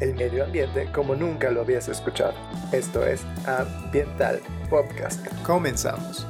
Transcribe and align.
el 0.00 0.14
medio 0.14 0.44
ambiente 0.44 0.90
como 0.92 1.14
nunca 1.14 1.50
lo 1.50 1.60
habías 1.60 1.88
escuchado. 1.88 2.32
Esto 2.72 3.06
es 3.06 3.22
Ambiental 3.46 4.40
Podcast. 4.68 5.26
Comenzamos. 5.44 6.26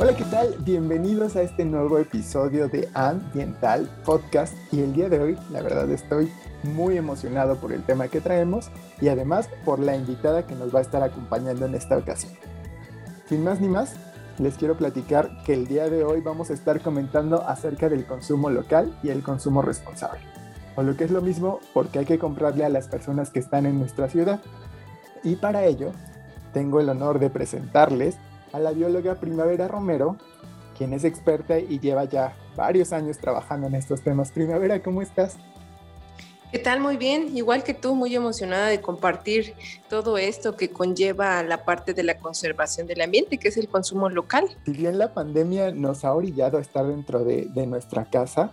Hola, 0.00 0.16
¿qué 0.16 0.24
tal? 0.24 0.56
Bienvenidos 0.58 1.36
a 1.36 1.42
este 1.42 1.64
nuevo 1.64 1.98
episodio 1.98 2.68
de 2.68 2.88
Ambiental 2.94 3.88
Podcast. 4.04 4.54
Y 4.72 4.80
el 4.80 4.92
día 4.92 5.08
de 5.08 5.20
hoy, 5.20 5.38
la 5.50 5.62
verdad, 5.62 5.88
estoy 5.90 6.32
muy 6.64 6.96
emocionado 6.96 7.56
por 7.56 7.72
el 7.72 7.84
tema 7.84 8.08
que 8.08 8.20
traemos 8.20 8.70
y 9.00 9.08
además 9.08 9.48
por 9.64 9.78
la 9.78 9.94
invitada 9.94 10.46
que 10.46 10.56
nos 10.56 10.74
va 10.74 10.80
a 10.80 10.82
estar 10.82 11.02
acompañando 11.04 11.66
en 11.66 11.76
esta 11.76 11.96
ocasión. 11.96 12.32
Sin 13.28 13.44
más 13.44 13.60
ni 13.60 13.68
más, 13.68 13.94
les 14.38 14.56
quiero 14.56 14.76
platicar 14.76 15.44
que 15.44 15.54
el 15.54 15.68
día 15.68 15.88
de 15.88 16.02
hoy 16.02 16.20
vamos 16.20 16.50
a 16.50 16.54
estar 16.54 16.80
comentando 16.80 17.46
acerca 17.46 17.88
del 17.88 18.04
consumo 18.04 18.50
local 18.50 18.98
y 19.04 19.10
el 19.10 19.22
consumo 19.22 19.62
responsable. 19.62 20.31
O 20.76 20.82
lo 20.82 20.96
que 20.96 21.04
es 21.04 21.10
lo 21.10 21.20
mismo, 21.20 21.60
porque 21.74 21.98
hay 22.00 22.04
que 22.04 22.18
comprarle 22.18 22.64
a 22.64 22.68
las 22.68 22.88
personas 22.88 23.30
que 23.30 23.40
están 23.40 23.66
en 23.66 23.78
nuestra 23.78 24.08
ciudad. 24.08 24.40
Y 25.22 25.36
para 25.36 25.64
ello, 25.64 25.92
tengo 26.52 26.80
el 26.80 26.88
honor 26.88 27.18
de 27.18 27.30
presentarles 27.30 28.16
a 28.52 28.58
la 28.58 28.72
bióloga 28.72 29.16
Primavera 29.16 29.68
Romero, 29.68 30.16
quien 30.76 30.92
es 30.92 31.04
experta 31.04 31.58
y 31.58 31.78
lleva 31.78 32.04
ya 32.04 32.34
varios 32.56 32.92
años 32.92 33.18
trabajando 33.18 33.66
en 33.66 33.74
estos 33.74 34.02
temas. 34.02 34.32
Primavera, 34.32 34.82
¿cómo 34.82 35.02
estás? 35.02 35.36
¿Qué 36.52 36.58
tal? 36.58 36.80
Muy 36.80 36.98
bien, 36.98 37.34
igual 37.34 37.64
que 37.64 37.72
tú, 37.72 37.94
muy 37.94 38.14
emocionada 38.14 38.66
de 38.66 38.82
compartir 38.82 39.54
todo 39.88 40.18
esto 40.18 40.54
que 40.54 40.68
conlleva 40.68 41.42
la 41.42 41.64
parte 41.64 41.94
de 41.94 42.02
la 42.02 42.18
conservación 42.18 42.86
del 42.86 43.00
ambiente, 43.00 43.38
que 43.38 43.48
es 43.48 43.56
el 43.56 43.68
consumo 43.68 44.10
local. 44.10 44.44
Si 44.66 44.72
bien 44.72 44.98
la 44.98 45.14
pandemia 45.14 45.70
nos 45.70 46.04
ha 46.04 46.12
orillado 46.12 46.58
a 46.58 46.60
estar 46.60 46.86
dentro 46.86 47.24
de, 47.24 47.48
nuestra 47.66 48.04
casa, 48.04 48.52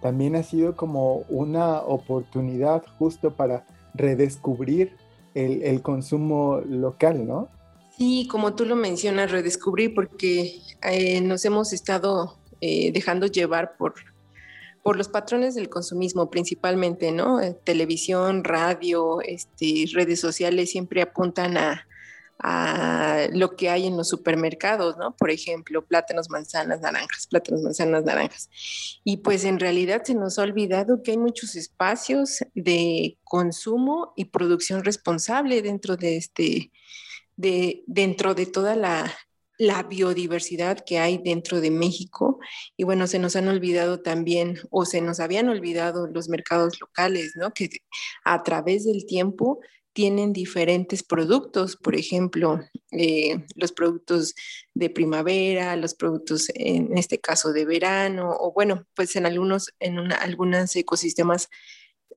también 0.00 0.36
ha 0.36 0.42
sido 0.42 0.76
como 0.76 1.24
una 1.28 1.80
oportunidad 1.80 2.84
justo 2.98 3.34
para 3.34 3.66
redescubrir 3.94 4.96
el, 5.34 5.82
consumo 5.82 6.60
local, 6.66 7.26
¿no? 7.26 7.48
Sí, 7.96 8.26
como 8.30 8.54
tú 8.54 8.64
lo 8.64 8.76
mencionas, 8.76 9.30
redescubrir, 9.30 9.94
porque 9.94 10.60
eh, 10.82 11.20
nos 11.20 11.44
hemos 11.44 11.72
estado 11.72 12.38
eh, 12.60 12.90
dejando 12.92 13.26
llevar 13.26 13.76
por 13.76 13.94
por 14.82 14.96
los 14.96 15.08
patrones 15.08 15.54
del 15.54 15.68
consumismo 15.68 16.30
principalmente, 16.30 17.12
¿no? 17.12 17.40
Eh, 17.40 17.56
televisión, 17.64 18.44
radio, 18.44 19.20
este, 19.20 19.84
redes 19.92 20.20
sociales 20.20 20.70
siempre 20.70 21.02
apuntan 21.02 21.56
a, 21.56 21.86
lo 23.32 23.56
que 23.56 23.68
hay 23.68 23.86
en 23.86 23.96
los 23.96 24.08
supermercados, 24.08 24.96
¿no? 24.96 25.14
Por 25.16 25.30
ejemplo, 25.30 25.84
plátanos, 25.84 26.30
manzanas, 26.30 26.80
naranjas, 26.80 27.26
plátanos, 27.26 27.62
manzanas, 27.62 28.04
naranjas. 28.04 28.48
Y 29.04 29.18
pues 29.18 29.44
en 29.44 29.60
realidad 29.60 30.02
se 30.04 30.14
nos 30.14 30.38
ha 30.38 30.42
olvidado 30.42 31.02
que 31.02 31.12
hay 31.12 31.18
muchos 31.18 31.54
espacios 31.56 32.38
de 32.54 33.18
consumo 33.24 34.12
y 34.16 34.26
producción 34.26 34.84
responsable 34.84 35.62
dentro 35.62 35.96
de 35.96 36.16
este, 36.16 36.72
de, 37.36 37.82
dentro 37.86 38.34
de 38.34 38.46
toda 38.46 38.74
la, 38.74 39.12
la 39.58 39.82
biodiversidad 39.82 40.82
que 40.84 40.98
hay 40.98 41.18
dentro 41.18 41.60
de 41.60 41.70
México. 41.70 42.40
Y 42.78 42.84
bueno, 42.84 43.06
se 43.06 43.18
nos 43.18 43.36
han 43.36 43.48
olvidado 43.48 44.00
también, 44.00 44.58
o 44.70 44.86
se 44.86 45.02
nos 45.02 45.20
habían 45.20 45.50
olvidado 45.50 46.06
los 46.06 46.30
mercados 46.30 46.80
locales, 46.80 47.32
¿no? 47.36 47.50
Que 47.52 47.68
a 48.24 48.42
través 48.42 48.86
del 48.86 49.04
tiempo 49.04 49.60
tienen 50.00 50.32
diferentes 50.32 51.02
productos, 51.02 51.76
por 51.76 51.94
ejemplo, 51.94 52.58
eh, 52.90 53.44
los 53.54 53.70
productos 53.70 54.34
de 54.72 54.88
primavera, 54.88 55.76
los 55.76 55.92
productos 55.94 56.46
en 56.54 56.96
este 56.96 57.20
caso 57.20 57.52
de 57.52 57.66
verano, 57.66 58.34
o 58.40 58.50
bueno, 58.50 58.86
pues 58.94 59.14
en 59.16 59.26
algunos, 59.26 59.74
en 59.78 60.10
algunos 60.10 60.74
ecosistemas 60.74 61.50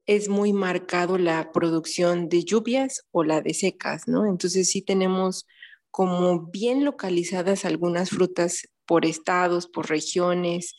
es 0.06 0.30
muy 0.30 0.54
marcado 0.54 1.18
la 1.18 1.52
producción 1.52 2.30
de 2.30 2.46
lluvias 2.46 3.06
o 3.12 3.26
la 3.26 3.42
de 3.42 3.54
secas, 3.54 4.08
¿no? 4.08 4.28
Entonces 4.28 4.70
sí 4.70 4.82
tenemos 4.82 5.46
como 5.92 6.48
bien 6.48 6.86
localizadas 6.86 7.66
algunas 7.66 8.12
frutas 8.12 8.70
por 8.86 9.06
estados, 9.06 9.68
por 9.68 9.90
regiones, 9.90 10.78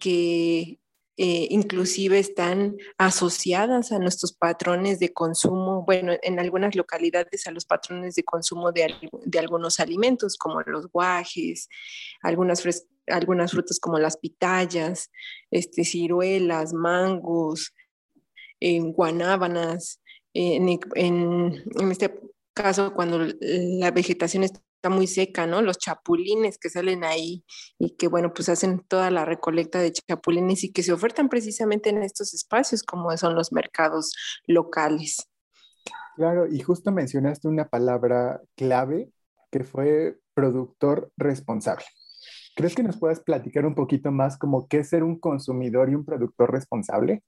que 0.00 0.78
eh, 1.20 1.48
inclusive 1.50 2.20
están 2.20 2.76
asociadas 2.96 3.90
a 3.90 3.98
nuestros 3.98 4.32
patrones 4.32 5.00
de 5.00 5.12
consumo, 5.12 5.82
bueno, 5.84 6.12
en 6.22 6.38
algunas 6.38 6.76
localidades 6.76 7.44
a 7.48 7.50
los 7.50 7.64
patrones 7.64 8.14
de 8.14 8.22
consumo 8.22 8.70
de, 8.70 8.94
algunos 9.36 9.80
alimentos, 9.80 10.36
como 10.36 10.60
los 10.60 10.86
guajes, 10.92 11.68
algunas, 12.22 12.62
algunas 13.08 13.50
frutas 13.50 13.80
como 13.80 13.98
las 13.98 14.16
pitayas, 14.16 15.10
este, 15.50 15.84
ciruelas, 15.84 16.72
mangos, 16.72 17.74
guanábanas, 18.60 20.00
en, 20.34 20.68
en, 20.94 21.64
en, 21.74 21.90
este 21.90 22.14
caso 22.54 22.94
cuando 22.94 23.26
la 23.40 23.90
vegetación 23.90 24.44
está 24.44 24.60
muy 24.88 25.08
seca, 25.08 25.46
¿no? 25.46 25.60
Los 25.60 25.78
chapulines 25.78 26.58
que 26.58 26.70
salen 26.70 27.02
ahí 27.02 27.44
y 27.78 27.96
que, 27.96 28.06
bueno, 28.06 28.32
pues 28.32 28.48
hacen 28.48 28.80
toda 28.86 29.10
la 29.10 29.24
recolecta 29.24 29.80
de 29.80 29.92
chapulines 29.92 30.62
y 30.62 30.72
que 30.72 30.84
se 30.84 30.92
ofertan 30.92 31.28
precisamente 31.28 31.90
en 31.90 32.02
estos 32.04 32.32
espacios 32.34 32.84
como 32.84 33.14
son 33.16 33.34
los 33.34 33.52
mercados 33.52 34.14
locales. 34.46 35.28
Claro, 36.16 36.46
y 36.46 36.60
justo 36.60 36.92
mencionaste 36.92 37.48
una 37.48 37.68
palabra 37.68 38.40
clave 38.56 39.10
que 39.50 39.64
fue 39.64 40.18
productor 40.34 41.10
responsable. 41.16 41.84
¿Crees 42.54 42.74
que 42.74 42.82
nos 42.82 42.98
puedas 42.98 43.20
platicar 43.20 43.66
un 43.66 43.74
poquito 43.74 44.10
más 44.10 44.36
como 44.36 44.68
qué 44.68 44.78
es 44.78 44.88
ser 44.88 45.02
un 45.02 45.18
consumidor 45.18 45.90
y 45.90 45.94
un 45.94 46.04
productor 46.04 46.52
responsable? 46.52 47.22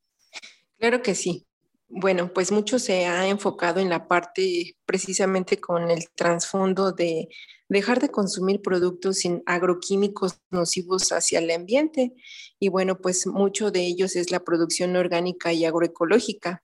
Claro 0.78 1.02
que 1.02 1.14
sí. 1.14 1.46
Bueno, 1.92 2.32
pues 2.32 2.52
mucho 2.52 2.78
se 2.78 3.06
ha 3.06 3.26
enfocado 3.26 3.80
en 3.80 3.88
la 3.88 4.06
parte 4.06 4.76
precisamente 4.86 5.58
con 5.60 5.90
el 5.90 6.08
trasfondo 6.14 6.92
de 6.92 7.28
dejar 7.68 8.00
de 8.00 8.10
consumir 8.10 8.62
productos 8.62 9.18
sin 9.18 9.42
agroquímicos 9.44 10.40
nocivos 10.50 11.10
hacia 11.10 11.40
el 11.40 11.50
ambiente. 11.50 12.12
Y 12.60 12.68
bueno, 12.68 12.98
pues 13.00 13.26
mucho 13.26 13.72
de 13.72 13.80
ellos 13.86 14.14
es 14.14 14.30
la 14.30 14.40
producción 14.40 14.94
orgánica 14.94 15.52
y 15.52 15.64
agroecológica. 15.64 16.62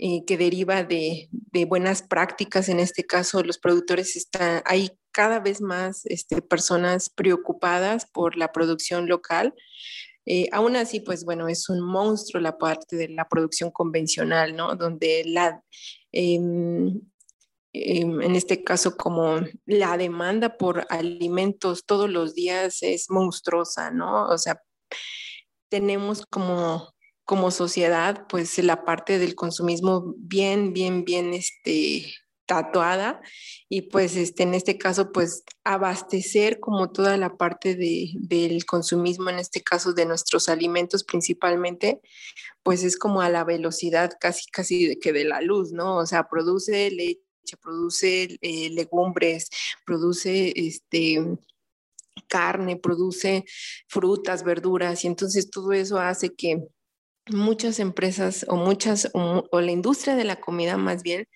Eh, 0.00 0.24
que 0.24 0.36
deriva 0.36 0.84
de, 0.84 1.28
buenas 1.66 2.02
prácticas. 2.02 2.68
En 2.68 2.78
este 2.78 3.04
caso, 3.04 3.42
los 3.42 3.58
productores 3.58 4.14
están, 4.14 4.62
hay 4.64 4.92
cada 5.10 5.40
vez 5.40 5.60
más 5.60 6.02
este, 6.06 6.40
personas 6.40 7.10
preocupadas 7.10 8.06
por 8.06 8.36
la 8.36 8.52
producción 8.52 9.08
local, 9.08 9.54
eh, 10.30 10.48
aún 10.52 10.76
así, 10.76 11.00
pues 11.00 11.24
bueno, 11.24 11.48
es 11.48 11.70
un 11.70 11.80
monstruo 11.80 12.40
la 12.42 12.58
parte 12.58 12.96
de 12.96 13.08
la 13.08 13.26
producción 13.26 13.70
convencional, 13.70 14.54
¿no? 14.54 14.76
Donde 14.76 15.22
la, 15.24 15.62
em, 16.12 17.00
em, 17.72 18.20
en 18.20 18.36
este 18.36 18.62
caso, 18.62 18.96
como 18.96 19.40
la 19.64 19.96
demanda 19.96 20.58
por 20.58 20.86
alimentos 20.90 21.86
todos 21.86 22.10
los 22.10 22.34
días 22.34 22.82
es 22.82 23.10
monstruosa, 23.10 23.90
¿no? 23.90 24.26
O 24.28 24.36
sea, 24.36 24.62
tenemos 25.70 26.26
como 26.26 26.94
como 27.28 27.50
sociedad, 27.50 28.26
pues 28.30 28.56
la 28.58 28.86
parte 28.86 29.18
del 29.18 29.34
consumismo 29.34 30.14
bien, 30.16 30.72
bien, 30.72 31.04
bien, 31.04 31.34
este, 31.34 32.06
tatuada 32.48 33.20
y 33.68 33.82
pues 33.82 34.16
este, 34.16 34.42
en 34.42 34.54
este 34.54 34.78
caso 34.78 35.12
pues 35.12 35.44
abastecer 35.64 36.60
como 36.60 36.90
toda 36.90 37.18
la 37.18 37.36
parte 37.36 37.76
de, 37.76 38.12
del 38.14 38.64
consumismo, 38.64 39.28
en 39.28 39.38
este 39.38 39.62
caso 39.62 39.92
de 39.92 40.06
nuestros 40.06 40.48
alimentos 40.48 41.04
principalmente, 41.04 42.00
pues 42.62 42.82
es 42.84 42.96
como 42.96 43.20
a 43.20 43.28
la 43.28 43.44
velocidad 43.44 44.12
casi 44.18 44.50
casi 44.50 44.98
que 44.98 45.12
de 45.12 45.24
la 45.26 45.42
luz, 45.42 45.72
¿no? 45.72 45.98
O 45.98 46.06
sea, 46.06 46.26
produce 46.28 46.90
leche, 46.90 47.20
produce 47.60 48.38
eh, 48.40 48.70
legumbres, 48.70 49.50
produce 49.84 50.52
este 50.56 51.22
carne, 52.28 52.76
produce 52.76 53.44
frutas, 53.88 54.42
verduras 54.42 55.04
y 55.04 55.06
entonces 55.08 55.50
todo 55.50 55.72
eso 55.72 55.98
hace 55.98 56.34
que 56.34 56.66
muchas 57.30 57.80
empresas 57.80 58.44
o 58.48 58.56
muchas 58.56 59.10
o, 59.14 59.60
la 59.60 59.70
industria 59.70 60.16
de 60.16 60.24
la 60.24 60.36
comida 60.36 60.76
más 60.76 61.02
bien 61.02 61.28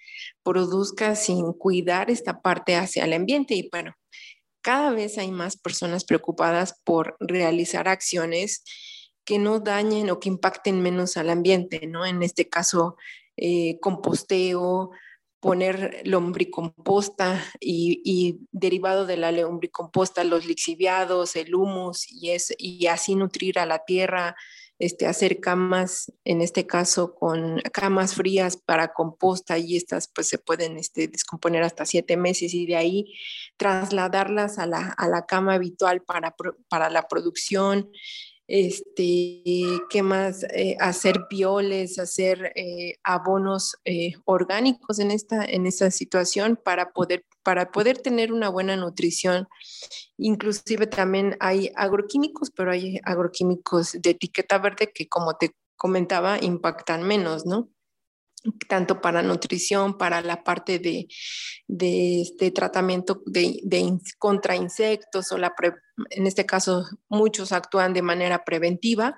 produzca 0.43 1.15
sin 1.15 1.53
cuidar 1.53 2.11
esta 2.11 2.41
parte 2.41 2.77
hacia 2.77 3.05
el 3.05 3.12
ambiente 3.12 3.55
y 3.55 3.69
bueno, 3.71 3.94
cada 4.61 4.91
vez 4.93 5.19
hay 5.19 5.31
más 5.31 5.56
personas 5.56 6.05
preocupadas 6.05 6.81
por 6.85 7.17
realizar 7.21 7.89
acciones 7.89 8.65
que 9.25 9.39
no 9.39 9.61
dañen 9.61 10.11
o 10.11 10.21
que 10.21 10.29
impacten 10.29 10.83
menos 10.83 11.17
al 11.17 11.31
ambiente, 11.31 11.87
¿no? 11.87 12.06
En 12.06 12.23
este 12.23 12.49
caso, 12.49 12.97
eh, 13.37 13.79
composteo, 13.81 14.91
poner 15.43 16.03
lombricomposta 16.05 17.45
y, 17.59 18.00
y, 18.05 18.47
derivado 18.53 19.06
de 19.06 19.17
la 19.17 19.33
lombricomposta, 19.33 20.23
los 20.23 20.47
lixiviados, 20.47 21.35
el 21.35 21.55
humus 21.55 22.06
y, 22.09 22.31
es, 22.31 22.55
y 22.59 22.87
así 22.87 23.17
nutrir 23.17 23.59
a 23.59 23.67
la 23.67 23.85
tierra, 23.85 24.37
este, 24.82 25.06
hacer 25.06 25.38
camas, 25.38 26.12
en 26.25 26.40
este 26.40 26.67
caso 26.67 27.14
con 27.14 27.61
camas 27.73 28.17
frías 28.17 28.56
para 28.56 28.93
composta 28.93 29.56
y 29.56 29.76
estas 29.76 30.08
pues 30.08 30.26
se 30.26 30.38
pueden 30.38 30.76
este, 30.76 31.06
descomponer 31.06 31.62
hasta 31.62 31.87
siete 31.87 32.17
meses 32.17 32.52
y 32.52 32.67
de 32.67 32.75
ahí 32.75 33.14
trasladarlas 33.56 34.58
a 34.58 34.67
la, 34.67 35.25
cama 35.29 35.55
habitual 35.55 36.02
para, 36.02 36.34
para 36.69 36.90
la 36.90 37.06
producción. 37.06 37.93
Este, 38.52 39.81
¿qué 39.88 40.02
más? 40.02 40.44
Eh, 40.44 40.76
hacer 40.78 41.25
violes, 41.31 41.99
hacer 41.99 42.52
eh, 42.54 42.99
abonos 43.02 43.78
eh, 43.87 44.12
orgánicos 44.26 44.99
en 44.99 45.10
esta, 45.10 45.43
en 45.43 45.64
esta 45.64 45.90
situación 45.90 46.60
para 46.62 46.93
poder, 46.93 47.25
para 47.43 47.72
poder 47.72 47.96
tener 48.02 48.31
una 48.31 48.50
buena 48.50 48.76
nutrición. 48.76 49.49
Inclusive 50.19 50.87
también 50.87 51.38
hay 51.40 51.72
agroquímicos, 51.76 52.50
pero 52.50 52.72
hay 52.72 53.00
agroquímicos 53.04 53.93
de 53.93 54.10
etiqueta 54.10 54.58
verde 54.58 54.93
que, 54.94 55.08
como 55.08 55.38
te 55.38 55.56
comentaba, 55.76 56.37
impactan 56.38 57.04
menos, 57.04 57.46
¿no? 57.46 57.70
Tanto 58.69 59.00
para 59.00 59.23
nutrición, 59.23 59.99
para 59.99 60.21
la 60.21 60.43
parte 60.43 60.79
de, 60.79 61.09
este 62.21 62.50
tratamiento 62.50 63.23
de, 63.27 63.99
contra 64.19 64.56
insectos 64.56 65.33
o 65.33 65.39
la 65.39 65.55
en 66.11 66.27
este 66.27 66.47
caso 66.47 66.85
muchos 67.09 67.53
actúan 67.53 67.93
de 67.93 68.03
manera 68.03 68.44
preventiva, 68.44 69.17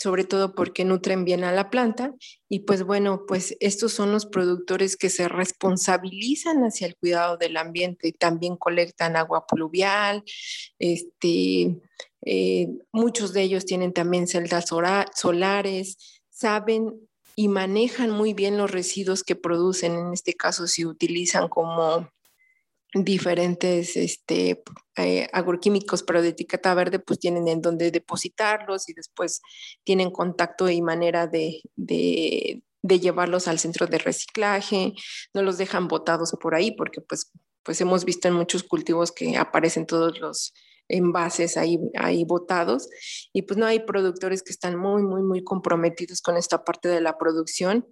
sobre 0.00 0.24
todo 0.24 0.54
porque 0.54 0.84
nutren 0.84 1.24
bien 1.24 1.44
a 1.44 1.52
la 1.52 1.70
planta. 1.70 2.14
Y 2.48 2.60
pues 2.60 2.82
bueno, 2.82 3.24
pues 3.28 3.56
estos 3.60 3.92
son 3.92 4.10
los 4.10 4.26
productores 4.26 4.96
que 4.96 5.10
se 5.10 5.28
responsabilizan 5.28 6.62
hacia 6.64 6.86
el 6.86 6.96
cuidado 6.96 7.36
del 7.36 7.56
ambiente. 7.56 8.12
También 8.12 8.56
colectan 8.56 9.16
agua 9.16 9.46
pluvial, 9.46 10.24
este, 10.78 11.78
eh, 12.24 12.68
muchos 12.90 13.32
de 13.32 13.42
ellos 13.42 13.66
tienen 13.66 13.92
también 13.92 14.26
celdas 14.26 14.66
solares, 15.14 16.22
saben 16.30 17.08
y 17.36 17.48
manejan 17.48 18.10
muy 18.10 18.34
bien 18.34 18.58
los 18.58 18.70
residuos 18.70 19.22
que 19.22 19.36
producen. 19.36 19.94
En 19.94 20.12
este 20.12 20.34
caso, 20.34 20.66
si 20.66 20.84
utilizan 20.84 21.48
como 21.48 22.08
diferentes 22.94 23.96
este, 23.96 24.62
eh, 24.96 25.28
agroquímicos, 25.32 26.02
pero 26.02 26.20
de 26.20 26.28
etiqueta 26.28 26.74
verde, 26.74 26.98
pues 26.98 27.18
tienen 27.18 27.48
en 27.48 27.62
dónde 27.62 27.90
depositarlos 27.90 28.88
y 28.88 28.92
después 28.92 29.40
tienen 29.84 30.10
contacto 30.10 30.68
y 30.68 30.82
manera 30.82 31.26
de, 31.26 31.62
de, 31.74 32.62
de, 32.82 33.00
llevarlos 33.00 33.48
al 33.48 33.58
centro 33.58 33.86
de 33.86 33.98
reciclaje, 33.98 34.92
no 35.32 35.42
los 35.42 35.56
dejan 35.56 35.88
botados 35.88 36.36
por 36.40 36.54
ahí 36.54 36.72
porque 36.72 37.00
pues, 37.00 37.30
pues 37.62 37.80
hemos 37.80 38.04
visto 38.04 38.28
en 38.28 38.34
muchos 38.34 38.62
cultivos 38.62 39.10
que 39.10 39.38
aparecen 39.38 39.86
todos 39.86 40.20
los 40.20 40.52
envases 40.88 41.56
ahí, 41.56 41.78
ahí 41.98 42.24
botados. 42.24 42.88
Y 43.32 43.42
pues 43.42 43.58
no 43.58 43.66
hay 43.66 43.80
productores 43.80 44.42
que 44.42 44.52
están 44.52 44.76
muy, 44.76 45.02
muy, 45.02 45.22
muy 45.22 45.42
comprometidos 45.42 46.20
con 46.20 46.36
esta 46.36 46.64
parte 46.64 46.88
de 46.88 47.00
la 47.00 47.18
producción 47.18 47.86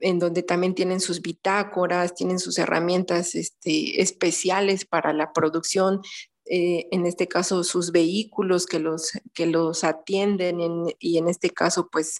en 0.00 0.18
donde 0.18 0.42
también 0.42 0.74
tienen 0.74 1.00
sus 1.00 1.20
bitácoras, 1.20 2.14
tienen 2.14 2.38
sus 2.38 2.58
herramientas 2.58 3.34
este, 3.34 4.00
especiales 4.00 4.84
para 4.84 5.12
la 5.12 5.32
producción, 5.32 6.00
eh, 6.46 6.88
en 6.90 7.06
este 7.06 7.28
caso 7.28 7.62
sus 7.62 7.92
vehículos 7.92 8.66
que 8.66 8.78
los, 8.78 9.12
que 9.34 9.46
los 9.46 9.84
atienden 9.84 10.58
y 10.98 11.18
en 11.18 11.28
este 11.28 11.50
caso 11.50 11.88
pues 11.92 12.18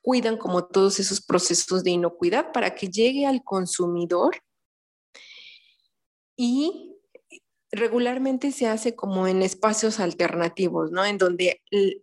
cuidan 0.00 0.38
como 0.38 0.64
todos 0.64 1.00
esos 1.00 1.20
procesos 1.20 1.82
de 1.84 1.90
inocuidad 1.90 2.52
para 2.52 2.74
que 2.74 2.88
llegue 2.88 3.26
al 3.26 3.42
consumidor 3.42 4.36
y 6.36 6.97
regularmente 7.70 8.50
se 8.52 8.66
hace 8.66 8.94
como 8.94 9.26
en 9.26 9.42
espacios 9.42 10.00
alternativos, 10.00 10.90
¿no? 10.90 11.04
En 11.04 11.18
donde 11.18 11.62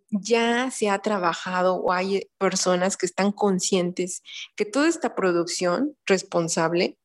ya 0.09 0.69
se 0.71 0.89
ha 0.89 0.99
trabajado 0.99 1.75
o 1.75 1.91
hay 1.91 2.29
personas 2.37 2.97
que 2.97 3.05
están 3.05 3.31
conscientes 3.31 4.21
que 4.55 4.65
toda 4.65 4.87
esta 4.87 5.15
producción 5.15 5.97
responsable 6.05 6.97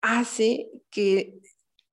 hace 0.00 0.70
que 0.90 1.38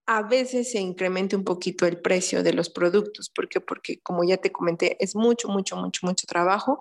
a 0.06 0.22
veces 0.22 0.72
se 0.72 0.80
incremente 0.80 1.36
un 1.36 1.44
poquito 1.44 1.86
el 1.86 2.00
precio 2.00 2.42
de 2.42 2.52
los 2.52 2.70
productos. 2.70 3.30
¿Por 3.30 3.48
qué? 3.48 3.60
Porque 3.60 4.00
como 4.00 4.24
ya 4.24 4.36
te 4.36 4.50
comenté, 4.50 4.96
es 5.02 5.14
mucho, 5.14 5.48
mucho, 5.48 5.76
mucho, 5.76 6.06
mucho 6.06 6.26
trabajo 6.26 6.80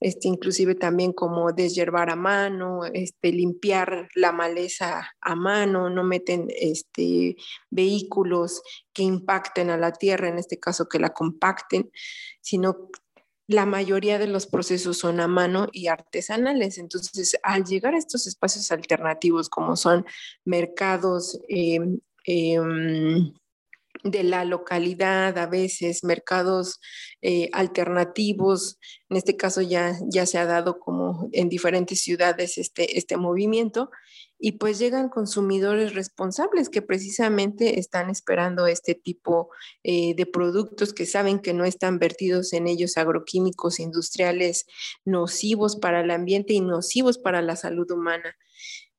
este, 0.00 0.28
inclusive 0.28 0.74
también 0.74 1.12
como 1.12 1.52
deshiervar 1.52 2.10
a 2.10 2.16
mano, 2.16 2.84
este, 2.92 3.32
limpiar 3.32 4.08
la 4.14 4.32
maleza 4.32 5.10
a 5.20 5.34
mano, 5.34 5.90
no 5.90 6.04
meten 6.04 6.48
este, 6.48 7.36
vehículos 7.70 8.62
que 8.92 9.02
impacten 9.02 9.70
a 9.70 9.76
la 9.76 9.92
tierra, 9.92 10.28
en 10.28 10.38
este 10.38 10.58
caso 10.58 10.88
que 10.88 10.98
la 10.98 11.10
compacten, 11.10 11.90
sino 12.40 12.90
la 13.48 13.64
mayoría 13.64 14.18
de 14.18 14.26
los 14.26 14.46
procesos 14.46 14.98
son 14.98 15.20
a 15.20 15.26
mano 15.26 15.68
y 15.72 15.86
artesanales. 15.88 16.76
Entonces, 16.76 17.36
al 17.42 17.64
llegar 17.64 17.94
a 17.94 17.98
estos 17.98 18.26
espacios 18.26 18.70
alternativos 18.70 19.48
como 19.48 19.74
son 19.74 20.04
mercados, 20.44 21.40
eh, 21.48 21.80
de 24.04 24.22
la 24.22 24.44
localidad, 24.44 25.36
a 25.38 25.46
veces 25.46 26.04
mercados 26.04 26.80
eh, 27.22 27.48
alternativos. 27.52 28.78
En 29.08 29.16
este 29.16 29.36
caso 29.36 29.60
ya, 29.62 29.96
ya 30.10 30.26
se 30.26 30.38
ha 30.38 30.44
dado 30.44 30.78
como 30.78 31.28
en 31.32 31.48
diferentes 31.48 32.00
ciudades 32.00 32.58
este, 32.58 32.98
este 32.98 33.16
movimiento 33.16 33.90
y 34.38 34.52
pues 34.52 34.78
llegan 34.78 35.08
consumidores 35.08 35.94
responsables 35.94 36.68
que 36.68 36.80
precisamente 36.80 37.80
están 37.80 38.08
esperando 38.08 38.66
este 38.66 38.94
tipo 38.94 39.50
eh, 39.82 40.14
de 40.14 40.26
productos 40.26 40.94
que 40.94 41.06
saben 41.06 41.40
que 41.40 41.54
no 41.54 41.64
están 41.64 41.98
vertidos 41.98 42.52
en 42.52 42.68
ellos 42.68 42.96
agroquímicos 42.96 43.80
industriales 43.80 44.66
nocivos 45.04 45.76
para 45.76 46.02
el 46.02 46.10
ambiente 46.12 46.52
y 46.52 46.60
nocivos 46.60 47.18
para 47.18 47.42
la 47.42 47.56
salud 47.56 47.90
humana. 47.90 48.36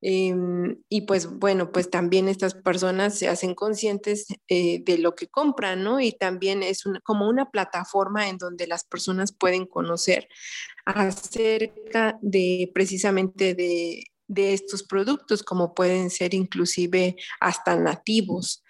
Em, 0.02 0.82
y 0.88 1.02
pues 1.02 1.28
bueno, 1.28 1.72
pues 1.72 1.90
también 1.90 2.30
estas 2.30 2.54
personas 2.54 3.18
se 3.18 3.28
hacen 3.28 3.54
conscientes 3.54 4.28
eh, 4.48 4.82
de 4.84 4.98
lo 4.98 5.14
que 5.16 5.28
compran, 5.28 5.84
¿no? 5.84 6.00
Y 6.00 6.14
también 6.14 6.64
es 6.64 6.84
como 7.04 7.28
una 7.28 7.50
plataforma 7.52 8.30
en 8.30 8.38
donde 8.38 8.68
las 8.68 8.86
personas 8.86 9.34
pueden 9.34 9.66
conocer 9.66 10.28
acerca 10.86 12.18
de 12.22 12.72
precisamente 12.74 13.56
de, 13.56 14.06
de 14.30 14.54
estos 14.54 14.84
productos, 14.84 15.44
como 15.44 15.74
pueden 15.74 16.10
ser 16.10 16.34
inclusive 16.34 17.18
hasta 17.42 17.76
nativos. 17.76 18.64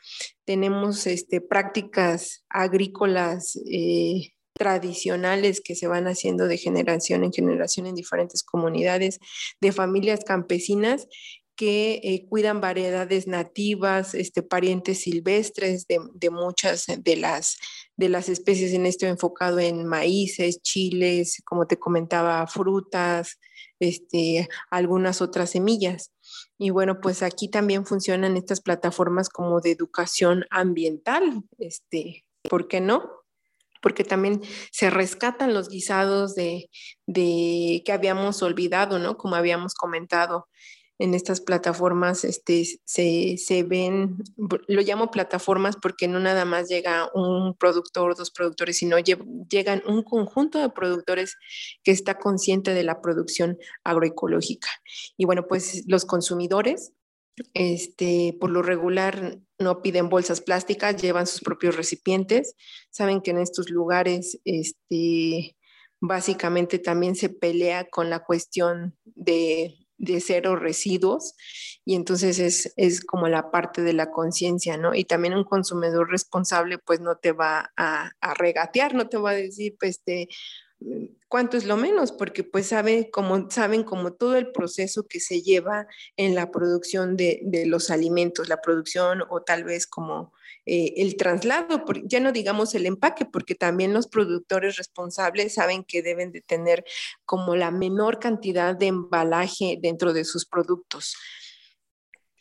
Tenemos 0.46 1.06
este, 1.06 1.42
prácticas 1.42 2.44
agrícolas 2.50 3.60
eh, 3.70 4.32
tradicionales 4.60 5.62
que 5.62 5.74
se 5.74 5.88
van 5.88 6.06
haciendo 6.08 6.48
de 6.48 6.58
generación 6.58 7.24
en 7.24 7.32
generación 7.32 7.88
en 7.88 7.96
diferentes 7.96 8.44
comunidades, 8.44 9.20
de 9.62 9.72
familias 9.72 10.26
campesinas 10.26 11.08
que 11.56 12.00
eh, 12.04 12.26
cuidan 12.30 12.62
variedades 12.62 13.28
nativas, 13.28 14.14
este, 14.14 14.44
parientes 14.44 15.02
silvestres 15.02 15.88
de, 15.88 16.30
muchas 16.30 16.86
de 16.88 17.16
las, 17.18 17.58
de 17.98 18.08
las 18.08 18.30
especies 18.30 18.72
en 18.74 18.86
esto 18.86 19.06
enfocado 19.08 19.60
en 19.60 19.86
maíces, 19.86 20.62
chiles, 20.62 21.42
como 21.44 21.68
te 21.68 21.78
comentaba, 21.78 22.48
frutas, 22.48 23.40
este, 23.80 24.48
algunas 24.70 25.22
otras 25.22 25.50
semillas. 25.50 26.14
Y 26.58 26.70
bueno, 26.70 27.02
pues 27.02 27.24
aquí 27.24 27.50
también 27.50 27.86
funcionan 27.86 28.38
estas 28.38 28.62
plataformas 28.62 29.28
como 29.28 29.60
de 29.60 29.72
educación 29.72 30.46
ambiental, 30.52 31.44
este, 31.58 32.26
¿por 32.50 32.70
qué 32.70 32.80
no? 32.80 33.19
Porque 33.82 34.04
también 34.04 34.42
se 34.72 34.90
rescatan 34.90 35.54
los 35.54 35.70
guisados 35.70 36.36
de, 36.36 36.70
que 37.08 37.92
habíamos 37.92 38.42
olvidado, 38.42 39.00
¿no? 39.00 39.18
Como 39.18 39.36
habíamos 39.36 39.74
comentado 39.74 40.48
en 41.02 41.14
estas 41.14 41.40
plataformas, 41.40 42.26
este, 42.26 42.66
se, 42.84 43.64
ven, 43.64 44.18
lo 44.68 44.82
llamo 44.82 45.12
plataformas 45.12 45.78
porque 45.82 46.10
no 46.10 46.20
nada 46.20 46.44
más 46.44 46.68
llega 46.68 47.10
un 47.14 47.56
productor, 47.56 48.18
dos 48.18 48.32
productores, 48.32 48.78
sino 48.78 48.98
llegan 49.00 49.82
un 49.88 50.04
conjunto 50.04 50.60
de 50.60 50.70
productores 50.70 51.38
que 51.84 51.92
está 51.92 52.18
consciente 52.18 52.74
de 52.74 52.84
la 52.84 53.02
producción 53.02 53.58
agroecológica. 53.86 54.68
Y 55.16 55.24
bueno, 55.24 55.48
pues 55.48 55.84
los 55.88 56.04
consumidores 56.04 56.92
este, 57.54 58.36
por 58.40 58.50
lo 58.50 58.62
regular 58.62 59.40
no 59.60 59.82
piden 59.82 60.10
bolsas 60.10 60.42
plásticas, 60.42 61.02
llevan 61.02 61.28
sus 61.28 61.42
propios 61.42 61.76
recipientes. 61.76 62.56
Saben 62.90 63.22
que 63.22 63.32
en 63.32 63.40
estos 63.40 63.70
lugares, 63.70 64.40
este, 64.46 65.58
básicamente 66.00 66.80
también 66.80 67.16
se 67.16 67.30
pelea 67.30 67.90
con 67.90 68.10
la 68.10 68.24
cuestión 68.24 68.98
de, 69.04 69.76
cero 70.22 70.56
residuos 70.56 71.34
y 71.84 71.96
entonces 71.96 72.72
es, 72.78 73.06
como 73.06 73.28
la 73.28 73.52
parte 73.52 73.82
de 73.82 73.92
la 73.92 74.12
conciencia, 74.12 74.78
¿no? 74.78 74.96
Y 74.96 75.04
también 75.04 75.34
un 75.34 75.44
consumidor 75.44 76.10
responsable 76.10 76.78
pues 76.78 77.02
no 77.02 77.18
te 77.18 77.34
va 77.34 77.74
a, 77.76 78.12
a 78.22 78.34
regatear, 78.34 78.96
no 78.96 79.10
te 79.10 79.18
va 79.18 79.32
a 79.32 79.36
decir, 79.36 79.76
pues, 79.78 79.98
este, 79.98 80.30
cuánto 81.28 81.58
es 81.58 81.66
lo 81.66 81.78
menos, 81.78 82.12
porque 82.12 82.44
pues 82.44 82.68
saben 82.68 83.06
como, 83.12 83.50
saben 83.52 83.84
como 83.84 84.14
todo 84.14 84.36
el 84.36 84.52
proceso 84.52 85.06
que 85.08 85.20
se 85.20 85.42
lleva 85.42 85.88
en 86.18 86.36
la 86.36 86.52
producción 86.52 87.18
de, 87.18 87.42
los 87.66 87.90
alimentos, 87.90 88.50
la 88.50 88.62
producción 88.62 89.24
o 89.30 89.42
tal 89.42 89.64
vez 89.64 89.86
como 89.88 90.34
eh, 90.66 90.94
el 90.98 91.18
traslado, 91.18 91.84
ya 92.06 92.20
no 92.20 92.32
digamos 92.32 92.74
el 92.76 92.86
empaque, 92.86 93.26
porque 93.26 93.56
también 93.56 93.94
los 93.94 94.08
productores 94.08 94.78
responsables 94.78 95.54
saben 95.54 95.84
que 95.84 96.02
deben 96.02 96.32
de 96.32 96.42
tener 96.42 96.86
como 97.26 97.56
la 97.56 97.72
menor 97.72 98.20
cantidad 98.20 98.76
de 98.76 98.88
embalaje 98.88 99.78
dentro 99.82 100.14
de 100.14 100.24
sus 100.24 100.46
productos. 100.46 101.16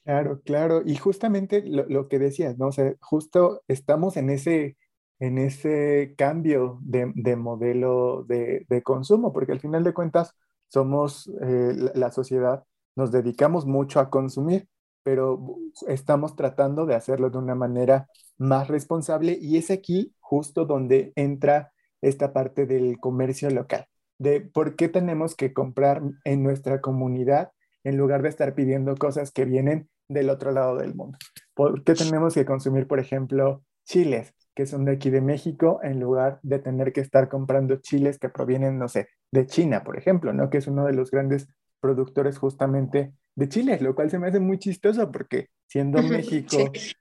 Claro, 0.04 0.40
claro. 0.42 0.83
Y 0.87 0.97
justamente 0.97 1.62
lo, 1.66 1.85
lo 1.87 2.09
que 2.09 2.18
decías, 2.18 2.57
¿no? 2.57 2.68
O 2.68 2.73
sea, 2.73 2.95
justo 3.00 3.62
estamos 3.68 4.16
en 4.16 4.30
ese 4.30 4.78
en 5.19 5.39
ese 5.39 6.15
cambio 6.17 6.79
de, 6.83 7.37
modelo 7.37 8.25
de, 8.25 8.83
consumo, 8.85 9.33
porque 9.33 9.53
al 9.53 9.61
final 9.61 9.85
de 9.85 9.93
cuentas 9.95 10.35
somos 10.69 11.31
eh, 11.41 11.75
la, 11.95 12.11
sociedad, 12.13 12.65
nos 12.95 13.11
dedicamos 13.11 13.67
mucho 13.67 14.01
a 14.01 14.11
consumir, 14.11 14.69
pero 15.03 15.57
estamos 15.87 16.37
tratando 16.37 16.87
de 16.87 16.95
hacerlo 16.95 17.31
de 17.31 17.39
una 17.39 17.55
manera 17.55 18.09
más 18.37 18.69
responsable 18.69 19.39
y 19.41 19.57
es 19.57 19.71
aquí 19.71 20.15
justo 20.21 20.67
donde 20.67 21.13
entra 21.17 21.73
esta 22.01 22.33
parte 22.33 22.67
del 22.67 23.01
comercio 23.01 23.51
local, 23.51 23.87
de 24.19 24.41
por 24.41 24.77
qué 24.77 24.89
tenemos 24.89 25.35
que 25.35 25.53
comprar 25.53 26.03
en 26.25 26.43
nuestra 26.43 26.81
comunidad 26.81 27.51
en 27.83 27.97
lugar 27.97 28.23
de 28.23 28.29
estar 28.29 28.55
pidiendo 28.55 28.95
cosas 28.97 29.33
que 29.33 29.45
vienen 29.45 29.89
del 30.09 30.31
otro 30.31 30.53
lado 30.53 30.77
del 30.77 30.95
mundo. 30.95 31.19
¿Por 31.55 31.83
qué 31.83 31.95
tenemos 31.95 32.35
que 32.35 32.45
consumir, 32.45 32.87
por 32.87 33.01
ejemplo, 33.01 33.63
chiles 33.85 34.35
que 34.59 34.67
son 34.67 34.85
de 34.85 34.91
aquí 34.91 35.09
de 35.09 35.21
México 35.21 35.79
en 35.85 36.00
lugar 36.00 36.41
de 36.43 36.59
tener 36.59 36.93
que 36.93 37.00
estar 37.00 37.29
comprando 37.29 37.77
chiles 37.77 38.19
que 38.19 38.29
provienen, 38.29 38.77
no 38.77 38.88
sé, 38.88 39.07
de 39.31 39.47
China, 39.47 39.85
por 39.85 39.97
ejemplo, 39.97 40.33
¿no? 40.33 40.50
Que 40.50 40.59
es 40.59 40.67
uno 40.67 40.85
de 40.85 40.95
los 40.95 41.12
grandes 41.12 41.47
productores 41.79 42.38
justamente 42.38 43.12
de 43.37 43.49
chiles, 43.49 43.81
lo 43.81 43.95
cual 43.95 44.11
se 44.11 44.19
me 44.19 44.27
hace 44.27 44.41
muy 44.41 44.59
chistoso 44.59 45.12
porque 45.12 45.50
siendo 45.69 46.03
México 46.03 46.57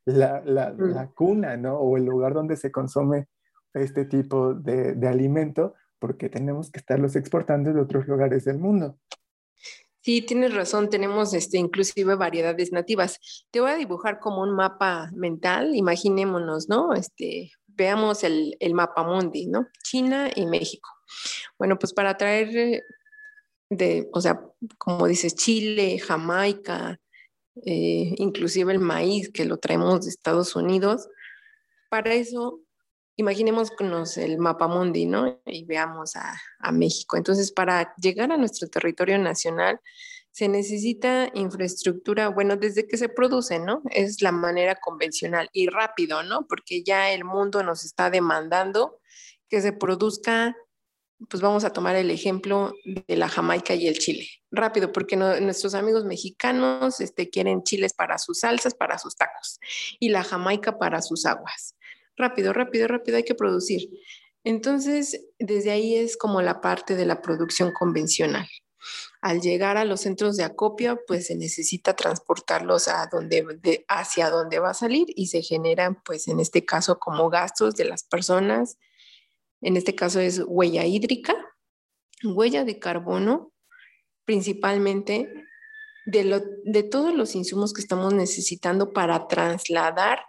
la, 0.06 0.44
la, 0.46 0.72
mm. 0.72 0.82
la, 0.82 1.08
cuna, 1.08 1.58
¿no? 1.58 1.80
O 1.80 1.98
el 1.98 2.06
lugar 2.06 2.36
donde 2.36 2.58
se 2.58 2.72
consume 2.72 3.26
este 3.74 4.06
tipo 4.06 4.54
de, 4.54 4.94
de 4.94 5.08
alimento, 5.08 5.74
porque 5.98 6.30
tenemos 6.30 6.70
que 6.70 6.78
estarlos 6.78 7.16
exportando 7.16 7.74
de 7.74 7.82
otros 7.82 8.08
lugares 8.08 8.46
del 8.46 8.60
mundo. 8.60 9.00
Sí, 10.08 10.22
tienes 10.22 10.54
razón, 10.54 10.90
tenemos 10.90 11.34
este, 11.34 11.58
inclusive 11.58 12.16
variedades 12.16 12.72
nativas. 12.72 13.20
Te 13.52 13.60
voy 13.60 13.72
a 13.72 13.76
dibujar 13.76 14.22
como 14.22 14.42
un 14.42 14.56
mapa 14.56 15.12
mental, 15.14 15.76
imaginémonos, 15.76 16.70
¿no? 16.70 16.94
Este, 16.94 17.52
veamos 17.66 18.24
el, 18.24 18.56
el 18.62 18.74
mapa 18.74 19.04
mundi, 19.04 19.48
¿no? 19.48 19.68
China 19.84 20.30
y 20.34 20.46
México. 20.46 20.90
Bueno, 21.60 21.78
pues 21.78 21.92
para 21.92 22.16
traer 22.16 22.86
de, 23.70 24.10
o 24.14 24.22
sea, 24.22 24.42
como 24.78 25.08
dices, 25.08 25.36
Chile, 25.36 26.00
Jamaica, 26.00 27.02
eh, 27.66 28.16
inclusive 28.16 28.72
el 28.72 28.80
maíz 28.80 29.30
que 29.30 29.44
lo 29.44 29.58
traemos 29.58 30.06
de 30.06 30.12
Estados 30.12 30.56
Unidos, 30.56 31.10
para 31.90 32.14
eso 32.14 32.62
imaginémonos 33.18 34.18
el 34.18 34.38
mapa 34.38 34.68
mundi, 34.68 35.06
¿no? 35.08 35.42
Y 35.46 35.66
veamos 35.66 36.16
a, 36.16 36.40
México. 36.72 37.18
Entonces, 37.18 37.52
para 37.52 37.94
llegar 37.96 38.32
a 38.32 38.38
nuestro 38.38 38.68
territorio 38.68 39.18
nacional, 39.18 39.80
se 40.32 40.48
necesita 40.48 41.32
infraestructura, 41.34 42.28
bueno, 42.28 42.58
desde 42.58 42.88
que 42.88 42.98
se 42.98 43.10
produce, 43.10 43.58
¿no? 43.58 43.82
Es 43.90 44.22
la 44.22 44.32
manera 44.32 44.76
convencional 44.76 45.50
y 45.52 45.68
rápido, 45.68 46.22
¿no? 46.24 46.46
Porque 46.48 46.84
ya 46.84 47.12
el 47.12 47.24
mundo 47.24 47.64
nos 47.64 47.84
está 47.84 48.12
demandando 48.12 49.00
que 49.50 49.62
se 49.62 49.74
produzca, 49.74 50.56
pues 51.28 51.42
vamos 51.42 51.64
a 51.64 51.72
tomar 51.72 51.96
el 51.96 52.12
ejemplo 52.12 52.74
de 53.08 53.16
la 53.16 53.30
Jamaica 53.30 53.74
y 53.74 53.88
el 53.88 53.98
Chile. 53.98 54.28
Rápido, 54.52 54.92
porque 54.92 55.16
nuestros 55.16 55.74
amigos 55.74 56.06
mexicanos 56.06 57.00
este, 57.00 57.30
quieren 57.32 57.64
chiles 57.64 57.94
para 57.94 58.20
sus 58.20 58.42
salsas, 58.42 58.76
para 58.76 59.00
sus 59.00 59.16
tacos, 59.16 59.60
y 60.00 60.10
la 60.10 60.24
Jamaica 60.24 60.78
para 60.78 61.02
sus 61.02 61.26
aguas 61.26 61.77
rápido, 62.18 62.52
rápido, 62.52 62.88
rápido, 62.88 63.18
hay 63.18 63.24
que 63.24 63.36
producir. 63.36 63.90
Entonces, 64.44 65.26
desde 65.40 65.72
ahí 65.72 65.96
es 65.96 66.18
como 66.18 66.42
la 66.42 66.62
parte 66.62 66.96
de 66.96 67.06
la 67.06 67.22
producción 67.22 67.72
convencional. 67.72 68.48
Al 69.22 69.42
llegar 69.42 69.78
a 69.78 69.86
los 69.86 70.02
centros 70.02 70.38
de 70.38 70.44
acopio, 70.44 71.00
pues 71.08 71.28
se 71.28 71.36
necesita 71.36 71.96
transportarlos 71.96 72.88
a 72.88 73.08
donde, 73.12 73.86
hacia 73.88 74.30
donde 74.30 74.60
va 74.60 74.70
a 74.70 74.74
salir 74.74 75.08
y 75.16 75.28
se 75.28 75.42
generan, 75.42 76.02
pues 76.04 76.28
en 76.28 76.40
este 76.40 76.66
caso, 76.66 77.00
como 77.00 77.30
gastos 77.30 77.76
de 77.76 77.86
las 77.86 78.04
personas. 78.04 78.78
En 79.62 79.76
este 79.76 79.96
caso 79.96 80.20
es 80.20 80.42
huella 80.46 80.86
hídrica, 80.86 81.36
huella 82.24 82.64
de 82.64 82.80
carbono, 82.80 83.52
principalmente 84.24 85.30
de, 86.06 86.42
de 86.64 86.84
todos 86.84 87.14
los 87.14 87.36
insumos 87.36 87.74
que 87.74 87.82
estamos 87.82 88.14
necesitando 88.14 88.94
para 88.94 89.28
trasladar 89.28 90.22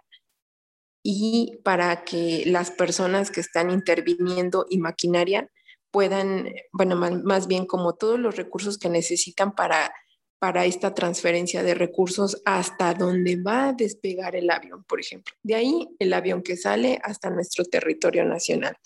y 1.11 1.57
para 1.63 2.03
que 2.03 2.43
las 2.45 2.69
personas 2.69 3.31
que 3.31 3.41
están 3.41 3.71
interviniendo 3.71 4.67
y 4.69 4.77
maquinaria 4.77 5.49
puedan, 5.89 6.53
bueno, 6.71 6.95
más, 6.95 7.47
bien 7.47 7.65
como 7.65 7.95
todos 7.95 8.19
los 8.19 8.35
recursos 8.35 8.77
que 8.77 8.89
necesitan 8.89 9.55
para, 9.55 9.91
para 10.37 10.65
esta 10.65 10.93
transferencia 10.93 11.63
de 11.63 11.73
recursos 11.73 12.39
hasta 12.45 12.93
donde 12.93 13.41
va 13.41 13.69
a 13.69 13.73
despegar 13.73 14.35
el 14.35 14.51
avión, 14.51 14.83
por 14.83 14.99
ejemplo. 14.99 15.33
De 15.41 15.55
ahí 15.55 15.87
el 15.97 16.13
avión 16.13 16.43
que 16.43 16.55
sale 16.55 16.99
hasta 17.01 17.31
nuestro 17.31 17.65
territorio 17.65 18.23
nacional. 18.23 18.77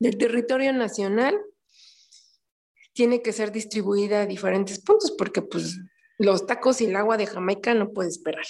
Del 0.00 0.18
territorio 0.18 0.72
nacional 0.72 1.38
tiene 2.92 3.22
que 3.22 3.32
ser 3.32 3.52
distribuida 3.52 4.22
a 4.22 4.26
diferentes 4.26 4.80
puntos 4.80 5.12
porque 5.12 5.42
pues 5.42 5.78
los 6.18 6.44
tacos 6.44 6.80
y 6.80 6.86
el 6.86 6.96
agua 6.96 7.16
de 7.16 7.26
Jamaica 7.26 7.72
no 7.72 7.92
puede 7.92 8.08
esperar. 8.08 8.46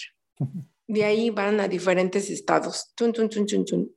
De 0.89 1.05
ahí 1.05 1.29
van 1.31 1.61
a 1.61 1.69
diferentes 1.69 2.31
estados. 2.31 2.95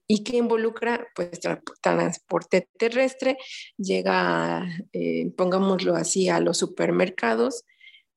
¿Y 0.08 0.24
qué 0.24 0.38
involucra? 0.38 1.08
Pues 1.16 1.40
transporte 1.82 2.68
terrestre, 2.78 3.38
llega, 3.78 4.68
eh, 4.92 5.32
pongámoslo 5.38 5.96
así, 5.96 6.28
a 6.28 6.42
los 6.42 6.58
supermercados, 6.58 7.64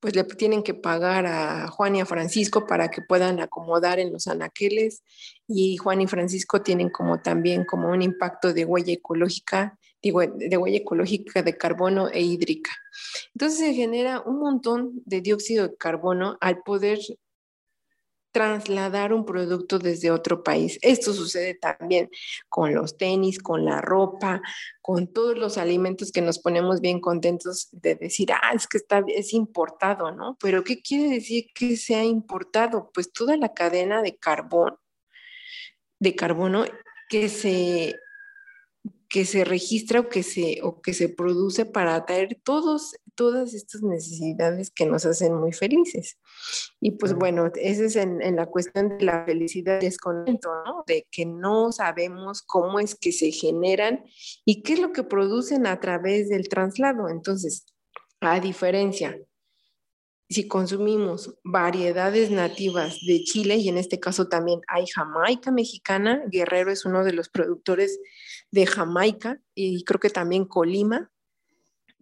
pues 0.01 0.17
le 0.17 0.25
tienen 0.25 0.65
que 0.65 0.75
pagar 0.75 1.25
a 1.25 1.69
Juan 1.69 1.97
y 1.97 2.01
a 2.01 2.07
Francisco 2.07 2.67
para 2.67 2.91
que 2.91 3.01
puedan 3.01 3.41
acomodar 3.41 4.01
en 4.01 4.13
los 4.13 4.27
anaqueles 4.27 5.03
y 5.47 5.77
Juan 5.77 6.03
y 6.03 6.09
Francisco 6.09 6.61
tienen 6.61 6.91
como 6.91 7.23
también 7.23 7.65
como 7.65 7.89
un 7.89 8.03
impacto 8.03 8.53
de 8.53 8.65
huella 8.65 8.93
ecológica, 8.93 9.79
digo, 10.03 10.21
de 10.21 10.57
huella 10.59 10.79
ecológica 10.79 11.43
de 11.43 11.57
carbono 11.57 12.11
e 12.11 12.21
hídrica. 12.21 12.73
Entonces 13.35 13.61
se 13.61 13.73
genera 13.73 14.21
un 14.21 14.41
montón 14.41 15.01
de 15.07 15.21
dióxido 15.21 15.69
de 15.69 15.77
carbono 15.77 16.37
al 16.41 16.63
poder 16.65 16.99
trasladar 18.35 19.13
un 19.13 19.25
producto 19.25 19.79
desde 19.79 20.11
otro 20.11 20.43
país. 20.43 20.77
Esto 20.83 21.13
sucede 21.13 21.55
también 21.55 22.11
con 22.49 22.75
los 22.75 22.99
tenis, 22.99 23.39
con 23.39 23.65
la 23.65 23.81
ropa, 23.81 24.43
con 24.83 25.07
todos 25.07 25.39
los 25.39 25.57
alimentos 25.57 26.11
que 26.11 26.21
nos 26.21 26.41
ponemos 26.41 26.81
bien 26.81 27.01
contentos 27.01 27.69
de 27.71 27.95
decir, 27.95 28.33
ah, 28.33 28.51
es 28.53 28.67
que 28.67 28.79
está, 28.79 29.05
es 29.07 29.33
importado, 29.35 30.11
¿no? 30.11 30.37
Pero 30.41 30.65
¿qué 30.65 30.83
quiere 30.83 31.15
decir 31.15 31.47
que 31.55 31.77
sea 31.77 32.03
importado? 32.03 32.91
Pues 32.93 33.13
toda 33.13 33.37
la 33.37 33.55
cadena 33.55 34.03
de 34.03 34.17
carbón, 34.17 34.79
de 36.01 36.17
carbono 36.17 36.65
que 37.09 37.29
se 37.29 37.95
que 39.15 39.25
se 39.25 39.45
registra 39.45 40.01
o 40.01 40.09
que 40.09 40.25
se, 40.25 40.59
o 40.65 40.83
que 40.83 40.93
se 40.93 41.09
produce 41.09 41.65
para 41.67 42.05
traer 42.05 42.37
todos, 42.43 42.97
todas 43.15 43.55
estas 43.55 43.81
necesidades 43.81 44.73
que 44.73 44.87
nos 44.87 45.07
hacen 45.07 45.37
muy 45.37 45.53
felices. 45.53 46.19
Y 46.81 46.91
pues 46.91 47.15
bueno, 47.15 47.49
esa 47.55 47.85
es 47.85 47.95
en, 47.95 48.19
la 48.35 48.47
cuestión 48.47 48.99
de 48.99 49.05
la 49.05 49.25
felicidad 49.25 49.79
descontento, 49.79 50.49
¿no? 50.67 50.83
De 50.89 51.07
que 51.13 51.27
no 51.27 51.71
sabemos 51.71 52.43
cómo 52.43 52.81
es 52.81 52.97
que 52.97 53.13
se 53.13 53.31
generan 53.31 54.03
y 54.45 54.63
qué 54.65 54.73
es 54.73 54.81
lo 54.81 54.91
que 54.93 55.05
producen 55.05 55.69
a 55.69 55.79
través 55.79 56.29
del 56.29 56.49
traslado. 56.49 57.09
Entonces, 57.09 57.67
a 58.19 58.41
diferencia 58.41 59.17
si 60.29 60.49
consumimos 60.49 61.35
variedades 61.45 62.31
nativas 62.31 62.99
de 63.07 63.23
Chile, 63.23 63.57
y 63.57 63.69
en 63.69 63.79
este 63.79 64.01
caso 64.01 64.27
también 64.27 64.61
hay 64.67 64.87
Jamaica 64.87 65.51
mexicana, 65.51 66.25
Guerrero 66.27 66.73
es 66.73 66.85
uno 66.85 67.05
de 67.05 67.13
los 67.13 67.29
productores 67.29 68.01
de 68.55 68.67
Jamaica 68.67 69.41
y 69.53 69.83
creo 69.83 69.99
que 69.99 70.11
también 70.11 70.45
Colima. 70.45 71.11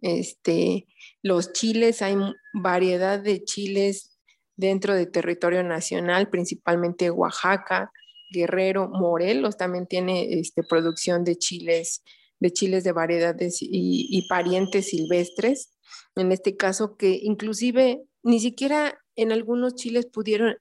Este, 0.01 0.87
los 1.23 1.51
chiles, 1.51 2.03
hay 2.03 2.15
variedad 2.53 3.19
de 3.19 3.43
chiles 3.43 4.19
dentro 4.55 4.93
del 4.93 5.09
territorio 5.09 5.63
nacional, 5.63 6.29
principalmente 6.29 7.09
Oaxaca, 7.09 7.91
Guerrero, 8.31 8.87
Morelos 8.87 9.57
también 9.57 9.87
tiene 9.87 10.39
este, 10.39 10.61
producción 10.61 11.23
de 11.23 11.37
chiles, 11.37 12.03
de 12.39 12.51
chiles 12.51 12.83
de 12.83 12.91
variedades 12.91 13.59
y, 13.61 13.67
y 14.11 14.27
parientes 14.27 14.89
silvestres. 14.89 15.73
En 16.15 16.31
este 16.31 16.55
caso 16.55 16.97
que 16.97 17.19
inclusive 17.23 18.03
ni 18.21 18.39
siquiera 18.39 18.99
en 19.15 19.31
algunos 19.31 19.73
chiles 19.73 20.05
pudieron, 20.05 20.55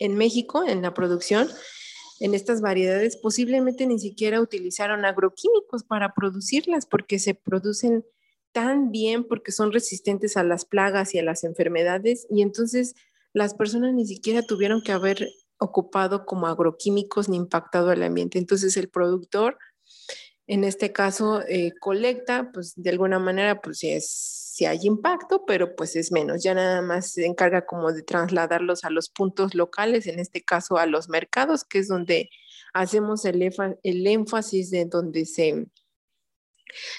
en 0.00 0.16
México, 0.16 0.64
en 0.66 0.82
la 0.82 0.94
producción, 0.94 1.48
en 2.20 2.34
estas 2.34 2.60
variedades, 2.60 3.16
posiblemente 3.16 3.86
ni 3.86 3.98
siquiera 3.98 4.40
utilizaron 4.40 5.04
agroquímicos 5.04 5.84
para 5.84 6.14
producirlas 6.14 6.86
porque 6.86 7.18
se 7.18 7.34
producen 7.34 8.04
tan 8.52 8.90
bien 8.90 9.24
porque 9.24 9.52
son 9.52 9.72
resistentes 9.72 10.36
a 10.36 10.42
las 10.42 10.64
plagas 10.64 11.14
y 11.14 11.18
a 11.18 11.22
las 11.22 11.44
enfermedades 11.44 12.26
y 12.30 12.42
entonces 12.42 12.94
las 13.32 13.54
personas 13.54 13.94
ni 13.94 14.06
siquiera 14.06 14.42
tuvieron 14.42 14.82
que 14.82 14.92
haber 14.92 15.28
ocupado 15.58 16.24
como 16.24 16.46
agroquímicos 16.46 17.28
ni 17.28 17.36
impactado 17.36 17.90
al 17.90 18.02
ambiente. 18.02 18.38
Entonces 18.38 18.76
el 18.76 18.88
productor, 18.88 19.58
en 20.46 20.64
este 20.64 20.92
caso, 20.92 21.42
eh, 21.46 21.72
colecta, 21.78 22.50
pues 22.52 22.74
de 22.76 22.90
alguna 22.90 23.18
manera, 23.18 23.60
pues 23.60 23.80
es 23.82 24.47
si 24.58 24.66
hay 24.66 24.80
impacto, 24.82 25.44
pero 25.46 25.76
pues 25.76 25.94
es 25.94 26.10
menos. 26.10 26.42
Ya 26.42 26.52
nada 26.52 26.82
más 26.82 27.12
se 27.12 27.24
encarga 27.26 27.64
como 27.64 27.92
de 27.92 28.02
trasladarlos 28.02 28.82
a 28.82 28.90
los 28.90 29.08
puntos 29.08 29.54
locales, 29.54 30.08
en 30.08 30.18
este 30.18 30.42
caso 30.42 30.78
a 30.78 30.86
los 30.86 31.08
mercados, 31.08 31.62
que 31.62 31.78
es 31.78 31.86
donde 31.86 32.28
hacemos 32.74 33.24
el, 33.24 33.40
el 33.84 34.06
énfasis 34.08 34.72
de 34.72 34.86
donde 34.86 35.26
se, 35.26 35.68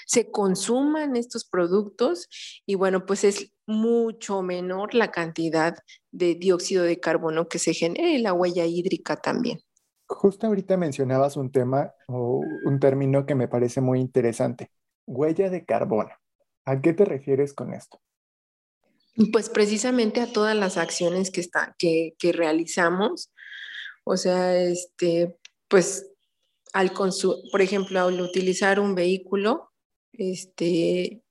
se 0.06 0.30
consuman 0.30 1.16
estos 1.16 1.44
productos 1.44 2.30
y 2.64 2.76
bueno, 2.76 3.04
pues 3.04 3.24
es 3.24 3.52
mucho 3.66 4.40
menor 4.40 4.94
la 4.94 5.10
cantidad 5.10 5.76
de 6.12 6.36
dióxido 6.36 6.84
de 6.84 6.98
carbono 6.98 7.46
que 7.46 7.58
se 7.58 7.74
genera 7.74 8.08
y 8.08 8.22
la 8.22 8.32
huella 8.32 8.64
hídrica 8.64 9.16
también. 9.16 9.60
Justo 10.06 10.46
ahorita 10.46 10.78
mencionabas 10.78 11.36
un 11.36 11.52
tema 11.52 11.92
o 12.08 12.40
un 12.64 12.80
término 12.80 13.26
que 13.26 13.34
me 13.34 13.48
parece 13.48 13.82
muy 13.82 14.00
interesante, 14.00 14.70
huella 15.06 15.50
de 15.50 15.66
carbono. 15.66 16.10
¿A 16.70 16.80
qué 16.80 16.92
te 16.92 17.04
refieres 17.04 17.52
con 17.52 17.74
esto? 17.74 18.00
Pues 19.32 19.48
precisamente 19.48 20.20
a 20.20 20.32
todas 20.32 20.56
las 20.56 20.76
acciones 20.76 21.32
que, 21.32 21.40
está, 21.40 21.74
que, 21.76 22.14
realizamos. 22.32 23.32
O 24.04 24.16
sea, 24.16 24.56
este, 24.56 25.36
pues 25.66 26.12
al 26.72 26.92
por 26.92 27.60
ejemplo, 27.60 28.00
al 28.00 28.20
utilizar 28.20 28.78
un 28.78 28.94
vehículo, 28.94 29.72
este, 30.12 31.24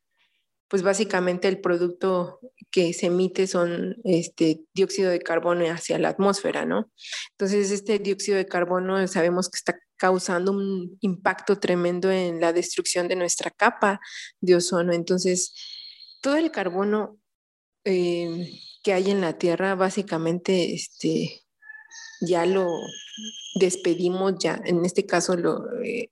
pues 0.68 0.84
básicamente 0.84 1.48
el 1.48 1.62
producto 1.62 2.42
que 2.70 2.92
se 2.92 3.06
emite 3.06 3.48
son 3.48 3.96
este 4.04 4.66
dióxido 4.74 5.10
de 5.10 5.22
carbono 5.22 5.64
hacia 5.72 6.00
la 6.00 6.10
atmósfera, 6.10 6.66
¿no? 6.66 6.92
Entonces, 7.32 7.72
este 7.72 7.98
dióxido 8.00 8.38
de 8.38 8.46
carbono 8.46 9.08
sabemos 9.08 9.50
que 9.50 9.56
está 9.56 9.80
causando 10.00 10.52
un 10.52 10.98
impacto 11.02 11.60
tremendo 11.60 12.10
en 12.10 12.40
la 12.40 12.54
destrucción 12.54 13.08
de 13.08 13.18
nuestra 13.18 13.52
capa 13.52 14.00
de 14.40 14.56
ozono. 14.56 14.94
Entonces, 14.94 15.54
todo 16.22 16.38
el 16.38 16.52
carbono 16.52 17.20
eh, 17.84 18.60
que 18.82 18.94
hay 18.94 19.12
en 19.12 19.22
la 19.22 19.38
Tierra, 19.38 19.76
básicamente, 19.76 20.74
este, 20.74 21.44
ya 22.22 22.46
lo 22.46 22.68
despedimos, 23.56 24.36
ya, 24.40 24.62
en 24.66 24.86
este 24.86 25.06
caso 25.06 25.36
lo... 25.36 25.62
Eh, 25.84 26.10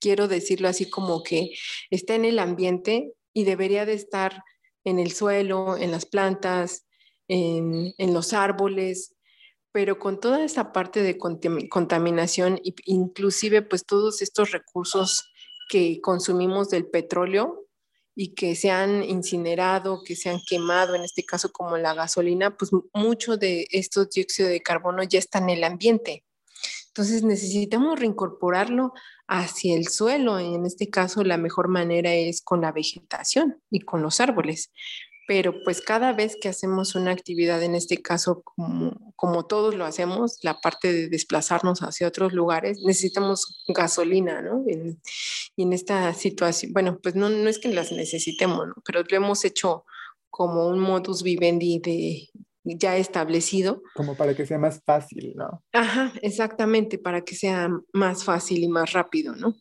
quiero 0.00 0.28
decirlo 0.28 0.68
así 0.68 0.88
como 0.88 1.22
que 1.22 1.50
está 1.90 2.14
en 2.14 2.24
el 2.24 2.38
ambiente 2.38 3.12
y 3.34 3.44
debería 3.44 3.84
de 3.84 3.92
estar 3.92 4.42
en 4.84 4.98
el 4.98 5.12
suelo, 5.12 5.76
en 5.76 5.90
las 5.90 6.06
plantas, 6.06 6.86
en, 7.28 7.94
los 8.12 8.32
árboles, 8.32 9.14
pero 9.72 9.98
con 9.98 10.18
toda 10.20 10.44
esta 10.44 10.72
parte 10.72 11.02
de 11.02 11.16
contaminación, 11.16 12.60
inclusive 12.84 13.62
pues 13.62 13.84
todos 13.84 14.22
estos 14.22 14.50
recursos 14.50 15.30
que 15.68 16.00
consumimos 16.00 16.70
del 16.70 16.86
petróleo 16.86 17.66
y 18.16 18.34
que 18.34 18.56
se 18.56 18.70
han 18.70 19.04
incinerado, 19.04 20.02
que 20.04 20.16
se 20.16 20.28
han 20.28 20.40
quemado, 20.46 20.94
en 20.94 21.02
este 21.04 21.24
caso 21.24 21.52
como 21.52 21.78
la 21.78 21.94
gasolina, 21.94 22.56
pues 22.56 22.70
mucho 22.92 23.36
de 23.36 23.66
estos 23.70 24.10
dióxidos 24.10 24.50
de 24.50 24.60
carbono 24.60 25.04
ya 25.04 25.18
está 25.20 25.38
en 25.38 25.50
el 25.50 25.64
ambiente. 25.64 26.24
Entonces 26.88 27.22
necesitamos 27.22 28.00
reincorporarlo 28.00 28.92
hacia 29.28 29.76
el 29.76 29.86
suelo 29.86 30.40
y 30.40 30.54
en 30.54 30.66
este 30.66 30.90
caso 30.90 31.22
la 31.22 31.36
mejor 31.36 31.68
manera 31.68 32.12
es 32.12 32.42
con 32.42 32.62
la 32.62 32.72
vegetación 32.72 33.62
y 33.70 33.80
con 33.80 34.02
los 34.02 34.20
árboles. 34.20 34.72
Pero 35.30 35.62
pues 35.62 35.80
cada 35.80 36.12
vez 36.12 36.36
que 36.40 36.48
hacemos 36.48 36.96
una 36.96 37.12
actividad, 37.12 37.62
en 37.62 37.76
este 37.76 38.02
caso 38.02 38.42
como, 38.42 39.12
como 39.14 39.46
todos 39.46 39.76
lo 39.76 39.84
hacemos, 39.84 40.40
la 40.42 40.60
parte 40.60 40.92
de 40.92 41.08
desplazarnos 41.08 41.84
hacia 41.84 42.08
otros 42.08 42.32
lugares, 42.32 42.80
necesitamos 42.84 43.62
gasolina, 43.68 44.42
¿no? 44.42 44.64
y 44.66 45.62
en 45.62 45.72
esta 45.72 46.12
situación, 46.14 46.72
bueno, 46.72 46.98
pues 47.00 47.14
no, 47.14 47.28
no 47.28 47.48
es 47.48 47.60
que 47.60 47.68
las 47.68 47.92
necesitemos, 47.92 48.66
¿no? 48.66 48.74
pero 48.84 49.04
lo 49.08 49.16
hemos 49.16 49.44
hecho 49.44 49.84
como 50.30 50.66
un 50.66 50.80
modus 50.80 51.22
vivendi 51.22 51.78
de, 51.78 52.28
ya 52.64 52.96
establecido. 52.96 53.84
Como 53.94 54.16
para 54.16 54.34
que 54.34 54.46
sea 54.46 54.58
más 54.58 54.82
fácil, 54.84 55.34
¿no? 55.36 55.62
Ajá, 55.72 56.12
exactamente, 56.22 56.98
para 56.98 57.20
que 57.20 57.36
sea 57.36 57.68
más 57.92 58.24
fácil 58.24 58.64
y 58.64 58.68
más 58.68 58.94
rápido, 58.94 59.36
¿no? 59.36 59.54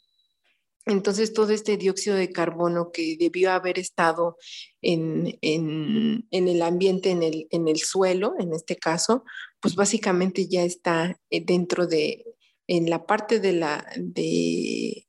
Entonces, 0.89 1.34
todo 1.34 1.51
este 1.51 1.77
dióxido 1.77 2.15
de 2.15 2.31
carbono 2.31 2.91
que 2.91 3.15
debió 3.17 3.51
haber 3.51 3.79
estado 3.79 4.38
en, 4.81 5.38
en, 5.41 6.28
en 6.32 6.47
el 6.47 6.62
ambiente, 6.62 7.12
en 7.12 7.23
el, 7.23 7.47
en 7.52 7.67
el, 7.67 7.78
suelo, 7.78 8.34
en 8.39 8.54
este 8.54 8.75
caso, 8.75 9.23
pues 9.62 9.75
básicamente 9.75 10.47
ya 10.47 10.63
está 10.63 11.15
eh, 11.30 11.43
dentro 11.45 11.88
de, 11.88 12.25
en 12.67 12.89
la 12.89 13.06
parte 13.06 13.39
de 13.39 13.54
la, 13.54 13.86
de, 13.97 15.08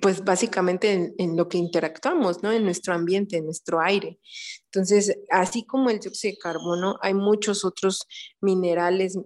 pues 0.00 0.24
básicamente 0.24 1.14
en, 1.18 1.36
lo 1.36 1.48
que 1.48 1.58
interactuamos, 1.58 2.42
¿no? 2.42 2.52
En 2.52 2.64
nuestro 2.64 2.94
ambiente, 2.94 3.36
en 3.36 3.44
nuestro 3.44 3.80
aire. 3.80 4.18
Entonces, 4.66 5.18
así 5.30 5.64
como 5.64 5.90
el 5.90 6.00
dióxido 6.00 6.32
de 6.32 6.38
carbono, 6.38 6.96
hay 7.02 7.14
muchos 7.14 7.64
otros 7.64 8.06
minerales, 8.40 9.18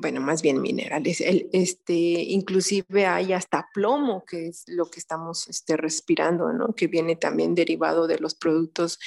bueno, 0.00 0.22
más 0.22 0.40
bien 0.40 0.62
minerales, 0.62 1.20
el, 1.20 1.50
este, 1.52 1.92
inclusive 1.92 3.04
hay 3.04 3.34
hasta 3.34 3.68
plomo, 3.74 4.24
que 4.24 4.48
es 4.48 4.64
lo 4.66 4.86
que 4.86 4.98
estamos 4.98 5.48
este, 5.48 5.76
respirando, 5.76 6.50
¿no? 6.52 6.74
Que 6.74 6.86
viene 6.86 7.14
también 7.14 7.54
derivado 7.54 8.06
de 8.06 8.18
los 8.18 8.34
productos, 8.34 8.98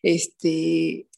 este, 0.00 1.08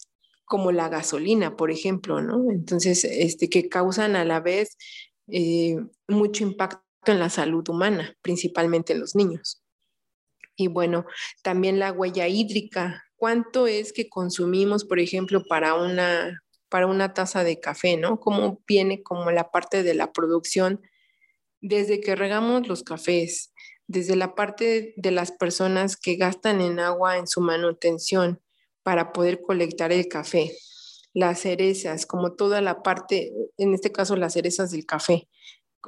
como 0.47 0.73
la 0.73 0.89
gasolina, 0.89 1.55
por 1.55 1.71
ejemplo, 1.71 2.23
¿no? 2.23 2.51
Entonces, 2.51 3.05
este, 3.05 3.51
que 3.51 3.69
causan 3.69 4.17
a 4.17 4.25
la 4.25 4.41
vez 4.41 4.79
eh, 5.29 5.77
mucho 6.09 6.43
impacto 6.43 6.83
en 7.05 7.19
la 7.19 7.29
salud 7.29 7.69
humana, 7.69 8.17
principalmente 8.23 8.95
en 8.95 9.01
los 9.01 9.15
niños. 9.15 9.63
Y 10.57 10.69
bueno, 10.69 11.05
también 11.43 11.79
la 11.79 11.93
huella 11.93 12.27
hídrica. 12.27 13.05
¿Cuánto 13.17 13.67
es 13.67 13.93
que 13.93 14.09
consumimos, 14.09 14.87
por 14.87 14.99
ejemplo, 14.99 15.43
para 15.45 15.75
una, 15.75 16.43
para 16.71 16.87
una 16.87 17.13
taza 17.13 17.45
de 17.45 17.61
café, 17.61 17.97
¿no? 17.97 18.21
¿Cómo 18.21 18.63
viene 18.67 19.03
como 19.03 19.31
la 19.31 19.51
parte 19.51 19.83
de 19.83 19.95
la 19.95 20.13
producción 20.13 20.81
desde 21.61 22.01
que 22.01 22.17
regamos 22.17 22.69
los 22.69 22.83
cafés, 22.83 23.53
desde 23.87 24.17
la 24.17 24.35
parte 24.35 24.95
de 24.97 25.11
las 25.11 25.33
personas 25.33 25.97
que 25.97 26.15
gastan 26.15 26.61
en 26.61 26.79
agua 26.79 27.19
en 27.19 27.27
su 27.27 27.41
manutención 27.41 28.41
para 28.83 29.13
poder 29.13 29.43
colectar 29.43 29.93
el 29.93 30.09
café, 30.09 30.57
las 31.13 31.41
cerezas, 31.41 32.07
como 32.07 32.35
toda 32.35 32.61
la 32.61 32.83
parte, 32.83 33.33
en 33.59 33.75
este 33.75 33.93
caso 33.93 34.17
las 34.17 34.33
cerezas 34.35 34.71
del 34.71 34.87
café, 34.87 35.29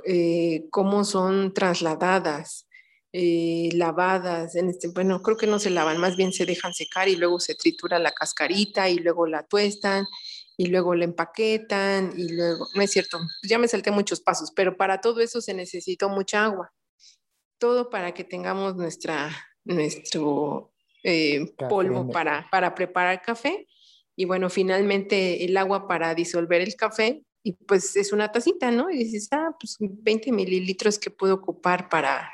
eh, 0.05 0.64
cómo 0.71 1.05
son 1.05 1.55
trasladadas, 1.55 2.66
eh, 3.12 3.68
lavadas, 3.75 4.57
en 4.57 4.71
este, 4.71 4.88
bueno, 4.88 5.23
creo 5.23 5.37
que 5.37 5.47
no 5.47 5.59
se 5.59 5.71
lavan, 5.71 5.99
más 5.99 6.16
bien 6.16 6.33
se 6.33 6.45
dejan 6.47 6.73
secar 6.73 7.09
y 7.09 7.16
luego 7.16 7.40
se 7.40 7.55
tritura 7.55 7.99
la 7.99 8.12
cascarita 8.12 8.88
y 8.88 8.97
luego 8.97 9.27
la 9.27 9.47
tuestan 9.47 10.07
y 10.57 10.67
luego 10.67 10.95
la 10.95 11.05
empaquetan 11.05 12.12
y 12.17 12.29
luego, 12.29 12.69
no 12.75 12.83
es 12.83 12.91
cierto, 12.91 13.19
ya 13.43 13.59
me 13.59 13.69
salté 13.69 13.91
muchos 13.91 14.21
pasos, 14.21 14.53
pero 14.55 14.77
para 14.77 15.01
todo 15.01 15.21
eso 15.21 15.41
se 15.41 15.55
necesita 15.55 16.09
mucha 16.09 16.45
agua. 16.45 16.73
Todo 17.59 17.91
para 17.91 18.12
que 18.12 18.25
tengamos 18.25 18.77
nuestra, 18.77 19.31
nuestro 19.65 20.73
eh, 21.05 21.53
polvo 21.69 22.11
para, 22.11 22.49
para 22.51 22.75
preparar 22.75 23.23
café. 23.23 23.67
Y 24.17 24.25
bueno, 24.25 24.51
finalmente 24.51 25.45
el 25.45 25.57
agua 25.57 25.88
para 25.88 26.15
disolver 26.15 26.61
el 26.61 26.77
café 26.77 27.25
y 27.43 27.53
pues 27.53 27.97
es 27.97 28.12
una 28.12 28.31
tacita, 28.31 28.71
¿no? 28.71 28.91
Y 28.91 28.99
dices, 28.99 29.29
ah, 29.33 29.57
pues 29.59 29.77
20 29.81 30.33
mililitros 30.33 30.99
que 30.99 31.11
puedo 31.11 31.35
ocupar 31.35 31.88
para, 31.88 32.31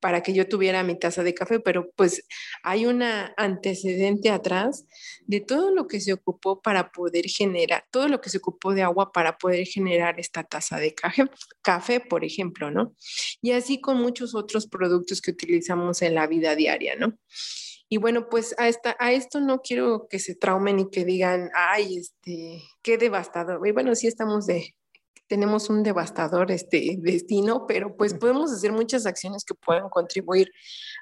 para 0.00 0.22
que 0.22 0.32
yo 0.32 0.48
tuviera 0.48 0.82
mi 0.82 0.98
taza 0.98 1.22
de 1.22 1.34
café, 1.34 1.60
pero 1.60 1.90
pues 1.96 2.24
hay 2.62 2.86
un 2.86 3.02
antecedente 3.02 4.30
atrás 4.30 4.86
de 5.26 5.40
todo 5.40 5.70
lo 5.70 5.86
que 5.86 6.00
se 6.00 6.12
ocupó 6.12 6.60
para 6.60 6.90
poder 6.90 7.26
generar, 7.26 7.84
todo 7.90 8.08
lo 8.08 8.20
que 8.20 8.30
se 8.30 8.38
ocupó 8.38 8.74
de 8.74 8.82
agua 8.82 9.12
para 9.12 9.38
poder 9.38 9.66
generar 9.66 10.18
esta 10.18 10.42
taza 10.42 10.78
de 10.78 10.94
café, 10.94 11.24
café, 11.62 12.00
por 12.00 12.24
ejemplo, 12.24 12.70
¿no? 12.70 12.94
Y 13.40 13.52
así 13.52 13.80
con 13.80 14.00
muchos 14.00 14.34
otros 14.34 14.66
productos 14.66 15.20
que 15.20 15.30
utilizamos 15.30 16.02
en 16.02 16.14
la 16.14 16.26
vida 16.26 16.56
diaria, 16.56 16.96
¿no? 16.96 17.18
Y 17.92 17.96
bueno, 17.96 18.28
pues 18.28 18.54
a, 18.56 18.68
esta, 18.68 18.96
a 19.00 19.12
esto 19.12 19.40
no 19.40 19.62
quiero 19.62 20.06
que 20.08 20.20
se 20.20 20.36
traumen 20.36 20.78
y 20.78 20.90
que 20.90 21.04
digan, 21.04 21.50
ay, 21.54 21.98
este, 21.98 22.62
qué 22.82 22.98
devastador. 22.98 23.58
Bueno, 23.72 23.96
sí 23.96 24.06
estamos 24.06 24.46
de, 24.46 24.76
tenemos 25.30 25.70
un 25.70 25.84
devastador 25.84 26.50
este, 26.50 26.96
destino, 26.98 27.64
pero 27.68 27.96
pues 27.96 28.14
podemos 28.14 28.52
hacer 28.52 28.72
muchas 28.72 29.06
acciones 29.06 29.44
que 29.44 29.54
puedan 29.54 29.88
contribuir 29.88 30.50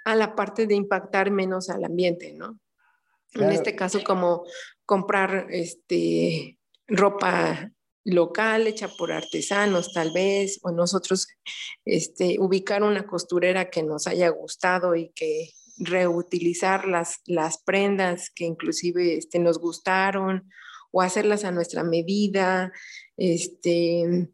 a 0.05 0.14
la 0.14 0.37
parte 0.37 0.67
de 0.67 0.75
impactar 0.75 1.31
menos 1.31 1.71
al 1.71 1.83
ambiente, 1.83 2.35
¿no? 2.35 2.61
En 3.33 3.51
este 3.51 3.75
caso, 3.75 4.05
como 4.05 4.45
comprar 4.85 5.47
este, 5.49 6.59
ropa 6.87 7.73
local 8.05 8.67
hecha 8.67 8.88
por 8.99 9.12
artesanos 9.12 9.95
tal 9.95 10.12
vez, 10.12 10.59
o 10.62 10.73
nosotros 10.73 11.29
este, 11.87 12.37
ubicar 12.38 12.83
una 12.83 13.07
costurera 13.07 13.71
que 13.71 13.83
nos 13.83 14.07
haya 14.07 14.29
gustado 14.29 14.95
y 14.95 15.11
que 15.14 15.53
reutilizar 15.79 16.87
las, 16.87 17.21
las 17.25 17.62
prendas 17.62 18.29
que 18.35 18.45
inclusive 18.45 19.17
este, 19.17 19.38
nos 19.38 19.59
gustaron 19.59 20.51
o 20.91 21.01
hacerlas 21.01 21.45
a 21.45 21.51
nuestra 21.51 21.83
medida. 21.83 22.73
Este, 23.19 24.31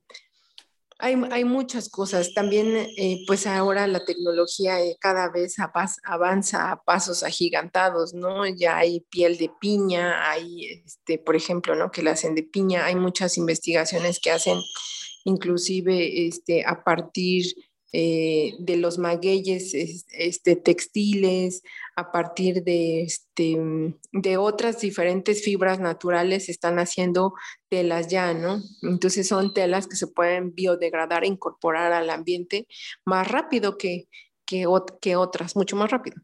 hay, 0.99 1.20
hay 1.31 1.44
muchas 1.44 1.88
cosas. 1.88 2.35
También, 2.35 2.77
eh, 2.97 3.25
pues 3.27 3.47
ahora 3.47 3.87
la 3.87 4.05
tecnología 4.05 4.81
eh, 4.81 4.97
cada 5.01 5.29
vez 5.31 5.57
avanza 6.05 6.70
a 6.70 6.83
pasos 6.85 7.25
agigantados, 7.25 8.14
¿no? 8.14 8.47
Ya 8.47 8.77
hay 8.77 9.01
piel 9.11 9.37
de 9.37 9.51
piña, 9.61 10.31
hay, 10.31 10.83
este, 10.85 11.18
por 11.18 11.35
ejemplo, 11.35 11.75
¿no? 11.75 11.90
Que 11.90 12.03
la 12.03 12.12
hacen 12.12 12.35
de 12.37 12.44
piña. 12.44 12.87
Hay 12.87 12.94
muchas 12.94 13.37
investigaciones 13.38 14.20
que 14.20 14.31
hacen 14.31 14.61
inclusive 15.25 16.27
este, 16.27 16.64
a 16.64 16.85
partir 16.85 17.47
eh, 17.96 18.57
de 18.59 18.76
los 18.76 18.98
magueyes 18.98 19.72
este, 19.72 20.57
textiles, 20.57 21.62
a 21.94 22.11
partir 22.11 22.64
de, 22.64 23.02
este, 23.02 23.57
de 24.11 24.37
otras 24.37 24.80
diferentes 24.80 25.44
fibras 25.44 25.78
naturales, 25.78 26.48
están 26.48 26.80
haciendo 26.80 27.35
telas 27.68 28.09
ya, 28.09 28.35
¿no? 28.35 28.61
Entonces 28.83 29.28
son 29.28 29.54
telas 29.54 29.87
que 29.87 29.94
se 29.94 30.09
pueden 30.09 30.52
biodegradar 30.57 31.22
e 31.22 31.28
incorporar 31.28 31.92
al 31.92 32.11
ambiente 32.11 32.66
más 33.04 33.30
rápido 33.30 33.78
que, 33.78 34.09
que, 34.44 34.66
que 35.00 35.14
otras, 35.14 35.54
mucho 35.54 35.76
más 35.76 35.92
rápido. 35.92 36.20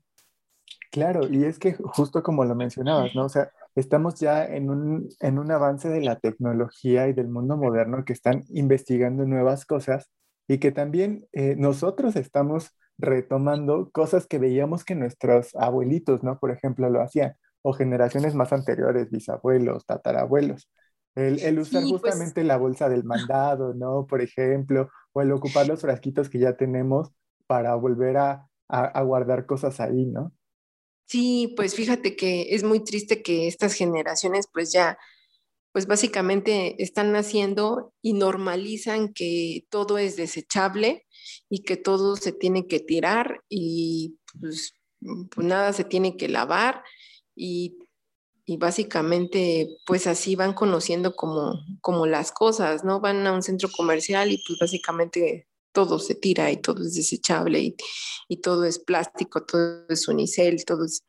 Claro, 0.90 1.28
y 1.30 1.44
es 1.44 1.60
que 1.60 1.74
justo 1.74 2.24
como 2.24 2.44
lo 2.44 2.56
mencionabas, 2.56 3.14
¿no? 3.14 3.26
O 3.26 3.28
sea, 3.28 3.52
estamos 3.76 4.18
ya 4.18 4.44
en 4.44 4.70
un, 4.70 5.08
en 5.20 5.38
un 5.38 5.52
avance 5.52 5.88
de 5.88 6.00
la 6.00 6.18
tecnología 6.18 7.06
y 7.06 7.12
del 7.12 7.28
mundo 7.28 7.56
moderno 7.56 8.04
que 8.04 8.12
están 8.12 8.42
investigando 8.48 9.24
nuevas 9.24 9.64
cosas 9.64 10.10
y 10.50 10.58
que 10.58 10.72
también 10.72 11.28
eh, 11.30 11.54
nosotros 11.56 12.16
estamos 12.16 12.76
retomando 12.98 13.88
cosas 13.92 14.26
que 14.26 14.40
veíamos 14.40 14.82
que 14.82 14.96
nuestros 14.96 15.54
abuelitos, 15.54 16.24
¿no? 16.24 16.40
Por 16.40 16.50
ejemplo, 16.50 16.90
lo 16.90 17.00
hacían, 17.00 17.36
o 17.62 17.72
generaciones 17.72 18.34
más 18.34 18.52
anteriores, 18.52 19.10
bisabuelos, 19.10 19.86
tatarabuelos. 19.86 20.68
El, 21.14 21.38
el 21.38 21.60
usar 21.60 21.82
pues 21.82 21.92
justamente 21.92 22.42
la 22.42 22.56
bolsa 22.56 22.88
del 22.88 23.04
mandado, 23.04 23.74
¿no? 23.74 24.08
Por 24.08 24.22
ejemplo, 24.22 24.90
o 25.12 25.22
el 25.22 25.30
ocupar 25.30 25.68
los 25.68 25.82
frasquitos 25.82 26.28
que 26.28 26.40
ya 26.40 26.56
tenemos 26.56 27.12
para 27.46 27.76
volver 27.76 28.16
a, 28.16 28.48
a, 28.66 28.84
a 28.86 29.02
guardar 29.02 29.46
cosas 29.46 29.78
ahí, 29.78 30.06
¿no? 30.06 30.32
Sí, 31.04 31.54
pues 31.56 31.76
fíjate 31.76 32.16
que 32.16 32.56
es 32.56 32.64
muy 32.64 32.80
triste 32.82 33.22
que 33.22 33.46
estas 33.46 33.74
generaciones 33.74 34.48
pues 34.52 34.72
ya 34.72 34.98
pues 35.72 35.86
básicamente 35.86 36.82
están 36.82 37.12
naciendo 37.12 37.92
y 38.02 38.12
normalizan 38.14 39.12
que 39.12 39.66
todo 39.70 39.98
es 39.98 40.16
desechable 40.16 41.06
y 41.48 41.62
que 41.62 41.76
todo 41.76 42.16
se 42.16 42.32
tiene 42.32 42.66
que 42.66 42.80
tirar 42.80 43.42
y 43.48 44.16
pues, 44.40 44.74
pues 45.00 45.46
nada 45.46 45.72
se 45.72 45.84
tiene 45.84 46.16
que 46.16 46.28
lavar 46.28 46.82
y, 47.34 47.76
básicamente 48.58 49.68
pues 49.86 50.08
así 50.08 50.34
van 50.34 50.54
conociendo 50.54 51.14
como, 51.14 51.54
como 51.80 52.06
las 52.06 52.32
cosas, 52.32 52.82
¿no? 52.82 52.98
Van 52.98 53.24
a 53.24 53.32
un 53.32 53.44
centro 53.44 53.68
comercial 53.70 54.32
y 54.32 54.42
pues 54.44 54.58
básicamente 54.58 55.46
todo 55.70 56.00
se 56.00 56.16
tira 56.16 56.50
y 56.50 56.56
todo 56.56 56.82
es 56.82 56.96
desechable 56.96 57.60
y, 57.60 57.76
y 58.28 58.38
todo 58.38 58.64
es 58.64 58.80
plástico, 58.80 59.44
todo 59.44 59.86
es 59.88 60.08
unicel, 60.08 60.64
todo 60.64 60.84
es 60.84 61.04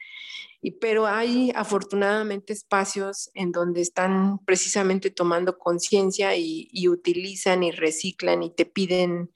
pero 0.69 1.07
hay 1.07 1.51
afortunadamente 1.55 2.53
espacios 2.53 3.31
en 3.33 3.51
donde 3.51 3.81
están 3.81 4.37
precisamente 4.45 5.09
tomando 5.09 5.57
conciencia 5.57 6.35
y, 6.35 6.69
utilizan 6.87 7.63
y 7.63 7.71
reciclan 7.71 8.43
y 8.43 8.53
te 8.53 8.67
piden, 8.67 9.31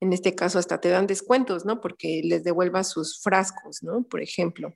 en 0.00 0.12
este 0.12 0.36
caso 0.36 0.60
hasta 0.60 0.80
te 0.80 0.88
dan 0.88 1.08
descuentos, 1.08 1.64
¿no? 1.64 1.80
Porque 1.80 2.20
les 2.22 2.44
devuelvas 2.44 2.90
sus 2.90 3.20
frascos, 3.20 3.82
¿no? 3.82 4.04
Por 4.04 4.22
ejemplo. 4.22 4.72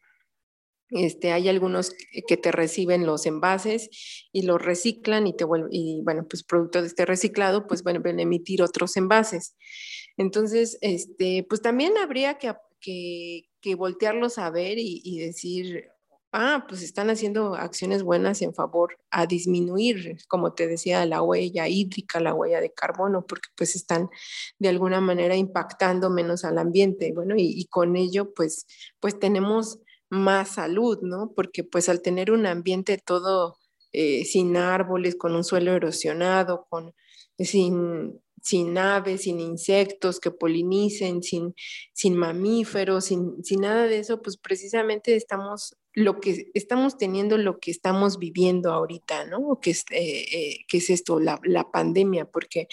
Este, 0.91 1.33
hay 1.33 1.49
algunos 1.49 1.95
que 2.27 2.37
te 2.37 2.53
reciben 2.53 3.07
los 3.07 3.25
envases 3.25 3.89
y 4.31 4.43
los 4.43 4.61
reciclan 4.61 5.27
y 5.27 5.35
te 5.35 5.45
vuelven, 5.45 5.71
y 5.73 6.03
bueno, 6.03 6.27
pues 6.29 6.43
producto 6.43 6.83
de 6.83 6.89
este 6.89 7.07
reciclado, 7.07 7.67
pues 7.67 7.83
vuelven 7.83 8.19
a 8.19 8.23
emitir 8.23 8.61
otros 8.63 8.97
envases. 8.97 9.57
Entonces, 10.17 10.79
este, 10.83 11.47
pues 11.49 11.63
también 11.63 11.97
habría 11.97 12.39
que, 12.39 12.55
que, 12.81 13.49
que 13.63 13.75
voltearlos 13.75 14.37
a 14.39 14.51
ver 14.51 14.79
y, 14.79 15.01
y, 15.05 15.21
decir, 15.21 15.92
ah, 16.33 16.65
pues 16.69 16.83
están 16.83 17.11
haciendo 17.11 17.55
acciones 17.55 18.03
buenas 18.03 18.43
en 18.43 18.55
favor 18.55 18.99
a 19.11 19.27
disminuir, 19.27 20.17
como 20.29 20.55
te 20.55 20.67
decía, 20.67 21.05
la 21.07 21.23
huella 21.23 21.69
hídrica, 21.69 22.21
la 22.21 22.35
huella 22.35 22.61
de 22.61 22.73
carbono, 22.73 23.27
porque 23.27 23.51
pues 23.57 23.77
están 23.77 24.09
de 24.59 24.69
alguna 24.71 25.01
manera 25.01 25.37
impactando 25.37 26.11
menos 26.11 26.45
al 26.45 26.59
ambiente. 26.59 27.13
Bueno, 27.15 27.35
y, 27.37 27.67
con 27.67 27.97
ello 27.97 28.33
pues, 28.35 28.67
pues 29.01 29.19
tenemos 29.19 29.79
más 30.11 30.55
salud, 30.55 30.99
¿no? 31.03 31.33
Porque 31.35 31.65
pues 31.65 31.89
al 31.89 32.03
tener 32.03 32.31
un 32.33 32.47
ambiente 32.47 32.99
todo 32.99 33.57
eh, 33.93 34.25
sin 34.25 34.57
árboles, 34.57 35.17
con 35.17 35.35
un 35.37 35.45
suelo 35.45 35.73
erosionado, 35.73 36.67
con, 36.71 36.95
sin, 37.39 38.21
sin 38.43 38.77
aves, 38.79 39.23
sin 39.23 39.41
insectos 39.41 40.21
que 40.21 40.31
polinicen, 40.31 41.23
sin, 41.23 41.55
sin 41.93 42.17
mamíferos, 42.17 43.07
sin, 43.07 43.43
sin, 43.45 43.61
nada 43.63 43.87
de 43.87 43.99
eso, 43.99 44.23
pues 44.23 44.37
precisamente 44.39 45.15
estamos 45.17 45.77
lo 45.95 46.21
que 46.21 46.51
estamos 46.55 46.97
teniendo, 46.97 47.37
lo 47.39 47.59
que 47.59 47.71
estamos 47.71 48.19
viviendo 48.19 48.73
ahorita, 48.73 49.27
¿no? 49.27 49.59
Que 49.61 49.71
es, 49.71 49.85
eh, 49.91 50.27
eh, 50.33 50.57
es 50.73 50.91
esto, 50.91 51.21
la, 51.21 51.39
la, 51.45 51.71
pandemia, 51.71 52.25
porque 52.25 52.69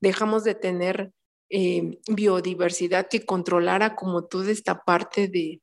dejamos 0.00 0.44
de 0.44 0.54
tener 0.54 1.12
eh, 1.48 1.98
biodiversidad 2.08 3.08
que 3.08 3.24
controlara 3.24 3.94
como 3.94 4.24
toda 4.24 4.50
esta 4.50 4.82
parte 4.84 5.28
de, 5.28 5.60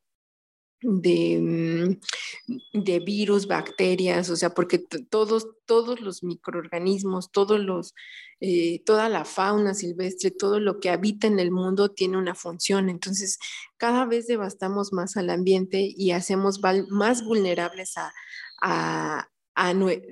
de, 0.84 2.00
mm, 2.48 2.84
de 2.84 3.00
virus, 3.00 3.48
bacterias, 3.48 4.30
o 4.30 4.36
sea, 4.36 4.52
porque 4.52 4.80
todos, 5.10 5.48
todos 5.66 6.02
los 6.02 6.24
microorganismos, 6.24 7.32
todos 7.32 7.60
los, 7.60 7.94
eh, 8.40 8.84
toda 8.86 9.10
la 9.10 9.26
fauna 9.26 9.74
silvestre, 9.74 10.32
todo 10.32 10.60
lo 10.60 10.80
que 10.80 10.90
habita 10.90 11.28
en 11.28 11.40
el 11.40 11.52
mundo 11.52 11.90
tiene 11.90 12.18
una 12.18 12.36
función. 12.36 12.90
Entonces, 12.90 13.40
cada 13.78 14.06
vez 14.06 14.28
devastamos 14.28 14.94
más 14.94 15.18
al 15.18 15.30
ambiente 15.30 15.94
y 15.96 16.12
hacemos 16.12 16.60
más 16.90 17.24
vulnerables 17.24 17.98
a, 17.98 18.14
a, 18.62 19.30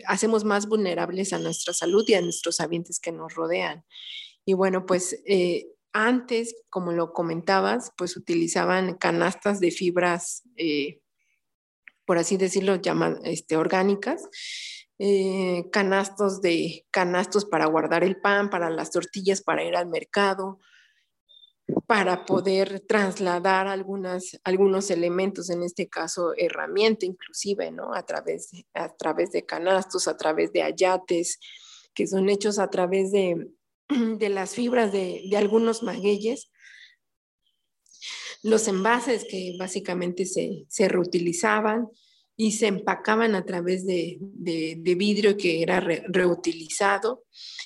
hacemos 0.07 0.43
más 0.43 0.67
vulnerables 0.67 1.33
a 1.33 1.39
nuestra 1.39 1.73
salud 1.73 2.05
y 2.07 2.13
a 2.13 2.21
nuestros 2.21 2.59
ambientes 2.59 2.99
que 2.99 3.11
nos 3.11 3.33
rodean. 3.35 3.83
Y 4.45 4.53
bueno, 4.53 4.85
pues 4.85 5.21
eh, 5.25 5.67
antes, 5.93 6.55
como 6.69 6.91
lo 6.91 7.13
comentabas, 7.13 7.91
pues 7.97 8.17
utilizaban 8.17 8.95
canastas 8.95 9.59
de 9.59 9.71
fibras, 9.71 10.43
eh, 10.55 11.01
por 12.05 12.17
así 12.17 12.37
decirlo, 12.37 12.75
llamadas 12.75 13.19
este, 13.23 13.57
orgánicas, 13.57 14.27
eh, 14.99 15.69
canastos 15.71 16.41
de 16.41 16.85
canastos 16.91 17.45
para 17.45 17.65
guardar 17.65 18.03
el 18.03 18.19
pan, 18.19 18.49
para 18.49 18.69
las 18.69 18.91
tortillas, 18.91 19.41
para 19.41 19.63
ir 19.63 19.75
al 19.75 19.87
mercado, 19.87 20.59
para 21.87 22.25
poder 22.25 22.81
trasladar 22.81 23.67
algunos 23.67 24.91
elementos, 24.91 25.49
en 25.49 25.63
este 25.63 25.87
caso 25.87 26.33
herramienta 26.37 27.05
inclusive, 27.05 27.71
¿no? 27.71 27.93
A 27.93 28.05
través, 28.05 28.51
a 28.73 28.89
través 28.95 29.31
de 29.31 29.45
canastos, 29.45 30.07
a 30.07 30.17
través 30.17 30.51
de 30.53 30.63
ayates, 30.63 31.39
que 31.93 32.07
son 32.07 32.29
hechos 32.29 32.59
a 32.59 32.69
través 32.69 33.11
de, 33.11 33.49
de 34.19 34.29
las 34.29 34.55
fibras 34.55 34.91
de, 34.91 35.29
algunos 35.35 35.83
magueyes, 35.83 36.51
los 38.43 38.67
envases 38.67 39.25
que 39.29 39.55
básicamente 39.59 40.25
se, 40.25 40.87
reutilizaban 40.87 41.87
y 42.35 42.53
se 42.53 42.67
empacaban 42.67 43.35
a 43.35 43.45
través 43.45 43.85
de, 43.85 44.17
vidrio 44.19 45.37
que 45.37 45.61
era 45.61 45.79
reutilizado. 45.79 47.23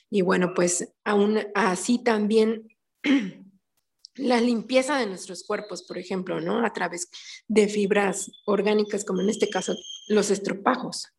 Y 0.10 0.22
bueno, 0.22 0.54
pues 0.54 0.94
aún 1.04 1.40
así 1.54 2.04
también 2.04 2.68
la 4.16 4.42
limpieza 4.42 4.98
de 4.98 5.08
nuestros 5.08 5.44
cuerpos, 5.44 5.84
por 5.84 5.98
ejemplo, 5.98 6.42
¿no? 6.42 6.66
A 6.66 6.74
través 6.74 7.10
de 7.48 7.70
fibras 7.70 8.32
orgánicas, 8.46 9.06
como 9.06 9.22
en 9.22 9.30
este 9.30 9.50
caso 9.50 9.76
los 10.10 10.30
estropajos. 10.30 11.15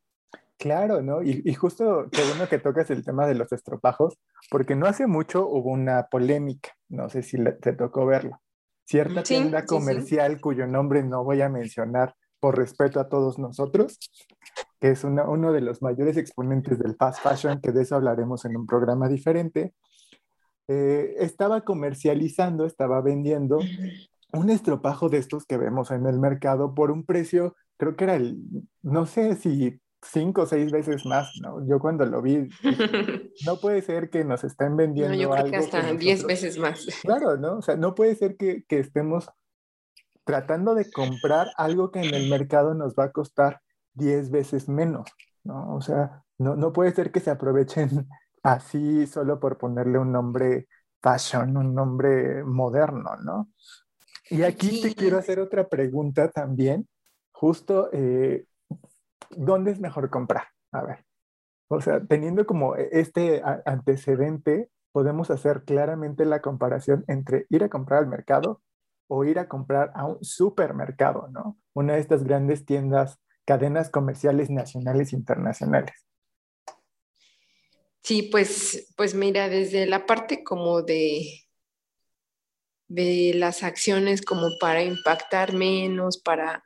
Claro, 0.59 1.03
¿no? 1.03 1.23
Y, 1.23 1.53
justo 1.55 2.09
qué 2.11 2.23
bueno 2.25 2.49
que 2.49 2.59
tocas 2.59 2.91
el 2.91 3.05
tema 3.05 3.27
de 3.27 3.35
los 3.35 3.53
estropajos, 3.53 4.19
porque 4.51 4.75
no 4.75 4.87
hace 4.87 5.07
mucho 5.07 5.47
hubo 5.47 5.71
una 5.71 6.07
polémica, 6.07 6.71
no 6.89 7.11
sé 7.11 7.23
si 7.23 7.37
te 7.61 7.75
tocó 7.75 8.07
verlo. 8.07 8.41
Cierta 8.85 9.23
tienda 9.23 9.67
comercial 9.67 10.41
cuyo 10.41 10.67
nombre 10.67 11.03
no 11.03 11.25
voy 11.25 11.43
a 11.43 11.49
mencionar 11.49 12.15
por 12.41 12.57
respeto 12.57 13.01
a 13.01 13.09
todos 13.09 13.39
nosotros, 13.39 13.99
que 14.81 14.91
es 14.93 15.05
uno 15.05 15.53
de 15.53 15.61
los 15.61 15.83
mayores 15.83 16.17
exponentes 16.17 16.79
del 16.79 16.97
fast 16.97 17.21
fashion, 17.23 17.61
que 17.61 17.73
de 17.73 17.83
eso 17.83 17.97
hablaremos 17.97 18.45
en 18.45 18.57
un 18.57 18.67
programa 18.67 19.09
diferente, 19.09 19.75
eh, 20.69 21.15
estaba 21.19 21.63
comercializando, 21.63 22.65
estaba 22.65 23.01
vendiendo 23.01 23.59
un 24.33 24.51
estropajo 24.51 25.09
de 25.09 25.19
estos 25.19 25.45
que 25.45 25.59
vemos 25.59 25.91
en 25.91 26.07
el 26.07 26.19
mercado 26.19 26.75
por 26.75 26.91
un 26.91 27.05
precio, 27.05 27.55
creo 27.77 27.95
que 27.95 28.05
era 28.05 28.17
el, 28.17 28.39
no 28.83 29.07
sé 29.07 29.37
si 29.37 29.81
cinco 30.03 30.43
o 30.43 30.47
seis 30.47 30.71
veces 30.71 31.05
más, 31.07 31.33
¿no? 31.41 31.67
Yo 31.67 31.79
cuando 31.79 32.05
lo 32.05 32.23
vi, 32.23 32.49
no 33.47 33.57
puede 33.61 33.83
ser 33.83 34.11
que 34.11 34.25
nos 34.25 34.45
estén 34.45 34.77
vendiendo. 34.77 35.15
No, 35.15 35.21
yo 35.21 35.31
creo 35.31 35.51
que 35.51 35.57
hasta 35.57 35.93
diez 35.95 36.25
veces 36.25 36.59
más. 36.59 36.87
Claro, 37.03 37.37
¿no? 37.37 37.59
O 37.59 37.63
sea, 37.63 37.77
no 37.77 37.95
puede 37.95 38.15
ser 38.15 38.37
que, 38.37 38.65
que, 38.65 38.79
estemos 38.79 39.29
tratando 40.25 40.75
de 40.75 40.91
comprar 40.91 41.49
algo 41.57 41.91
que 41.91 42.01
en 42.01 42.15
el 42.15 42.29
mercado 42.29 42.75
nos 42.75 42.95
va 42.95 43.05
a 43.05 43.13
costar 43.13 43.61
diez 43.95 44.31
veces 44.31 44.69
menos, 44.69 45.09
¿no? 45.45 45.75
O 45.75 45.81
sea, 45.81 46.25
no, 46.39 46.57
no 46.57 46.73
puede 46.73 46.93
ser 46.93 47.11
que 47.11 47.21
se 47.21 47.31
aprovechen 47.31 48.09
así 48.43 49.07
solo 49.07 49.41
por 49.41 49.59
ponerle 49.59 49.99
un 49.99 50.13
nombre 50.13 50.69
fashion, 51.01 51.57
un 51.57 51.75
nombre 51.75 52.43
moderno, 52.45 53.17
¿no? 53.23 53.51
Y 54.29 54.43
aquí 54.43 54.83
te 54.83 54.95
quiero 54.95 55.19
hacer 55.19 55.39
otra 55.39 55.69
pregunta 55.69 56.31
también, 56.31 56.89
justo 57.31 57.91
eh, 57.93 58.47
¿dónde 59.31 59.73
es 59.73 59.81
mejor 59.81 60.11
comprar? 60.11 60.49
A 60.73 60.83
ver. 60.83 61.05
O 61.69 61.81
sea, 61.81 62.01
teniendo 62.05 62.47
como 62.47 62.77
e, 62.77 62.89
este 62.93 63.43
antecedente, 63.65 64.71
podemos 64.93 65.31
hacer 65.31 65.65
claramente 65.65 66.25
la 66.25 66.41
comparación 66.41 67.05
entre 67.09 67.47
ir 67.51 67.65
a 67.65 67.69
comprar 67.69 68.01
al 68.01 68.09
mercado 68.09 68.63
o 69.09 69.25
ir 69.25 69.39
a 69.39 69.49
comprar 69.49 69.93
a 69.95 70.07
un 70.07 70.23
supermercado, 70.23 71.29
¿no? 71.29 71.59
Una 71.75 71.95
de 71.95 72.01
estas 72.01 72.25
grandes 72.25 72.65
tiendas, 72.65 73.19
cadenas 73.45 73.91
comerciales 73.91 74.51
nacionales 74.51 75.13
e 75.13 75.17
internacionales. 75.17 76.07
Sí, 78.03 78.29
pues, 78.31 78.93
pues 78.97 79.15
mira, 79.15 79.49
desde 79.49 79.87
la 79.87 80.07
parte 80.07 80.45
como 80.45 80.83
de, 80.83 81.47
de 82.89 83.33
las 83.35 83.63
acciones 83.63 84.23
como 84.23 84.51
para 84.61 84.83
impactar 84.83 85.53
menos, 85.53 86.19
para, 86.19 86.65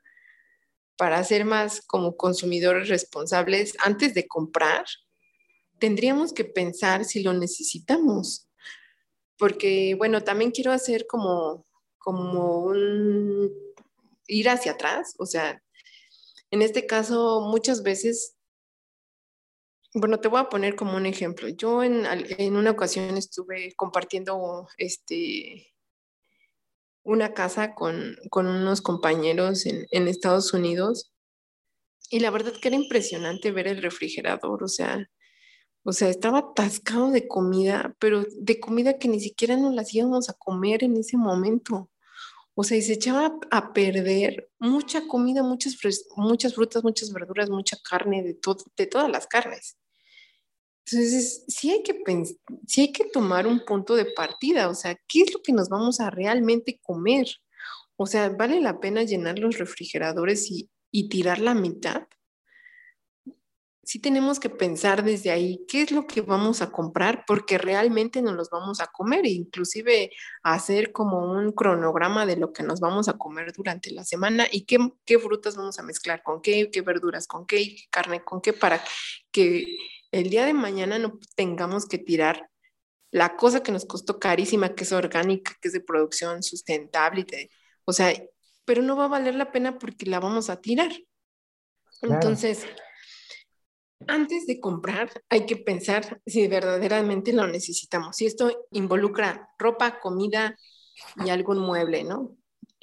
para 1.01 1.25
ser 1.25 1.47
más 1.47 1.81
como 1.81 2.15
consumidores 2.15 2.91
responsables 2.91 3.73
antes 3.79 4.13
de 4.13 4.29
comprar, 4.29 4.85
tendríamos 5.79 6.35
que 6.35 6.45
pensar 6.45 7.07
si 7.07 7.23
lo 7.23 7.33
necesitamos. 7.33 8.51
Porque, 9.39 9.95
bueno, 9.97 10.23
también 10.23 10.51
quiero 10.51 10.73
hacer 10.73 11.07
como, 11.07 11.67
como 11.97 12.59
un 12.59 13.51
ir 14.27 14.51
hacia 14.51 14.73
atrás. 14.73 15.15
O 15.19 15.25
sea, 15.25 15.63
en 16.51 16.61
este 16.61 16.85
caso, 16.87 17.41
muchas 17.41 17.83
veces, 17.83 18.37
bueno, 19.95 20.21
te 20.21 20.29
voy 20.29 20.41
a 20.41 20.51
poner 20.51 20.77
como 20.77 20.99
un 20.99 21.07
ejemplo. 21.07 21.49
Yo 21.49 21.83
en, 21.83 22.05
en 22.05 22.57
una 22.57 22.73
ocasión 22.73 23.17
estuve 23.17 23.73
compartiendo 23.75 24.69
este, 24.77 25.70
una 27.11 27.35
casa 27.35 27.75
con, 27.75 28.17
con 28.31 28.47
unos 28.47 28.81
compañeros 28.83 29.67
en, 29.67 29.87
en, 29.91 30.09
Estados 30.09 30.53
Unidos 30.55 31.13
y 32.11 32.21
la 32.21 32.31
verdad 32.31 32.53
que 32.61 32.69
era 32.69 32.77
impresionante 32.77 33.53
ver 33.53 33.69
el 33.69 33.83
refrigerador, 33.83 34.63
o 34.63 34.69
sea, 34.69 35.09
o 35.83 35.93
sea, 35.93 36.09
estaba 36.09 36.39
atascado 36.39 37.11
de 37.11 37.27
comida, 37.27 37.95
pero 37.99 38.25
de 38.39 38.61
comida 38.61 38.99
que 38.99 39.09
ni 39.09 39.21
siquiera 39.21 39.57
nos 39.57 39.75
las 39.75 39.93
íbamos 39.95 40.29
a 40.29 40.35
comer 40.35 40.85
en 40.85 40.97
ese 40.97 41.17
momento. 41.17 41.91
O 42.55 42.65
sea, 42.65 42.77
y 42.77 42.83
se 42.83 42.95
echaba 42.95 43.39
a 43.51 43.73
perder 43.73 44.51
mucha 44.59 45.07
comida, 45.07 45.43
muchas, 45.43 45.79
muchas 46.17 46.55
frutas, 46.55 46.85
muchas 46.85 47.13
verduras, 47.13 47.49
mucha 47.49 47.79
carne, 47.83 48.23
de, 48.23 48.35
todo, 48.35 48.59
de 48.77 48.87
todas 48.87 49.11
las 49.11 49.27
carnes. 49.27 49.79
Entonces, 50.93 51.45
sí 51.49 51.71
hay, 51.71 51.83
que 51.83 52.03
sí 52.67 52.81
hay 52.81 52.93
que 52.93 53.05
tomar 53.07 53.47
un 53.47 53.65
punto 53.65 53.95
de 53.95 54.07
partida, 54.07 54.69
o 54.69 54.75
sea, 54.75 54.99
¿qué 55.07 55.23
es 55.23 55.33
lo 55.33 55.43
que 55.43 55.53
nos 55.53 55.69
vamos 55.69 56.01
a 56.01 56.11
realmente 56.11 56.81
comer? 56.83 57.27
O 57.97 58.07
sea, 58.07 58.31
¿vale 58.31 58.61
la 58.61 58.81
pena 58.81 59.03
llenar 59.05 59.39
los 59.39 59.59
refrigeradores 59.59 60.51
y, 60.51 60.71
y 60.91 61.09
tirar 61.09 61.39
la 61.39 61.55
mitad? 61.55 62.07
sí 63.91 63.99
tenemos 63.99 64.39
que 64.39 64.51
pensar 64.51 65.03
desde 65.03 65.33
ahí 65.33 65.65
qué 65.67 65.83
es 65.83 65.91
lo 65.91 66.07
que 66.07 66.21
vamos 66.21 66.63
a 66.63 66.71
comprar 66.71 67.25
porque 67.27 67.59
realmente 67.59 68.23
nos 68.23 68.35
los 68.35 68.49
vamos 68.49 68.81
a 68.81 68.87
comer 68.87 69.27
e 69.27 69.31
inclusive 69.31 70.13
hacer 70.45 70.93
como 70.93 71.33
un 71.33 71.51
cronograma 71.51 72.25
de 72.25 72.37
lo 72.37 72.53
que 72.53 72.63
nos 72.63 72.79
vamos 72.79 73.09
a 73.09 73.15
comer 73.19 73.53
durante 73.53 73.91
la 73.91 74.05
semana 74.05 74.47
y 74.49 74.65
qué, 74.65 74.79
qué 75.05 75.19
frutas 75.19 75.57
vamos 75.57 75.81
a 75.81 75.83
mezclar 75.83 76.23
con 76.23 76.41
qué, 76.41 76.71
qué 76.71 76.83
verduras 76.83 77.27
con 77.27 77.47
qué, 77.47 77.57
qué 77.65 77.85
carne 77.91 78.23
con 78.23 78.41
qué 78.41 78.53
para 78.53 78.81
que 79.33 79.77
el 80.13 80.31
día 80.31 80.45
de 80.45 80.53
mañana 80.53 80.99
no 80.99 81.19
tengamos 81.37 81.87
que 81.87 81.99
tirar 81.99 82.51
la 83.11 83.37
cosa 83.37 83.63
que 83.63 83.73
nos 83.73 83.85
costó 83.85 84.19
carísima, 84.19 84.75
que 84.75 84.85
es 84.85 84.93
orgánica, 84.93 85.57
que 85.61 85.69
es 85.69 85.75
de 85.75 85.81
producción 85.81 86.43
sustentable, 86.43 87.51
o 87.85 87.93
sea, 87.93 88.13
pero 88.65 88.83
no 88.83 88.97
va 88.97 89.07
a 89.07 89.09
valer 89.09 89.35
la 89.35 89.51
pena 89.51 89.79
porque 89.79 90.07
la 90.07 90.21
vamos 90.21 90.49
a 90.49 90.61
tirar. 90.61 90.93
Entonces, 92.03 92.65
antes 94.07 94.47
de 94.47 94.61
comprar, 94.61 95.11
hay 95.29 95.45
que 95.45 95.57
pensar 95.57 96.21
si 96.25 96.47
verdaderamente 96.47 97.33
lo 97.33 97.47
necesitamos. 97.47 98.17
Si 98.17 98.27
esto 98.27 98.67
involucra 98.71 99.51
ropa, 99.59 99.99
comida 100.01 100.57
y 101.25 101.31
algún 101.31 101.59
mueble, 101.59 102.05
¿no? 102.05 102.37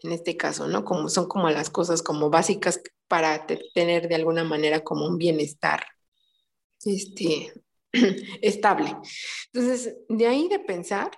En 0.04 0.12
este 0.12 0.38
caso, 0.38 0.68
¿no? 0.68 0.84
Como 0.84 1.10
son 1.10 1.28
como 1.28 1.50
las 1.50 1.70
cosas 1.70 2.04
como 2.04 2.30
básicas 2.30 2.82
para 3.08 3.48
tener 3.74 4.08
de 4.10 4.16
alguna 4.16 4.44
manera 4.44 4.82
como 4.82 5.08
un 5.08 5.18
bienestar 5.18 5.86
este, 6.86 7.54
estable. 8.42 8.96
Entonces, 9.54 9.96
de 10.10 10.28
ahí 10.28 10.48
de 10.48 10.60
pensar 10.60 11.12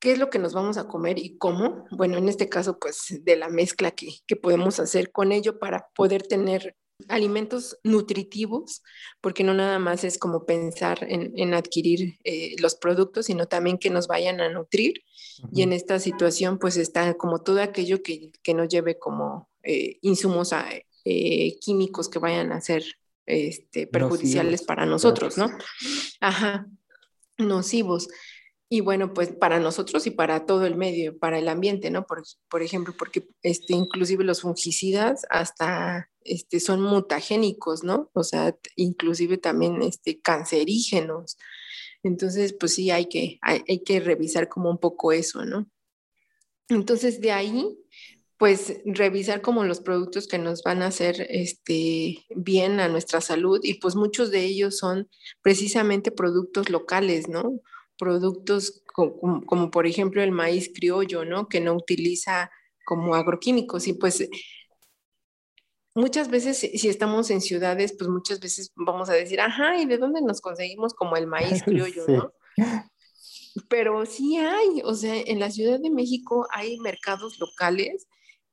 qué 0.00 0.12
es 0.12 0.18
lo 0.18 0.30
que 0.30 0.38
nos 0.38 0.54
vamos 0.54 0.78
a 0.78 0.86
comer 0.86 1.18
y 1.18 1.36
cómo. 1.38 1.86
Bueno, 1.90 2.18
en 2.18 2.28
este 2.28 2.48
caso, 2.48 2.78
pues 2.78 3.20
de 3.22 3.36
la 3.36 3.48
mezcla 3.48 3.90
que, 3.90 4.08
que 4.26 4.36
podemos 4.36 4.80
hacer 4.80 5.10
con 5.12 5.32
ello 5.32 5.58
para 5.58 5.88
poder 5.94 6.22
tener 6.22 6.76
alimentos 7.06 7.78
nutritivos, 7.84 8.82
porque 9.20 9.44
no 9.44 9.54
nada 9.54 9.78
más 9.78 10.02
es 10.02 10.18
como 10.18 10.44
pensar 10.44 11.06
en, 11.08 11.54
adquirir 11.54 12.18
eh, 12.24 12.56
los 12.58 12.74
productos, 12.74 13.26
sino 13.26 13.46
también 13.46 13.78
que 13.78 13.90
nos 13.90 14.08
vayan 14.08 14.40
a 14.40 14.48
nutrir. 14.48 15.04
Y 15.52 15.62
en 15.62 15.72
esta 15.72 16.00
situación, 16.00 16.58
pues 16.58 16.76
está 16.76 17.14
como 17.14 17.40
todo 17.42 17.62
aquello 17.62 18.02
que, 18.02 18.32
que 18.42 18.54
nos 18.54 18.68
lleve 18.68 18.98
como 18.98 19.48
eh, 19.62 19.98
insumos 20.02 20.52
eh, 21.04 21.58
químicos 21.60 22.08
que 22.08 22.18
vayan 22.18 22.52
a 22.52 22.60
ser 22.60 22.84
este, 23.28 23.86
perjudiciales 23.86 24.62
para 24.62 24.86
nosotros, 24.86 25.38
¿no? 25.38 25.50
Ajá, 26.20 26.66
nocivos. 27.38 28.08
Y 28.70 28.80
bueno, 28.80 29.14
pues 29.14 29.30
para 29.30 29.60
nosotros 29.60 30.06
y 30.06 30.10
para 30.10 30.44
todo 30.44 30.66
el 30.66 30.76
medio, 30.76 31.18
para 31.18 31.38
el 31.38 31.48
ambiente, 31.48 31.90
¿no? 31.90 32.04
Por, 32.04 32.22
por 32.50 32.62
ejemplo, 32.62 32.94
porque 32.98 33.26
este, 33.42 33.72
inclusive 33.74 34.24
los 34.24 34.42
fungicidas 34.42 35.24
hasta 35.30 36.10
este, 36.22 36.60
son 36.60 36.82
mutagénicos, 36.82 37.82
¿no? 37.82 38.10
O 38.12 38.22
sea, 38.22 38.54
inclusive 38.76 39.38
también 39.38 39.80
este, 39.82 40.20
cancerígenos. 40.20 41.38
Entonces, 42.02 42.54
pues 42.58 42.74
sí, 42.74 42.90
hay 42.90 43.06
que, 43.06 43.38
hay, 43.42 43.82
que 43.82 44.00
revisar 44.00 44.48
como 44.48 44.70
un 44.70 44.78
poco 44.78 45.12
eso, 45.12 45.44
¿no? 45.44 45.68
Entonces, 46.68 47.20
de 47.20 47.32
ahí, 47.32 47.78
pues 48.38 48.80
revisar 48.84 49.42
como 49.42 49.64
los 49.64 49.80
productos 49.80 50.28
que 50.28 50.38
nos 50.38 50.62
van 50.62 50.82
a 50.82 50.86
hacer 50.86 51.26
este, 51.28 52.24
bien 52.36 52.78
a 52.78 52.88
nuestra 52.88 53.20
salud 53.20 53.58
y 53.64 53.74
pues 53.74 53.96
muchos 53.96 54.30
de 54.30 54.44
ellos 54.44 54.78
son 54.78 55.08
precisamente 55.42 56.12
productos 56.12 56.70
locales, 56.70 57.28
¿no? 57.28 57.60
Productos 57.98 58.82
como, 58.94 59.44
como, 59.44 59.70
por 59.72 59.88
ejemplo 59.88 60.22
el 60.22 60.30
maíz 60.30 60.70
criollo, 60.72 61.24
¿no? 61.24 61.48
Que 61.48 61.60
no 61.60 61.74
utiliza 61.74 62.50
como 62.84 63.16
agroquímicos 63.16 63.88
y 63.88 63.94
pues 63.94 64.28
muchas 65.96 66.30
veces, 66.30 66.58
si 66.58 66.88
estamos 66.88 67.30
en 67.30 67.40
ciudades, 67.40 67.92
pues 67.98 68.08
muchas 68.08 68.38
veces 68.38 68.70
vamos 68.76 69.10
a 69.10 69.14
decir, 69.14 69.40
ajá, 69.40 69.78
¿y 69.78 69.86
de 69.86 69.98
dónde 69.98 70.22
nos 70.22 70.40
conseguimos 70.40 70.94
como 70.94 71.16
el 71.16 71.26
maíz 71.26 71.62
criollo, 71.64 72.06
no? 72.06 72.32
Pero 73.68 74.06
sí 74.06 74.36
hay, 74.36 74.80
o 74.84 74.94
sea, 74.94 75.16
en 75.16 75.40
la 75.40 75.50
Ciudad 75.50 75.80
de 75.80 75.90
México 75.90 76.46
hay 76.52 76.78
mercados 76.78 77.40
locales 77.40 78.06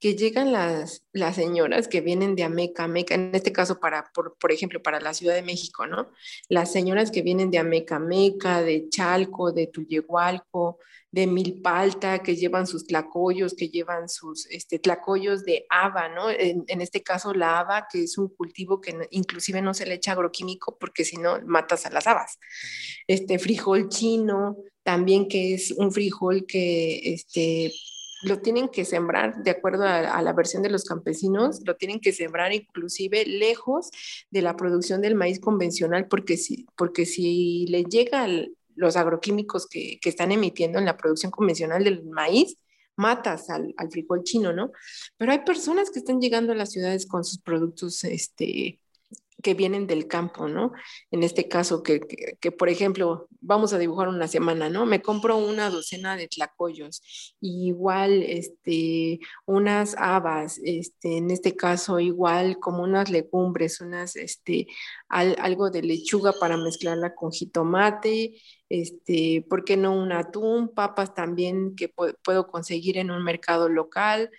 que 0.05 0.13
llegan 0.13 0.51
las, 0.51 1.03
las 1.13 1.35
señoras 1.35 1.87
que 1.87 1.99
vienen 1.99 2.35
de 2.35 2.43
Ameca, 2.43 2.83
Ameca, 2.83 3.15
en 3.15 3.33
este 3.33 3.51
caso 3.51 3.79
para, 3.79 4.11
por, 4.13 4.37
por, 4.37 4.51
ejemplo, 4.51 4.83
para 4.83 4.99
la 4.99 5.15
Ciudad 5.15 5.33
de 5.33 5.41
México, 5.41 5.87
¿no? 5.87 6.11
Las 6.47 6.71
señoras 6.71 7.09
que 7.09 7.23
vienen 7.23 7.49
de 7.49 7.57
Ameca, 7.57 7.95
Ameca, 7.95 8.61
de 8.61 8.87
Chalco, 8.87 9.51
de 9.51 9.65
Tuyehualco, 9.65 10.77
de 11.09 11.25
Milpalta, 11.25 12.19
que 12.19 12.35
llevan 12.35 12.67
sus 12.67 12.85
tlacoyos, 12.85 13.55
que 13.55 13.69
llevan 13.69 14.07
sus 14.07 14.45
este, 14.51 14.77
tlacoyos 14.77 15.43
de 15.43 15.65
haba, 15.71 16.07
¿no? 16.07 16.29
En, 16.29 16.65
en, 16.67 16.81
este 16.81 17.01
caso 17.01 17.33
la 17.33 17.57
haba, 17.57 17.87
que 17.91 18.03
es 18.03 18.19
un 18.19 18.27
cultivo 18.27 18.79
que 18.79 18.95
inclusive 19.09 19.63
no 19.63 19.73
se 19.73 19.87
le 19.87 19.95
echa 19.95 20.11
agroquímico 20.11 20.77
porque 20.79 21.03
si 21.03 21.17
no 21.17 21.39
matas 21.47 21.87
a 21.87 21.89
las 21.89 22.05
habas. 22.05 22.37
Este 23.07 23.39
frijol 23.39 23.89
chino, 23.89 24.55
también 24.83 25.27
que 25.27 25.55
es 25.55 25.71
un 25.71 25.91
frijol 25.91 26.45
que 26.45 27.11
este, 27.11 27.73
lo 28.25 28.39
tienen 28.39 28.69
que 28.69 28.85
sembrar, 28.85 29.43
de 29.43 29.51
acuerdo 29.51 29.83
a, 29.83 30.21
la 30.21 30.33
versión 30.33 30.63
de 30.63 30.69
los 30.69 30.83
campesinos, 30.83 31.61
lo 31.63 31.75
tienen 31.75 31.99
que 31.99 32.11
sembrar 32.11 32.53
inclusive 32.53 33.25
lejos 33.25 33.91
de 34.31 34.41
la 34.41 34.55
producción 34.55 35.01
del 35.01 35.15
maíz 35.15 35.39
convencional, 35.39 36.07
porque 36.07 36.35
si, 36.37 36.65
porque 36.75 37.05
si 37.05 37.67
le 37.67 37.83
llega 37.83 38.27
los 38.75 38.95
agroquímicos 38.95 39.67
que, 39.67 39.99
que, 40.01 40.09
están 40.09 40.31
emitiendo 40.31 40.79
en 40.79 40.85
la 40.85 40.97
producción 40.97 41.31
convencional 41.31 41.83
del 41.83 42.03
maíz, 42.05 42.57
matas 42.95 43.49
al, 43.49 43.73
al, 43.77 43.91
frijol 43.91 44.23
chino, 44.23 44.53
¿no? 44.53 44.71
Pero 45.17 45.31
hay 45.31 45.39
personas 45.45 45.91
que 45.91 45.99
están 45.99 46.19
llegando 46.19 46.53
a 46.53 46.55
las 46.55 46.71
ciudades 46.71 47.05
con 47.05 47.23
sus 47.23 47.39
productos 47.39 48.03
este, 48.05 48.79
que 49.45 49.53
vienen 49.53 49.85
del 49.85 50.07
campo, 50.07 50.47
¿no? 50.47 50.71
En 51.11 51.21
este 51.21 51.47
caso, 51.47 51.83
que, 51.83 51.99
que, 52.39 52.51
por 52.51 52.67
ejemplo, 52.67 53.27
vamos 53.41 53.73
a 53.73 53.77
dibujar 53.77 54.07
una 54.07 54.27
semana, 54.27 54.69
¿no? 54.71 54.87
Me 54.87 55.03
compro 55.03 55.37
una 55.37 55.69
docena 55.69 56.17
de 56.17 56.27
tlacoyos, 56.27 57.35
igual, 57.39 58.23
este, 58.23 59.19
unas 59.45 59.95
habas, 59.99 60.59
este, 60.63 61.17
en 61.17 61.29
este 61.29 61.55
caso, 61.55 61.99
igual 61.99 62.57
como 62.59 62.81
unas 62.81 63.11
legumbres, 63.11 63.81
unas, 63.81 64.15
este, 64.15 64.65
algo 65.09 65.69
de 65.69 65.83
lechuga 65.83 66.33
para 66.39 66.57
mezclarla 66.57 67.13
con 67.13 67.31
jitomate, 67.31 68.41
este, 68.67 69.45
¿por 69.47 69.63
qué 69.63 69.77
no 69.77 69.93
un 69.95 70.11
atún? 70.11 70.69
Papas 70.73 71.13
también 71.13 71.75
que 71.75 71.93
puedo 72.23 72.47
conseguir 72.47 72.97
en 72.97 73.11
un 73.11 73.23
mercado 73.23 73.69
local, 73.69 74.31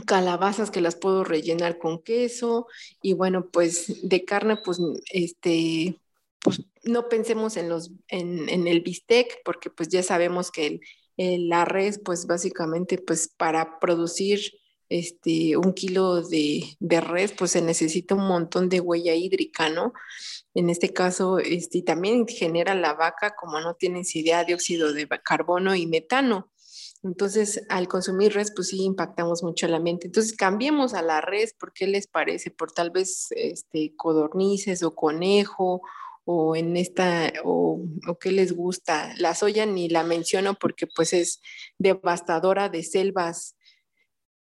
calabazas 0.00 0.70
que 0.70 0.80
las 0.80 0.96
puedo 0.96 1.24
rellenar 1.24 1.78
con 1.78 2.02
queso 2.02 2.66
y 3.02 3.12
bueno, 3.12 3.48
pues 3.50 4.08
de 4.08 4.24
carne, 4.24 4.56
pues 4.56 4.78
este, 5.12 5.98
pues 6.40 6.62
no 6.84 7.08
pensemos 7.08 7.56
en, 7.56 7.68
los, 7.68 7.90
en, 8.08 8.66
el 8.66 8.80
bistec, 8.80 9.42
porque 9.44 9.70
pues 9.70 9.88
ya 9.88 10.02
sabemos 10.02 10.50
que 10.50 10.80
la 11.16 11.64
res, 11.64 11.98
pues 12.04 12.26
básicamente, 12.26 12.98
pues 12.98 13.28
para 13.36 13.78
producir 13.80 14.40
este, 14.88 15.56
un 15.56 15.72
kilo 15.72 16.22
de, 16.22 16.76
de, 16.78 17.00
res, 17.00 17.32
pues 17.32 17.50
se 17.52 17.62
necesita 17.62 18.14
un 18.14 18.28
montón 18.28 18.68
de 18.68 18.80
huella 18.80 19.14
hídrica, 19.14 19.68
¿no? 19.68 19.92
En 20.54 20.70
este 20.70 20.92
caso, 20.92 21.38
este, 21.38 21.82
también 21.82 22.26
genera 22.28 22.74
la 22.74 22.94
vaca, 22.94 23.34
como 23.34 23.60
no 23.60 23.74
tienes 23.74 24.14
idea, 24.14 24.44
dióxido 24.44 24.92
de 24.92 25.08
carbono 25.24 25.74
y 25.74 25.86
metano. 25.86 26.50
Entonces, 27.06 27.64
al 27.68 27.88
consumir 27.88 28.34
res, 28.34 28.52
pues 28.54 28.68
sí 28.68 28.82
impactamos 28.82 29.42
mucho 29.42 29.68
la 29.68 29.78
mente. 29.78 30.08
Entonces, 30.08 30.36
cambiemos 30.36 30.94
a 30.94 31.02
la 31.02 31.20
res, 31.20 31.54
¿por 31.54 31.72
qué 31.72 31.86
les 31.86 32.06
parece? 32.06 32.50
Por 32.50 32.72
tal 32.72 32.90
vez 32.90 33.28
este, 33.30 33.94
codornices 33.96 34.82
o 34.82 34.94
conejo 34.94 35.82
o 36.24 36.56
en 36.56 36.76
esta, 36.76 37.32
o, 37.44 37.80
o 38.08 38.18
qué 38.18 38.32
les 38.32 38.52
gusta. 38.52 39.14
La 39.18 39.34
soya 39.34 39.64
ni 39.64 39.88
la 39.88 40.02
menciono 40.02 40.54
porque 40.54 40.86
pues 40.86 41.12
es 41.12 41.40
devastadora 41.78 42.68
de 42.68 42.82
selvas. 42.82 43.56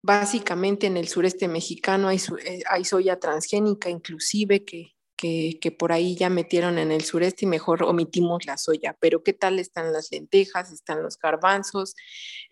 Básicamente 0.03 0.87
en 0.87 0.97
el 0.97 1.09
sureste 1.09 1.49
mexicano 1.49 2.09
hay, 2.09 2.21
eh, 2.45 2.63
hay 2.69 2.85
soya 2.85 3.19
transgénica 3.19 3.89
inclusive 3.91 4.65
que, 4.65 4.95
que, 5.21 5.77
por 5.79 5.93
ahí 5.93 6.17
ya 6.17 6.31
metieron 6.31 6.79
en 6.79 6.91
el 6.91 7.03
sureste 7.03 7.45
y 7.45 7.49
mejor 7.49 7.83
omitimos 7.83 8.47
la 8.47 8.57
soya. 8.57 8.97
Pero 9.01 9.23
¿qué 9.23 9.35
tal 9.35 9.59
están 9.59 9.93
las 9.93 10.11
lentejas? 10.11 10.73
Están 10.73 11.03
los 11.03 11.19
garbanzos, 11.19 11.95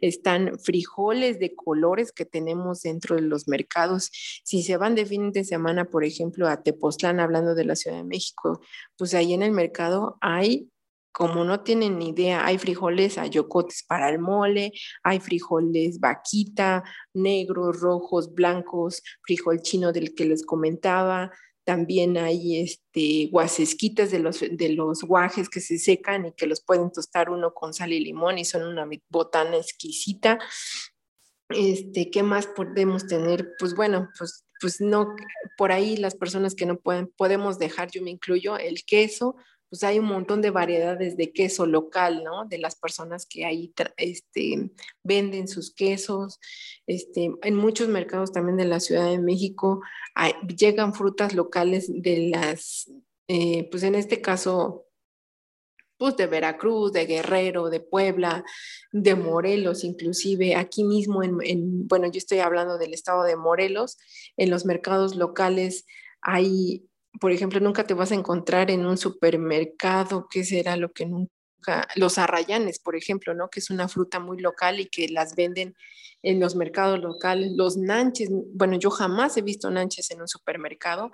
están 0.00 0.59
frijoles 0.59 1.38
de 1.38 1.54
colores 1.54 2.12
que 2.12 2.26
tenemos 2.26 2.83
dentro 2.83 3.16
de 3.16 3.22
los 3.22 3.48
mercados. 3.48 4.11
Si 4.44 4.62
se 4.62 4.76
van 4.76 4.94
de 4.94 5.07
fin 5.07 5.33
de 5.33 5.44
semana, 5.44 5.87
por 5.87 6.04
ejemplo, 6.04 6.46
a 6.46 6.62
Tepoztlán, 6.62 7.20
hablando 7.20 7.54
de 7.54 7.64
la 7.64 7.74
Ciudad 7.74 7.96
de 7.96 8.04
México, 8.04 8.61
pues 8.98 9.14
ahí 9.14 9.33
en 9.33 9.42
el 9.42 9.52
mercado 9.52 10.18
hay 10.20 10.68
como 11.11 11.42
no 11.42 11.62
tienen 11.64 11.98
ni 11.98 12.11
idea, 12.11 12.46
hay 12.46 12.59
frijoles 12.59 13.18
ayocotes 13.18 13.83
para 13.83 14.09
el 14.09 14.20
mole, 14.20 14.70
hay 15.02 15.18
frijoles 15.18 15.98
vaquita, 15.98 16.85
negros, 17.12 17.81
rojos, 17.81 18.33
blancos, 18.35 19.02
frijol 19.22 19.61
chino 19.61 19.90
del 19.92 20.14
que 20.14 20.26
les 20.26 20.46
comentaba, 20.46 21.33
también 21.68 22.16
hay 22.16 22.62
este, 22.62 23.28
guasesquitas 23.31 24.11
de 24.11 24.20
los, 24.20 24.40
de 24.40 24.70
los 24.70 25.02
guajes 25.02 25.50
que 25.50 25.61
se 25.61 25.78
secan 25.78 26.24
y 26.24 26.33
que 26.33 26.46
los 26.46 26.62
pueden 26.62 26.90
tostar 26.90 27.28
uno 27.28 27.52
con 27.52 27.74
sal 27.74 27.92
y 27.92 28.00
limón 28.00 28.38
y 28.38 28.46
son 28.46 28.62
una 28.62 28.88
botana 29.11 29.59
exquisita. 29.59 30.38
Este, 31.50 32.11
¿Qué 32.11 32.22
más 32.22 32.46
podemos 32.46 33.07
tener? 33.07 33.50
Pues 33.59 33.74
bueno, 33.74 34.09
pues, 34.16 34.46
pues 34.59 34.81
no, 34.81 35.14
por 35.59 35.70
ahí 35.70 35.98
las 35.98 36.14
personas 36.14 36.54
que 36.54 36.64
no 36.64 36.81
pueden, 36.81 37.12
podemos 37.18 37.59
dejar, 37.59 37.90
yo 37.90 38.00
me 38.00 38.12
incluyo, 38.12 38.57
el 38.57 38.87
queso, 38.87 39.37
pues 39.68 39.83
hay 39.85 39.98
un 39.98 40.07
montón 40.07 40.40
de 40.40 40.50
variedades 40.50 41.16
de 41.16 41.33
queso 41.33 41.66
local, 41.66 42.24
¿no? 42.24 42.46
De 42.46 42.59
las 42.59 42.76
personas 42.76 43.26
que 43.26 43.44
ahí 43.44 43.72
este, 43.96 44.70
venden 45.02 45.48
sus 45.48 45.74
quesos. 45.74 46.40
Este, 46.87 47.31
en 47.42 47.54
muchos 47.54 47.88
mercados 47.88 48.33
también 48.33 48.57
de 48.57 48.64
la 48.64 48.81
Ciudad 48.81 49.11
de 49.11 49.18
México 49.18 49.83
llegan 50.57 50.94
frutas 50.94 51.35
locales 51.35 51.87
de 51.88 52.31
las, 52.31 52.90
eh, 53.28 53.68
pues 53.70 53.83
en 53.83 53.94
este 53.94 54.20
caso, 54.20 54.87
pues 55.98 56.16
de 56.16 56.26
Veracruz, 56.26 56.92
de 56.92 57.07
Guerrero, 57.07 57.70
de 57.70 57.81
Puebla, 57.81 58.44
de 58.92 59.16
Morelos, 59.16 59.85
inclusive 59.85 60.54
aquí 60.54 60.85
mismo, 60.85 61.22
en, 61.22 61.38
en, 61.42 61.88
bueno, 61.88 62.07
yo 62.07 62.18
estoy 62.18 62.38
hablando 62.38 62.78
del 62.78 62.94
estado 62.94 63.24
de 63.24 63.37
Morelos, 63.37 63.98
en 64.37 64.48
los 64.48 64.64
mercados 64.64 65.16
locales 65.16 65.85
hay 66.20 66.88
por 67.20 67.33
ejemplo, 67.33 67.61
nunca 67.61 67.85
te 67.85 67.94
vas 67.94 68.12
a 68.12 68.16
encontrar 68.16 68.70
en 68.70 68.87
un 68.87 68.98
supermercado, 68.98 70.28
que 70.31 70.44
será 70.44 70.76
lo 70.76 70.92
que 70.92 71.07
nunca, 71.07 71.88
los 71.96 72.18
arrayanes, 72.18 72.78
por 72.78 72.96
ejemplo, 72.96 73.35
¿no? 73.35 73.48
Que 73.48 73.61
es 73.61 73.70
una 73.70 73.88
fruta 73.88 74.20
muy 74.20 74.40
local 74.40 74.81
y 74.81 74.87
que 74.87 75.09
las 75.09 75.35
venden 75.35 75.74
en 76.22 76.40
los 76.40 76.57
mercados 76.57 77.00
locales, 77.00 77.52
los 77.54 77.76
nanches, 77.76 78.28
bueno, 78.31 78.76
yo 78.78 78.90
jamás 78.90 79.37
he 79.37 79.42
visto 79.42 79.70
nanches 79.70 80.11
en 80.11 80.20
un 80.20 80.28
supermercado, 80.28 81.11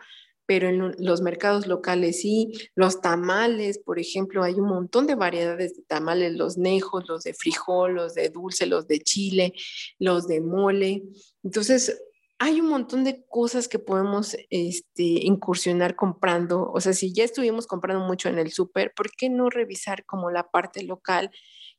pero 0.46 0.68
en 0.68 0.94
los 0.98 1.22
mercados 1.22 1.66
locales 1.66 2.20
sí, 2.20 2.52
los 2.74 3.00
tamales, 3.00 3.78
por 3.78 3.98
ejemplo, 3.98 4.42
hay 4.42 4.54
un 4.54 4.68
montón 4.68 5.06
de 5.06 5.14
variedades 5.14 5.76
de 5.76 5.82
tamales, 5.82 6.34
los 6.34 6.58
nejos, 6.58 7.08
los 7.08 7.24
de 7.24 7.34
frijol, 7.34 7.94
los 7.94 8.14
de 8.14 8.28
dulce, 8.28 8.66
los 8.66 8.86
de 8.86 9.00
chile, 9.00 9.54
los 9.98 10.26
de 10.26 10.40
mole. 10.40 11.02
Entonces, 11.42 11.98
hay 12.44 12.60
un 12.60 12.68
montón 12.68 13.04
de 13.04 13.24
cosas 13.24 13.68
que 13.68 13.78
podemos 13.78 14.36
este, 14.50 15.02
incursionar 15.02 15.96
comprando. 15.96 16.70
O 16.74 16.78
sea, 16.82 16.92
si 16.92 17.10
ya 17.10 17.24
estuvimos 17.24 17.66
comprando 17.66 18.06
mucho 18.06 18.28
en 18.28 18.38
el 18.38 18.52
súper, 18.52 18.92
¿por 18.94 19.10
qué 19.12 19.30
no 19.30 19.48
revisar 19.48 20.04
como 20.04 20.30
la 20.30 20.50
parte 20.50 20.82
local, 20.82 21.30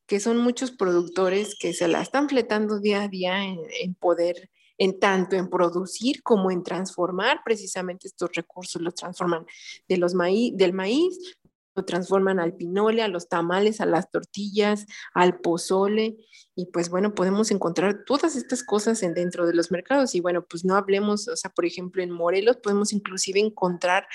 que 0.07 0.19
son 0.19 0.37
muchos 0.39 0.71
productores 0.71 1.55
que 1.59 1.73
se 1.73 1.87
la 1.87 2.01
están 2.01 2.29
fletando 2.29 2.79
día 2.79 3.03
a 3.03 3.07
día 3.07 3.43
en, 3.45 3.93
poder, 3.93 4.49
en 4.79 4.99
tanto 4.99 5.35
en 5.35 5.51
producir 5.51 6.23
como 6.23 6.49
en 6.49 6.63
transformar 6.63 7.41
precisamente 7.45 8.07
estos 8.07 8.31
recursos, 8.33 8.81
los 8.81 8.95
transforman 8.95 9.45
de 9.87 9.97
los 9.97 10.15
maíz, 10.15 10.57
del 10.57 10.73
maíz, 10.73 11.37
lo 11.75 11.83
transforman 11.83 12.39
al 12.39 12.55
pinole, 12.55 13.01
a 13.01 13.07
los 13.07 13.27
tamales, 13.27 13.81
a 13.81 13.85
las 13.85 14.09
tortillas, 14.09 14.85
al 15.13 15.39
pozole. 15.39 16.17
Y 16.55 16.67
pues 16.67 16.89
bueno, 16.89 17.13
podemos 17.13 17.51
encontrar 17.51 18.05
todas 18.05 18.35
estas 18.35 18.63
cosas 18.63 19.03
en, 19.03 19.13
dentro 19.13 19.45
de 19.45 19.53
los 19.53 19.71
mercados. 19.71 20.15
Y 20.15 20.21
bueno, 20.21 20.45
pues 20.45 20.63
no 20.63 20.75
hablemos, 20.75 21.27
o 21.27 21.35
sea, 21.35 21.51
por 21.51 21.65
ejemplo, 21.65 22.01
en 22.01 22.11
Morelos 22.11 22.57
podemos 22.57 22.93
inclusive 22.93 23.39
encontrar 23.39 24.07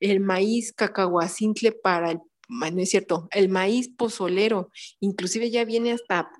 el 0.00 0.20
maíz 0.20 0.72
cacahuacintle 0.72 1.72
para 1.72 2.10
el, 2.10 2.18
no 2.48 2.82
es 2.82 2.90
cierto, 2.90 3.28
el 3.30 3.48
maíz 3.48 3.88
pozolero. 3.88 4.70
Inclusive 5.00 5.50
ya 5.50 5.64
viene 5.64 5.92
hasta 5.92 6.30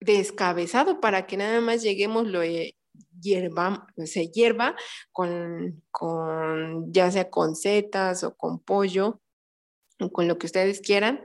descabezado 0.00 1.00
para 1.00 1.26
que 1.26 1.36
nada 1.36 1.60
más 1.60 1.82
lleguemos 1.82 2.26
lo 2.26 2.42
eh, 2.42 2.76
hierba, 3.20 3.86
se 4.04 4.28
hierba 4.28 4.74
con, 5.12 5.82
con, 5.90 6.92
ya 6.92 7.10
sea 7.10 7.30
con 7.30 7.54
setas 7.54 8.24
o 8.24 8.34
con 8.34 8.58
pollo 8.58 9.20
con 10.10 10.28
lo 10.28 10.38
que 10.38 10.46
ustedes 10.46 10.80
quieran. 10.80 11.22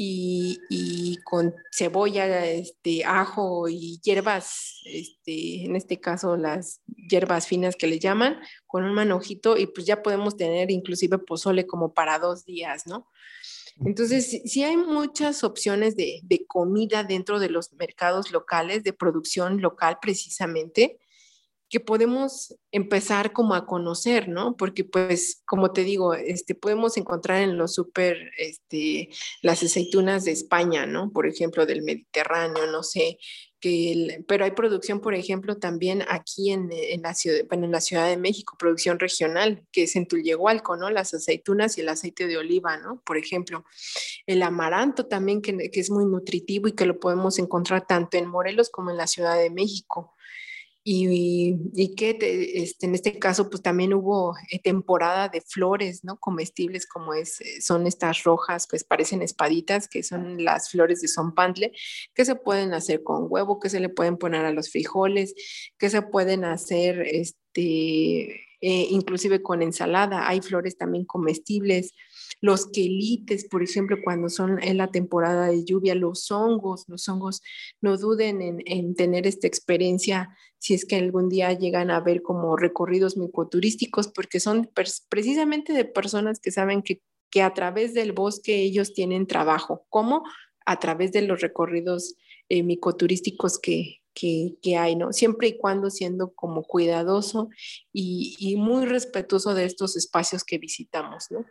Y, 0.00 1.18
con 1.24 1.56
cebolla, 1.72 2.46
este, 2.46 3.04
ajo 3.04 3.68
y 3.68 3.98
hierbas, 4.00 4.80
este, 4.84 5.64
en 5.64 5.74
este 5.74 5.98
caso 5.98 6.36
las 6.36 6.82
hierbas 6.86 7.48
finas 7.48 7.74
que 7.74 7.88
le 7.88 7.98
llaman, 7.98 8.38
con 8.68 8.84
un 8.84 8.94
manojito 8.94 9.56
y 9.56 9.66
pues 9.66 9.88
ya 9.88 10.00
podemos 10.00 10.36
tener 10.36 10.70
inclusive 10.70 11.18
pozole 11.18 11.66
como 11.66 11.94
para 11.94 12.20
dos 12.20 12.44
días, 12.44 12.86
¿no? 12.86 13.08
Entonces, 13.84 14.40
sí 14.44 14.62
hay 14.62 14.76
muchas 14.76 15.42
opciones 15.42 15.96
de, 15.96 16.20
de 16.22 16.46
comida 16.46 17.02
dentro 17.02 17.40
de 17.40 17.50
los 17.50 17.72
mercados 17.72 18.30
locales, 18.30 18.84
de 18.84 18.92
producción 18.92 19.60
local 19.60 19.98
precisamente, 20.00 21.00
que 21.68 21.80
podemos 21.80 22.56
empezar 22.72 23.32
como 23.32 23.54
a 23.54 23.66
conocer, 23.66 24.28
¿no? 24.28 24.56
Porque 24.56 24.84
pues, 24.84 25.42
como 25.46 25.72
te 25.72 25.84
digo, 25.84 26.14
este, 26.14 26.54
podemos 26.54 26.96
encontrar 26.96 27.42
en 27.42 27.58
los 27.58 27.74
súper 27.74 28.30
este, 28.38 29.10
las 29.42 29.62
aceitunas 29.62 30.24
de 30.24 30.32
España, 30.32 30.86
¿no? 30.86 31.10
Por 31.12 31.26
ejemplo, 31.26 31.66
del 31.66 31.82
Mediterráneo, 31.82 32.66
no 32.68 32.82
sé, 32.82 33.18
que 33.60 34.24
pero 34.28 34.44
hay 34.44 34.52
producción, 34.52 35.00
por 35.00 35.14
ejemplo, 35.14 35.58
también 35.58 36.04
aquí 36.08 36.52
en, 36.52 36.70
la 37.02 37.14
ciudad, 37.14 37.40
bueno, 37.48 37.66
en 37.66 37.72
la 37.72 37.80
Ciudad 37.80 38.08
de 38.08 38.16
México, 38.16 38.56
producción 38.58 38.98
regional, 38.98 39.64
que 39.72 39.82
es 39.82 39.96
en 39.96 40.06
Tullehualco, 40.06 40.76
¿no? 40.76 40.90
Las 40.90 41.12
aceitunas 41.12 41.76
y 41.76 41.82
el 41.82 41.88
aceite 41.88 42.26
de 42.26 42.38
oliva, 42.38 42.78
¿no? 42.78 43.02
Por 43.04 43.18
ejemplo, 43.18 43.64
el 44.26 44.42
amaranto 44.42 45.06
también, 45.06 45.42
que, 45.42 45.70
que 45.70 45.80
es 45.80 45.90
muy 45.90 46.06
nutritivo 46.06 46.68
y 46.68 46.72
que 46.72 46.86
lo 46.86 46.98
podemos 47.00 47.38
encontrar 47.38 47.86
tanto 47.86 48.16
en 48.16 48.26
Morelos 48.26 48.70
como 48.70 48.90
en 48.90 48.96
la 48.96 49.06
Ciudad 49.06 49.36
de 49.36 49.50
México 49.50 50.14
y, 50.90 51.94
que 51.96 52.16
este, 52.54 52.86
en 52.86 52.94
este 52.94 53.18
caso 53.18 53.50
pues 53.50 53.62
también 53.62 53.92
hubo 53.92 54.34
eh, 54.50 54.58
temporada 54.58 55.28
de 55.28 55.42
flores, 55.42 56.02
¿no? 56.02 56.18
Comestibles 56.18 56.86
como 56.86 57.12
es, 57.12 57.42
eh, 57.42 57.60
son 57.60 57.86
estas 57.86 58.22
rojas, 58.24 58.66
pues 58.70 58.84
parecen 58.84 59.20
espaditas, 59.20 59.86
que 59.86 60.02
son 60.02 60.42
las 60.42 60.70
flores 60.70 61.02
de 61.02 61.08
zompantle, 61.08 61.72
que 62.14 62.24
se 62.24 62.36
pueden 62.36 62.72
hacer 62.72 63.02
con 63.02 63.26
huevo, 63.28 63.60
que 63.60 63.68
se 63.68 63.80
le 63.80 63.90
pueden 63.90 64.16
poner 64.16 64.46
a 64.46 64.52
los 64.52 64.70
frijoles, 64.70 65.34
que 65.78 65.90
se 65.90 66.00
pueden 66.00 66.46
hacer 66.46 67.02
este, 67.02 68.46
eh, 68.60 68.86
inclusive 68.88 69.42
con 69.42 69.60
ensalada. 69.60 70.26
Hay 70.26 70.40
flores 70.40 70.78
también 70.78 71.04
comestibles 71.04 71.92
los 72.40 72.66
quelites, 72.66 73.46
por 73.48 73.62
ejemplo, 73.62 73.96
cuando 74.02 74.28
son 74.28 74.62
en 74.62 74.76
la 74.76 74.90
temporada 74.90 75.46
de 75.46 75.64
lluvia, 75.64 75.94
los 75.94 76.30
hongos, 76.30 76.84
los 76.88 77.08
hongos, 77.08 77.42
no 77.80 77.96
duden 77.96 78.62
en, 78.64 78.94
tener 78.94 79.26
esta 79.26 79.46
experiencia 79.46 80.36
si 80.58 80.74
es 80.74 80.84
que 80.84 80.96
algún 80.96 81.28
día 81.28 81.52
llegan 81.52 81.90
a 81.90 82.00
ver 82.00 82.22
como 82.22 82.56
recorridos 82.56 83.16
micoturísticos, 83.16 84.08
porque 84.08 84.40
son 84.40 84.70
precisamente 85.08 85.72
de 85.72 85.84
personas 85.84 86.40
que 86.40 86.50
saben 86.50 86.82
que, 86.82 87.00
que 87.30 87.42
a 87.42 87.54
través 87.54 87.94
del 87.94 88.12
bosque 88.12 88.56
ellos 88.56 88.92
tienen 88.92 89.26
trabajo, 89.26 89.86
como 89.88 90.24
a 90.66 90.78
través 90.78 91.12
de 91.12 91.22
los 91.22 91.40
recorridos 91.40 92.16
eh, 92.48 92.62
micoturísticos 92.62 93.58
que, 93.58 94.00
que, 94.14 94.76
hay, 94.76 94.96
¿no? 94.96 95.12
Siempre 95.12 95.48
y 95.48 95.58
cuando 95.58 95.90
siendo 95.90 96.32
como 96.34 96.62
cuidadoso 96.64 97.50
y, 97.92 98.36
y, 98.38 98.56
muy 98.56 98.84
respetuoso 98.84 99.54
de 99.54 99.64
estos 99.64 99.96
espacios 99.96 100.44
que 100.44 100.58
visitamos, 100.58 101.26
¿no? 101.30 101.44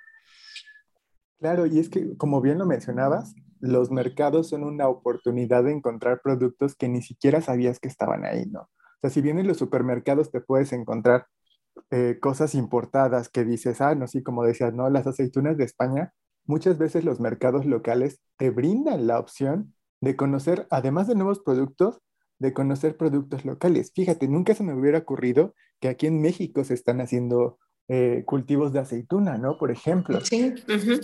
Claro, 1.40 1.68
y 1.68 1.80
es 1.80 1.90
que 1.90 2.18
como 2.18 2.42
bien 2.42 2.58
lo 2.58 2.66
mencionabas, 2.66 3.36
los 3.60 3.92
mercados 3.92 4.50
son 4.50 4.64
una 4.64 4.88
oportunidad 4.88 5.64
de 5.64 5.72
encontrar 5.72 6.22
productos 6.24 6.76
que 6.76 6.88
ni 6.90 7.02
siquiera 7.02 7.42
sabías 7.42 7.80
que 7.80 7.88
estaban 7.88 8.26
ahí, 8.26 8.46
¿no? 8.48 8.62
O 8.62 8.70
sea, 9.02 9.10
si 9.12 9.22
bien 9.22 9.38
en 9.38 9.48
los 9.48 9.58
supermercados 9.58 10.32
te 10.32 10.42
puedes 10.42 10.74
encontrar 10.74 11.28
eh, 11.92 12.20
cosas 12.22 12.56
importadas 12.56 13.30
que 13.30 13.46
dices, 13.46 13.82
ah, 13.82 13.96
no, 13.96 14.08
sí, 14.08 14.24
como 14.24 14.44
decías, 14.46 14.74
¿no? 14.74 14.90
Las 14.90 15.08
aceitunas 15.08 15.58
de 15.58 15.66
España, 15.66 16.14
muchas 16.46 16.78
veces 16.80 17.06
los 17.06 17.20
mercados 17.20 17.66
locales 17.66 18.22
te 18.38 18.50
brindan 18.52 19.08
la 19.08 19.20
opción 19.20 19.76
de 20.02 20.16
conocer, 20.16 20.68
además 20.72 21.08
de 21.08 21.16
nuevos 21.16 21.42
productos, 21.42 22.00
de 22.40 22.54
conocer 22.54 22.98
productos 22.98 23.46
locales. 23.46 23.92
Fíjate, 23.96 24.28
nunca 24.28 24.56
se 24.56 24.64
me 24.64 24.74
hubiera 24.74 25.00
ocurrido 25.00 25.54
que 25.82 25.90
aquí 25.90 26.08
en 26.08 26.22
México 26.22 26.64
se 26.64 26.74
están 26.76 27.02
haciendo 27.02 27.60
eh, 27.90 28.24
cultivos 28.26 28.74
de 28.74 28.80
aceituna, 28.80 29.38
¿no? 29.38 29.58
Por 29.58 29.72
ejemplo. 29.72 30.20
Sí. 30.22 30.54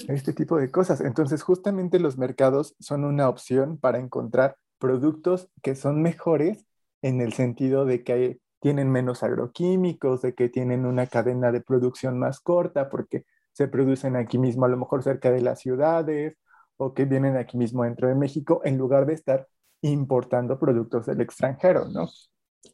Este 0.08 0.34
tipo 0.34 0.58
de 0.58 0.70
cosas. 0.70 1.02
Entonces, 1.02 1.42
justamente 1.42 2.00
los 2.00 2.18
mercados 2.18 2.76
son 2.80 3.06
una 3.06 3.30
opción 3.30 3.78
para 3.78 4.00
encontrar 4.00 4.58
productos 4.80 5.50
que 5.62 5.76
son 5.76 6.02
mejores 6.02 6.66
en 7.02 7.22
el 7.22 7.34
sentido 7.34 7.86
de 7.86 8.04
que 8.04 8.40
tienen 8.60 8.90
menos 8.90 9.24
agroquímicos, 9.24 10.22
de 10.22 10.36
que 10.36 10.50
tienen 10.50 10.86
una 10.86 11.08
cadena 11.08 11.52
de 11.52 11.62
producción 11.62 12.20
más 12.20 12.40
corta, 12.40 12.90
porque 12.90 13.26
se 13.52 13.68
producen 13.68 14.16
aquí 14.16 14.38
mismo, 14.38 14.66
a 14.66 14.70
lo 14.70 14.78
mejor 14.78 15.04
cerca 15.04 15.32
de 15.32 15.42
las 15.42 15.60
ciudades, 15.60 16.38
o 16.78 16.94
que 16.94 17.06
vienen 17.06 17.38
aquí 17.38 17.58
mismo 17.58 17.84
dentro 17.84 18.08
de 18.08 18.16
México, 18.16 18.62
en 18.64 18.78
lugar 18.78 19.06
de 19.06 19.14
estar 19.14 19.48
importando 19.82 20.60
productos 20.60 21.06
del 21.06 21.22
extranjero, 21.22 21.88
¿no? 21.90 22.10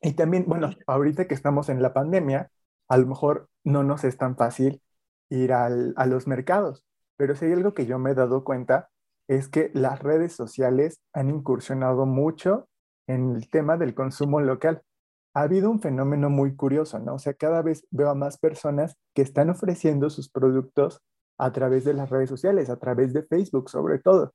Y 0.02 0.14
también, 0.14 0.46
bueno, 0.48 0.70
ahorita 0.88 1.28
que 1.28 1.34
estamos 1.34 1.70
en 1.70 1.82
la 1.82 1.94
pandemia, 1.94 2.52
a 2.90 2.98
lo 2.98 3.08
mejor 3.08 3.50
no 3.64 3.84
nos 3.84 4.04
es 4.04 4.18
tan 4.18 4.36
fácil 4.36 4.82
ir 5.30 5.54
a 5.54 5.70
los 5.70 6.28
mercados, 6.28 6.84
pero 7.18 7.36
si 7.36 7.46
hay 7.46 7.54
algo 7.54 7.74
que 7.74 7.86
yo 7.86 8.00
me 8.00 8.12
he 8.12 8.16
dado 8.16 8.44
cuenta 8.44 8.90
es 9.28 9.48
que 9.48 9.70
las 9.74 10.02
redes 10.02 10.34
sociales 10.34 11.00
han 11.14 11.30
incursionado 11.30 12.06
mucho 12.08 12.68
en 13.08 13.36
el 13.36 13.50
tema 13.50 13.78
del 13.78 13.94
consumo 13.94 14.42
local. 14.42 14.82
Ha 15.36 15.42
habido 15.44 15.70
un 15.70 15.82
fenómeno 15.82 16.32
muy 16.32 16.56
curioso, 16.56 16.98
¿no? 17.00 17.16
O 17.16 17.20
sea, 17.20 17.34
cada 17.36 17.62
vez 17.62 17.86
veo 17.92 18.10
a 18.10 18.16
más 18.16 18.40
personas 18.40 18.96
que 19.14 19.22
están 19.22 19.52
ofreciendo 19.52 20.10
sus 20.10 20.30
productos 20.30 21.02
a 21.38 21.52
través 21.52 21.86
de 21.86 21.94
las 21.94 22.10
redes 22.10 22.30
sociales, 22.30 22.70
a 22.70 22.78
través 22.80 23.14
de 23.14 23.24
Facebook 23.24 23.70
sobre 23.70 24.00
todo. 24.00 24.34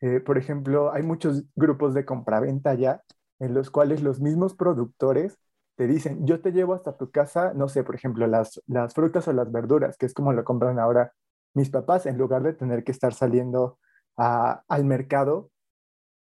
Eh, 0.00 0.20
por 0.20 0.38
ejemplo, 0.38 0.92
hay 0.92 1.02
muchos 1.02 1.44
grupos 1.56 1.94
de 1.94 2.04
compraventa 2.04 2.74
ya 2.74 3.02
en 3.40 3.54
los 3.54 3.70
cuales 3.70 4.02
los 4.02 4.20
mismos 4.20 4.54
productores 4.54 5.38
te 5.76 5.86
dicen, 5.86 6.26
yo 6.26 6.40
te 6.40 6.52
llevo 6.52 6.74
hasta 6.74 6.96
tu 6.96 7.10
casa, 7.10 7.52
no 7.54 7.68
sé, 7.68 7.84
por 7.84 7.94
ejemplo, 7.94 8.26
las, 8.26 8.62
las 8.66 8.94
frutas 8.94 9.28
o 9.28 9.32
las 9.32 9.52
verduras, 9.52 9.96
que 9.96 10.06
es 10.06 10.14
como 10.14 10.32
lo 10.32 10.44
compran 10.44 10.78
ahora 10.78 11.12
mis 11.54 11.70
papás, 11.70 12.06
en 12.06 12.18
lugar 12.18 12.42
de 12.42 12.54
tener 12.54 12.84
que 12.84 12.92
estar 12.92 13.14
saliendo 13.14 13.78
al 14.16 14.84
mercado, 14.84 15.50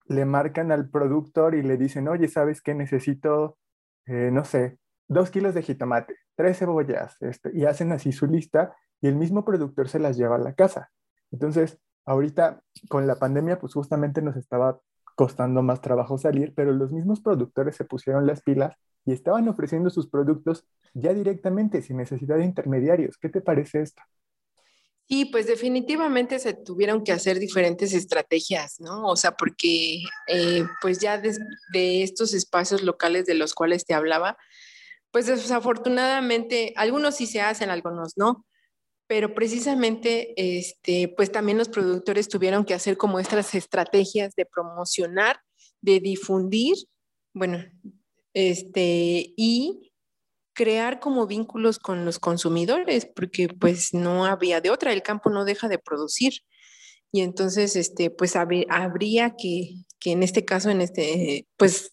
le 0.07 0.25
marcan 0.25 0.73
al 0.73 0.89
productor 0.89 1.55
y 1.55 1.63
le 1.63 1.77
dicen, 1.77 2.09
oye, 2.09 2.29
¿sabes 2.29 2.63
qué? 2.63 2.75
Necesito, 2.75 3.59
eh, 4.07 4.31
no 4.33 4.45
sé, 4.45 4.79
dos 5.09 5.31
kilos 5.31 5.55
de 5.55 5.63
jitomate, 5.63 6.17
tres 6.37 6.59
cebollas, 6.59 7.17
este, 7.21 7.51
y 7.55 7.65
hacen 7.65 7.93
así 7.93 8.13
su 8.13 8.27
lista 8.27 8.75
y 9.01 9.09
el 9.09 9.17
mismo 9.17 9.45
productor 9.45 9.89
se 9.89 9.99
las 9.99 10.17
lleva 10.17 10.37
a 10.37 10.39
la 10.39 10.55
casa. 10.55 10.91
Entonces, 11.33 11.79
ahorita 12.05 12.63
con 12.89 13.07
la 13.07 13.17
pandemia, 13.17 13.59
pues 13.61 13.75
justamente 13.75 14.23
nos 14.23 14.37
estaba 14.37 14.81
costando 15.17 15.63
más 15.63 15.81
trabajo 15.81 16.19
salir, 16.19 16.55
pero 16.55 16.73
los 16.73 16.93
mismos 16.93 17.21
productores 17.21 17.77
se 17.77 17.85
pusieron 17.85 18.27
las 18.27 18.43
pilas 18.43 18.75
y 19.05 19.13
estaban 19.13 19.49
ofreciendo 19.49 19.91
sus 19.91 20.09
productos 20.09 20.65
ya 20.95 21.15
directamente, 21.15 21.83
sin 21.83 21.97
necesidad 21.97 22.37
de 22.37 22.45
intermediarios. 22.45 23.17
¿Qué 23.17 23.29
te 23.29 23.41
parece 23.41 23.83
esto? 23.83 24.03
Sí, 25.09 25.25
pues 25.25 25.47
definitivamente 25.47 26.39
se 26.39 26.55
tuvieron 26.55 27.03
que 27.03 27.11
hacer 27.11 27.41
diferentes 27.41 27.93
estrategias, 27.95 28.79
¿no? 28.79 29.09
O 29.09 29.17
sea, 29.17 29.33
porque 29.33 30.03
eh, 30.29 30.65
pues 30.81 31.01
ya 31.01 31.19
de, 31.19 31.37
de, 31.73 32.05
estos 32.05 32.33
espacios 32.33 32.83
locales 32.83 33.27
de 33.27 33.35
los 33.35 33.53
cuales 33.53 33.85
te 33.85 33.95
hablaba, 33.95 34.39
pues 35.11 35.27
desafortunadamente 35.27 36.73
algunos 36.77 37.17
sí 37.17 37.27
se 37.27 37.41
hacen, 37.41 37.71
algunos 37.71 38.17
no, 38.17 38.47
pero 39.09 39.35
precisamente 39.35 40.35
este, 40.37 41.09
pues 41.09 41.33
también 41.33 41.59
los 41.59 41.69
productores 41.69 42.29
tuvieron 42.29 42.65
que 42.65 42.75
hacer 42.75 42.97
como 42.97 43.19
estas 43.19 43.57
estrategias 43.57 44.37
de 44.37 44.47
promocionar, 44.47 45.41
de 45.81 45.99
difundir, 45.99 46.77
bueno, 47.35 47.59
este, 48.35 49.33
y 49.37 49.93
crear 50.55 51.01
como 51.01 51.27
vínculos 51.27 51.79
con 51.79 52.05
los 52.05 52.19
consumidores, 52.19 53.07
porque 53.07 53.49
pues 53.49 53.95
no 53.95 54.27
había 54.27 54.61
de 54.61 54.71
otra, 54.71 54.93
el 54.93 55.03
campo 55.03 55.31
no 55.31 55.45
deja 55.45 55.69
de 55.69 55.79
producir. 55.79 56.35
Y 57.13 57.23
entonces, 57.23 57.77
este, 57.77 58.11
pues 58.11 58.37
habría 58.37 59.35
que, 59.37 59.75
que 59.99 60.13
en 60.13 60.23
este 60.23 60.45
caso, 60.45 60.71
en 60.71 60.81
este, 60.81 61.47
pues 61.57 61.93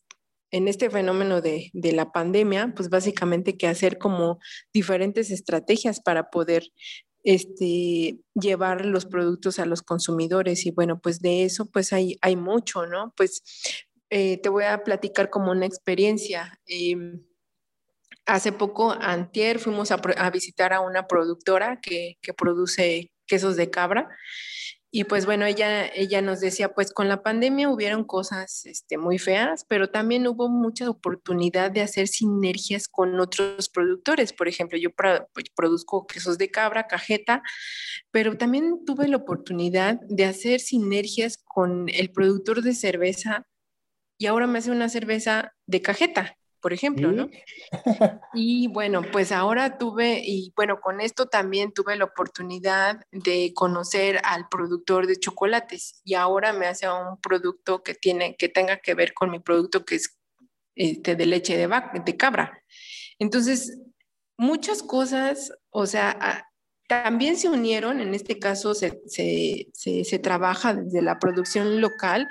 en 0.51 0.67
este 0.67 0.89
fenómeno 0.89 1.41
de, 1.41 1.71
de, 1.73 1.91
la 1.91 2.11
pandemia, 2.11 2.73
pues 2.75 2.89
básicamente 2.89 3.57
que 3.57 3.67
hacer 3.67 3.97
como 3.97 4.39
diferentes 4.73 5.31
estrategias 5.31 5.99
para 5.99 6.29
poder 6.29 6.71
este, 7.23 8.19
llevar 8.35 8.85
los 8.85 9.05
productos 9.05 9.59
a 9.59 9.65
los 9.65 9.81
consumidores. 9.81 10.65
Y 10.65 10.71
bueno, 10.71 10.99
pues 11.01 11.19
de 11.19 11.43
eso 11.43 11.65
pues 11.65 11.91
hay, 11.91 12.17
hay 12.21 12.37
mucho, 12.37 12.85
¿no? 12.85 13.13
Pues 13.17 13.43
eh, 14.09 14.37
te 14.41 14.49
voy 14.49 14.65
a 14.65 14.83
platicar 14.83 15.29
como 15.29 15.51
una 15.51 15.65
experiencia. 15.65 16.59
Em, 16.65 17.23
hace 18.25 18.51
poco, 18.51 18.91
antier, 18.91 19.59
fuimos 19.59 19.91
a, 19.91 19.95
a, 19.95 20.29
visitar 20.29 20.73
a 20.73 20.81
una 20.81 21.07
productora 21.07 21.79
que, 21.81 22.17
que 22.21 22.33
produce 22.33 23.11
quesos 23.25 23.55
de 23.55 23.69
cabra 23.69 24.09
y 24.89 25.03
pues 25.03 25.25
bueno, 25.25 25.45
ella, 25.45 25.85
ella 25.85 26.21
nos 26.21 26.39
decía, 26.39 26.73
pues 26.73 26.91
con 26.93 27.09
la 27.09 27.21
pandemia 27.21 27.69
hubieron 27.69 28.05
cosas 28.05 28.65
este, 28.65 28.97
muy 28.97 29.19
feas, 29.19 29.65
pero 29.67 29.89
también 29.89 30.25
hubo 30.27 30.47
mucha 30.47 30.89
oportunidad 30.89 31.71
de 31.71 31.81
hacer 31.81 32.07
sinergias 32.07 32.87
con 32.87 33.19
otros 33.19 33.67
productores. 33.69 34.31
Por 34.31 34.47
ejemplo, 34.47 34.77
yo 34.77 34.89
pues, 34.95 35.45
produzco 35.55 36.07
quesos 36.07 36.37
de 36.37 36.49
cabra, 36.49 36.87
cajeta, 36.87 37.43
pero 38.11 38.37
también 38.37 38.85
tuve 38.85 39.09
la 39.09 39.17
oportunidad 39.17 39.99
de 40.07 40.23
hacer 40.23 40.61
sinergias 40.61 41.37
con 41.37 41.89
el 41.89 42.09
productor 42.11 42.61
de 42.61 42.73
cerveza 42.73 43.45
y 44.17 44.25
ahora 44.25 44.47
me 44.47 44.59
hace 44.59 44.71
una 44.71 44.89
cerveza 44.89 45.53
de 45.65 45.81
cajeta 45.81 46.37
por 46.67 46.73
ejemplo, 46.73 47.11
¿no? 47.11 47.29
Y 48.33 48.67
bueno, 48.67 49.01
pues 49.11 49.31
ahora 49.31 49.77
tuve, 49.77 50.21
y 50.23 50.51
bueno, 50.55 50.81
con 50.81 51.01
esto 51.01 51.27
también 51.27 51.71
tuve 51.71 51.95
la 51.95 52.05
oportunidad 52.05 53.05
de 53.11 53.53
conocer 53.55 54.19
al 54.23 54.49
productor 54.49 55.07
de 55.07 55.17
chocolates 55.17 56.01
y 56.03 56.15
ahora 56.15 56.53
me 56.53 56.67
hace 56.67 56.89
un 56.89 57.21
producto 57.21 57.83
que 57.83 57.93
tiene, 57.93 58.35
que 58.35 58.49
tenga 58.49 58.77
que 58.77 58.95
ver 58.95 59.13
con 59.13 59.31
mi 59.31 59.39
producto 59.39 59.85
que 59.85 59.95
es 59.95 60.17
este, 60.75 61.15
de 61.15 61.25
leche 61.25 61.57
de, 61.57 61.69
de 62.03 62.17
cabra. 62.17 62.63
Entonces, 63.19 63.79
muchas 64.37 64.83
cosas, 64.83 65.53
o 65.69 65.85
sea, 65.85 66.49
también 66.87 67.37
se 67.37 67.49
unieron, 67.49 67.99
en 67.99 68.13
este 68.13 68.39
caso 68.39 68.73
se, 68.73 69.01
se, 69.05 69.67
se 69.73 70.19
trabaja 70.19 70.73
desde 70.73 71.01
la 71.01 71.19
producción 71.19 71.81
local, 71.81 72.27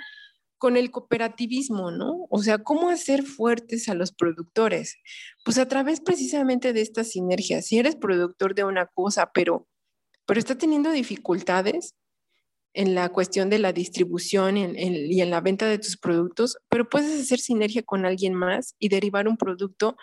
con 0.59 0.77
el 0.77 0.91
cooperativismo, 0.91 1.91
¿no? 1.91 2.27
O 2.31 2.43
sea, 2.43 2.59
¿cómo 2.59 2.89
hacer 2.89 3.23
fuertes 3.23 3.89
a 3.89 3.95
los 3.95 4.13
productores? 4.13 4.97
Pues 5.45 5.59
a 5.59 5.69
través 5.69 6.01
precisamente 6.01 6.73
de 6.73 6.81
estas 6.81 7.11
sinergias. 7.11 7.67
Si 7.67 7.79
eres 7.79 7.97
productor 7.97 8.55
de 8.55 8.65
una 8.65 8.87
cosa, 8.87 9.31
pero, 9.35 9.67
pero 10.27 10.41
está 10.41 10.57
teniendo 10.57 10.91
dificultades 10.93 11.95
en 12.75 12.95
la 12.95 13.09
cuestión 13.09 13.49
de 13.49 13.59
la 13.59 13.73
distribución 13.73 14.57
y 14.59 15.21
en 15.21 15.31
la 15.31 15.41
venta 15.41 15.67
de 15.67 15.79
tus 15.79 15.97
productos, 15.97 16.59
pero 16.69 16.89
puedes 16.89 17.23
hacer 17.23 17.39
sinergia 17.39 17.83
con 17.83 18.05
alguien 18.05 18.35
más 18.35 18.75
y 18.79 18.91
derivar 18.91 19.29
un 19.29 19.39
producto 19.39 19.97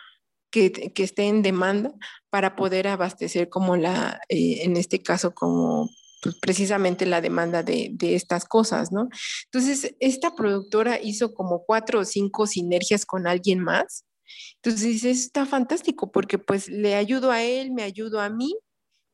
que, 0.54 0.72
que 0.72 1.04
esté 1.04 1.28
en 1.28 1.42
demanda 1.42 1.94
para 2.30 2.56
poder 2.56 2.88
abastecer 2.88 3.50
como 3.50 3.76
la, 3.76 4.22
eh, 4.30 4.64
en 4.64 4.78
este 4.78 5.02
caso, 5.02 5.34
como 5.34 5.90
pues, 6.24 6.36
precisamente 6.40 7.06
la 7.06 7.20
demanda 7.20 7.64
de, 7.64 7.90
de, 7.92 8.16
estas 8.16 8.46
cosas, 8.46 8.94
¿no? 8.94 9.10
Entonces, 9.46 9.94
esta 10.00 10.34
productora 10.36 11.00
hizo 11.02 11.34
como 11.34 11.66
cuatro 11.66 12.00
o 12.00 12.06
cinco 12.06 12.48
sinergias 12.48 13.06
con 13.06 13.28
alguien 13.28 13.60
más. 13.60 14.06
Entonces, 14.56 15.04
está 15.04 15.46
fantástico 15.46 16.12
porque 16.12 16.40
pues 16.40 16.70
le 16.70 16.96
ayudo 16.96 17.30
a 17.30 17.44
él, 17.44 17.72
me 17.72 17.84
ayudo 17.84 18.22
a 18.22 18.30
mí 18.30 18.56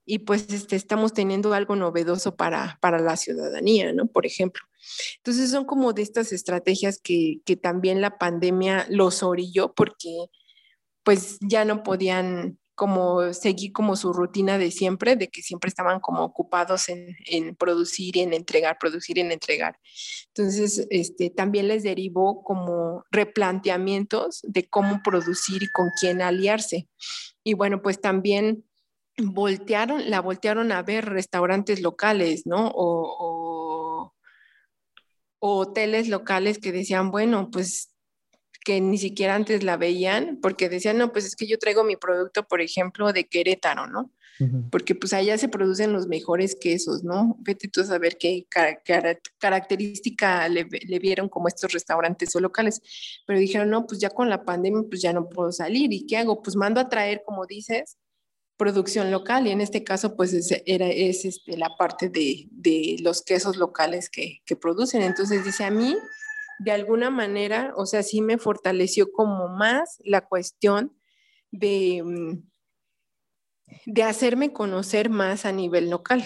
y 0.05 0.19
pues 0.19 0.47
este, 0.49 0.75
estamos 0.75 1.13
teniendo 1.13 1.53
algo 1.53 1.75
novedoso 1.75 2.35
para, 2.35 2.77
para 2.79 2.99
la 2.99 3.17
ciudadanía, 3.17 3.91
¿no? 3.91 4.05
Por 4.05 4.27
ejemplo. 4.27 4.63
Entonces, 5.17 5.49
son 5.49 5.65
como 5.65 5.93
de 5.93 6.03
estas 6.03 6.31
estrategias 6.31 6.99
que, 7.01 7.41
que 7.43 7.55
también 7.57 8.01
la 8.01 8.19
pandemia 8.19 8.85
los 8.89 9.23
orilló 9.23 9.73
porque 9.73 10.27
pues 11.03 11.39
ya 11.41 11.65
no 11.65 11.81
podían 11.81 12.59
como 12.79 13.33
seguir 13.33 13.73
como 13.73 13.97
su 13.97 14.13
rutina 14.13 14.57
de 14.57 14.71
siempre, 14.71 15.17
de 15.17 15.27
que 15.27 15.41
siempre 15.41 15.67
estaban 15.67 15.99
como 15.99 16.23
ocupados 16.23 16.87
en, 16.87 17.13
en, 17.25 17.53
producir 17.57 18.15
y 18.15 18.21
en 18.21 18.31
entregar, 18.31 18.77
producir 18.79 19.17
y 19.17 19.21
en 19.21 19.33
entregar. 19.33 19.77
Entonces, 20.27 20.87
este, 20.89 21.29
también 21.29 21.67
les 21.67 21.83
derivó 21.83 22.41
como 22.41 23.03
replanteamientos 23.11 24.39
de 24.43 24.69
cómo 24.69 25.01
producir 25.03 25.61
y 25.63 25.67
con 25.67 25.89
quién 25.99 26.21
aliarse. 26.21 26.87
Y 27.43 27.53
bueno, 27.53 27.81
pues 27.81 27.99
también 27.99 28.63
voltearon, 29.17 30.09
la 30.09 30.21
voltearon 30.21 30.71
a 30.71 30.81
ver 30.81 31.03
restaurantes 31.03 31.81
locales, 31.81 32.47
¿no? 32.47 32.71
O, 32.73 34.13
hoteles 35.41 36.07
locales 36.07 36.59
que 36.59 36.71
decían, 36.71 37.11
bueno, 37.11 37.49
pues 37.51 37.93
que 38.63 38.81
ni 38.81 38.97
siquiera 38.97 39.35
antes 39.35 39.63
la 39.63 39.77
veían, 39.77 40.39
porque 40.41 40.69
decían, 40.69 40.97
no, 40.97 41.11
pues 41.11 41.25
es 41.25 41.35
que 41.35 41.47
yo 41.47 41.57
traigo 41.57 41.83
mi 41.83 41.95
producto, 41.95 42.47
por 42.47 42.61
ejemplo, 42.61 43.11
de 43.13 43.27
Querétaro, 43.27 43.87
¿no? 43.87 44.11
Porque 44.71 44.95
pues 44.95 45.11
allá 45.11 45.37
se 45.37 45.49
producen 45.49 45.91
los 45.91 46.07
mejores 46.07 46.55
quesos, 46.55 47.03
¿no? 47.03 47.35
Vete 47.39 47.67
tú 47.67 47.81
a 47.81 47.83
saber 47.83 48.17
qué 48.17 48.47
característica 49.37 50.47
le, 50.47 50.65
le, 50.87 50.99
vieron 50.99 51.27
como 51.27 51.49
estos 51.49 51.73
restaurantes 51.73 52.33
o 52.37 52.39
locales. 52.39 52.81
Pero 53.27 53.37
dijeron, 53.37 53.69
no, 53.69 53.85
pues 53.85 53.99
ya 53.99 54.09
con 54.09 54.29
la 54.29 54.45
pandemia, 54.45 54.83
pues 54.89 55.01
ya 55.01 55.11
no 55.11 55.27
puedo 55.27 55.51
salir. 55.51 55.91
¿Y 55.91 56.05
qué 56.05 56.15
hago? 56.15 56.41
Pues 56.41 56.55
mando 56.55 56.79
a 56.79 56.87
traer, 56.87 57.21
como 57.25 57.45
dices, 57.45 57.97
producción 58.59 59.09
local 59.09 59.47
y 59.47 59.51
en 59.51 59.61
este 59.61 59.85
caso 59.85 60.17
pues 60.17 60.33
es, 60.33 60.53
era, 60.65 60.87
es 60.87 61.23
este, 61.23 61.55
la 61.55 61.77
parte 61.77 62.09
de, 62.09 62.49
de, 62.51 62.97
los 62.99 63.21
quesos 63.21 63.55
locales 63.55 64.09
que, 64.09 64.41
que, 64.45 64.57
producen. 64.57 65.01
Entonces 65.01 65.45
dice 65.45 65.63
a 65.63 65.71
mí, 65.71 65.95
de 66.59 66.71
alguna 66.71 67.09
manera, 67.09 67.73
o 67.75 67.85
sea, 67.85 68.03
sí 68.03 68.21
me 68.21 68.37
fortaleció 68.37 69.11
como 69.11 69.47
más 69.47 69.99
la 70.03 70.27
cuestión 70.27 70.95
de, 71.51 72.03
mm, 72.03 72.49
de 73.85 74.03
hacerme 74.03 74.53
conocer 74.53 75.09
más 75.09 75.45
a 75.45 75.51
nivel 75.51 75.89
local. 75.89 76.23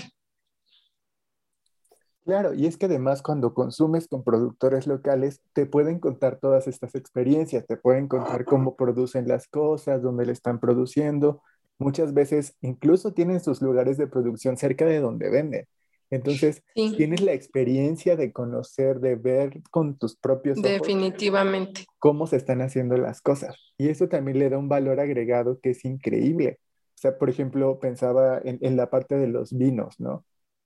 Claro, 2.26 2.54
y 2.54 2.68
es 2.68 2.78
que 2.78 2.86
además 2.86 3.22
cuando 3.22 3.54
consumes 3.54 4.08
con 4.08 4.24
productores 4.24 4.88
locales, 4.88 5.42
te 5.52 5.66
pueden 5.66 6.00
contar 6.00 6.40
todas 6.40 6.68
estas 6.68 6.96
experiencias, 6.96 7.66
te 7.68 7.76
pueden 7.76 8.08
contar 8.08 8.46
cómo 8.46 8.78
producen 8.78 9.28
las 9.28 9.48
cosas, 9.48 10.02
dónde 10.02 10.26
le 10.26 10.32
están 10.32 10.62
produciendo, 10.62 11.42
muchas 11.78 12.14
veces 12.14 12.56
incluso 12.62 13.14
tienen 13.14 13.42
sus 13.42 13.62
lugares 13.62 13.98
de 13.98 14.08
producción 14.08 14.56
cerca 14.56 14.86
de 14.86 15.00
donde 15.00 15.30
venden. 15.30 15.66
Entonces, 16.14 16.62
tienes 16.74 17.22
la 17.22 17.34
experiencia 17.34 18.16
de 18.16 18.32
conocer, 18.32 19.00
de 19.00 19.16
ver 19.16 19.62
con 19.72 19.98
tus 19.98 20.16
propios 20.16 20.60
ojos. 20.60 20.70
Definitivamente. 20.70 21.86
Cómo 21.98 22.28
se 22.28 22.36
están 22.36 22.62
haciendo 22.62 22.98
las 22.98 23.20
cosas. 23.22 23.56
Y 23.80 23.90
eso 23.90 24.08
también 24.08 24.38
le 24.38 24.50
da 24.50 24.60
un 24.60 24.70
valor 24.70 25.00
agregado 25.00 25.60
que 25.60 25.72
es 25.72 25.84
increíble. 25.86 26.60
O 26.90 26.98
sea, 26.98 27.18
por 27.18 27.32
ejemplo, 27.32 27.80
pensaba 27.80 28.40
en, 28.44 28.60
en 28.62 28.78
la 28.78 28.92
parte 28.92 29.18
de 29.18 29.28
los 29.28 29.58
vinos, 29.58 30.00
¿no? 30.00 30.24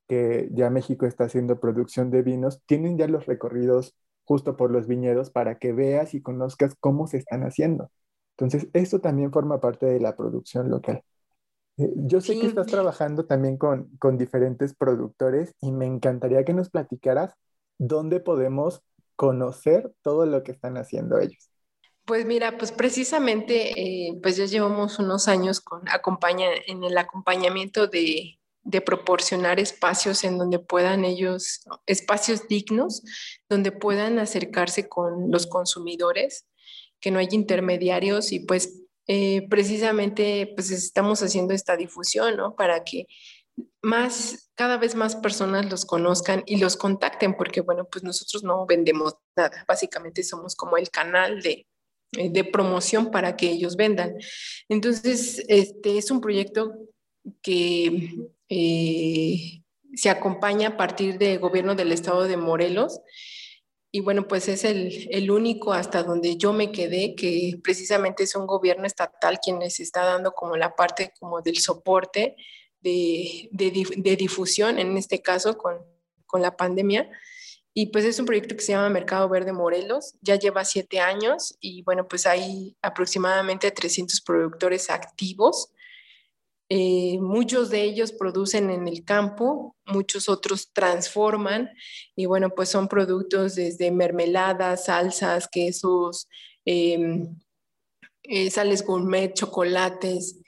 Que 0.07 0.49
ya 0.51 0.69
México 0.69 1.05
está 1.05 1.23
haciendo 1.23 1.61
producción 1.61 2.11
de 2.11 2.23
vinos. 2.23 2.61
Tienen 2.65 2.97
ya 2.97 3.07
los 3.07 3.25
recorridos 3.25 3.95
justo 4.25 4.57
por 4.57 4.69
los 4.69 4.85
viñedos 4.85 5.29
para 5.29 5.59
que 5.59 5.71
veas 5.71 6.13
y 6.13 6.21
conozcas 6.21 6.75
cómo 6.81 7.07
se 7.07 7.17
están 7.17 7.43
haciendo. 7.43 7.89
Entonces, 8.37 8.67
esto 8.73 8.99
también 8.99 9.31
forma 9.31 9.61
parte 9.61 9.85
de 9.85 10.01
la 10.01 10.17
producción 10.17 10.69
local. 10.69 11.03
Eh, 11.78 11.91
yo 11.95 12.21
sé 12.21 12.39
que 12.39 12.47
estás 12.47 12.67
trabajando 12.67 13.25
también 13.25 13.57
con, 13.57 13.89
con, 13.97 14.17
diferentes 14.17 14.73
productores 14.73 15.53
y 15.61 15.71
me 15.71 15.86
encantaría 15.86 16.43
que 16.43 16.53
nos 16.53 16.69
platicaras 16.69 17.34
dónde 17.78 18.19
podemos 18.19 18.82
conocer 19.15 19.91
todo 20.01 20.25
lo 20.25 20.43
que 20.43 20.51
están 20.51 20.78
haciendo 20.78 21.19
ellos. 21.19 21.49
Pues 22.05 22.25
mira, 22.25 22.57
pues 22.57 22.71
precisamente, 22.71 23.71
eh, 23.80 24.17
pues 24.23 24.38
ya 24.38 24.45
llevamos 24.45 24.97
unos 24.97 25.28
años 25.28 25.59
con 25.59 25.88
acompaña, 25.89 26.47
en 26.65 26.84
el 26.84 26.97
acompañamiento 26.97 27.88
de, 27.88 28.39
de 28.63 28.82
proporcionar 28.82 29.59
espacios 29.59 30.23
en 30.23 30.38
donde 30.38 30.59
puedan 30.59 31.03
ellos, 31.03 31.65
espacios 31.86 32.47
dignos, 32.47 33.03
donde 33.49 33.71
puedan 33.71 34.19
acercarse 34.19 34.88
con 34.88 35.32
los 35.32 35.47
consumidores 35.47 36.45
que 36.99 37.11
no 37.11 37.19
hay 37.19 37.28
intermediarios 37.32 38.32
y 38.32 38.39
pues 38.39 38.86
eh, 39.08 39.47
precisamente 39.49 40.51
pues 40.55 40.72
estamos 40.72 41.24
haciendo 41.24 41.53
esta 41.53 41.78
difusión, 41.78 42.36
¿no? 42.36 42.55
Para 42.55 42.84
que 42.84 43.08
más, 43.82 44.51
cada 44.55 44.78
vez 44.78 44.95
más 44.95 45.16
personas 45.16 45.70
los 45.70 45.86
conozcan 45.86 46.43
y 46.45 46.58
los 46.58 46.78
contacten, 46.78 47.36
porque 47.36 47.62
bueno, 47.62 47.88
pues 47.89 48.03
nosotros 48.03 48.43
no 48.43 48.66
vendemos 48.66 49.16
nada, 49.36 49.66
básicamente 49.68 50.24
somos 50.24 50.55
como 50.55 50.78
el 50.78 50.89
canal 50.89 51.41
de, 51.41 51.68
eh, 52.14 52.30
de 52.30 52.43
promoción 52.43 53.12
para 53.12 53.36
que 53.36 53.49
ellos 53.49 53.76
vendan. 53.76 54.16
Entonces, 54.70 55.43
este 55.47 55.97
es 55.97 56.12
un 56.12 56.22
proyecto 56.22 56.74
que 57.41 58.14
eh, 58.49 59.62
se 59.93 60.10
acompaña 60.10 60.70
a 60.70 60.78
partir 60.78 61.18
del 61.18 61.39
gobierno 61.39 61.76
del 61.76 61.91
estado 61.91 62.24
de 62.24 62.38
Morelos 62.38 62.99
y 63.91 64.01
bueno, 64.01 64.27
pues 64.27 64.47
es 64.47 64.63
el, 64.63 65.07
el, 65.11 65.31
único 65.31 65.73
hasta 65.73 66.03
donde 66.03 66.35
yo 66.38 66.51
me 66.51 66.71
quedé, 66.71 67.15
que 67.15 67.57
precisamente 67.63 68.23
es 68.23 68.35
un 68.35 68.45
gobierno 68.45 68.85
estatal 68.85 69.39
quien 69.41 69.59
les 69.59 69.79
está 69.79 70.03
dando 70.03 70.33
como 70.33 70.57
la 70.57 70.75
parte 70.75 71.13
como 71.19 71.41
del 71.41 71.57
soporte 71.57 72.35
de, 72.81 73.47
de, 73.51 73.88
de 73.95 74.15
difusión, 74.17 74.77
en 74.77 74.97
este 74.97 75.21
caso 75.21 75.57
con, 75.57 75.77
con, 76.25 76.41
la 76.41 76.57
pandemia. 76.57 77.09
Y 77.73 77.88
pues 77.88 78.05
es 78.05 78.19
un 78.19 78.25
proyecto 78.25 78.55
que 78.55 78.61
se 78.61 78.73
llama 78.73 78.89
Mercado 78.89 79.29
Verde 79.29 79.53
Morelos, 79.53 80.15
ya 80.21 80.35
lleva 80.35 80.65
siete 80.65 80.99
años 80.99 81.57
y 81.61 81.83
bueno, 81.83 82.07
pues 82.07 82.25
hay 82.25 82.75
aproximadamente 82.81 83.71
300 83.71 84.19
productores 84.21 84.89
activos 84.89 85.71
eh, 86.70 87.18
muchos 87.22 87.70
de 87.70 87.84
ellos 87.84 88.11
producen 88.11 88.70
en 88.70 88.88
el 88.88 89.05
campo, 89.05 89.76
muchos 89.86 90.28
otros 90.28 90.72
transforman 90.74 91.70
y 92.15 92.26
bueno, 92.26 92.49
pues 92.49 92.70
son 92.70 92.89
productos 92.89 93.55
desde 93.55 93.89
mermeladas, 93.91 94.86
salsas, 94.86 95.47
quesos, 95.47 96.28
em, 96.65 97.38
eh, 98.24 98.49
sales 98.51 98.84
gourmet, 98.86 99.34
chocolates, 99.34 100.41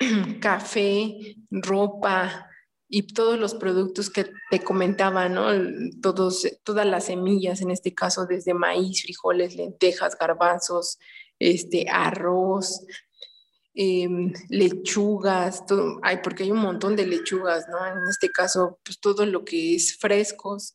café, 0.40 1.36
ropa 1.50 2.48
y 2.88 3.02
todos 3.08 3.38
los 3.38 3.54
productos 3.54 4.08
que 4.08 4.30
te 4.50 4.60
comentaba, 4.60 5.28
¿no? 5.28 5.48
Todos, 6.00 6.46
todas 6.62 6.86
las 6.86 7.06
semillas, 7.06 7.60
en 7.60 7.70
este 7.70 7.94
caso 7.94 8.26
desde 8.26 8.54
maíz, 8.54 9.02
frijoles, 9.02 9.56
lentejas, 9.56 10.16
garbanzos, 10.18 10.98
este, 11.38 11.86
arroz, 11.90 12.86
Em, 13.78 14.32
lechugas, 14.48 15.66
todo, 15.66 16.00
porque 16.22 16.44
hay 16.44 16.50
un 16.50 16.60
montón 16.60 16.96
de 16.96 17.06
lechugas, 17.06 17.68
¿no? 17.68 17.86
En 17.86 18.08
este 18.08 18.30
caso, 18.30 18.78
pues 18.82 18.98
todo 18.98 19.26
lo 19.26 19.44
que 19.44 19.74
es 19.74 19.98
frescos, 19.98 20.74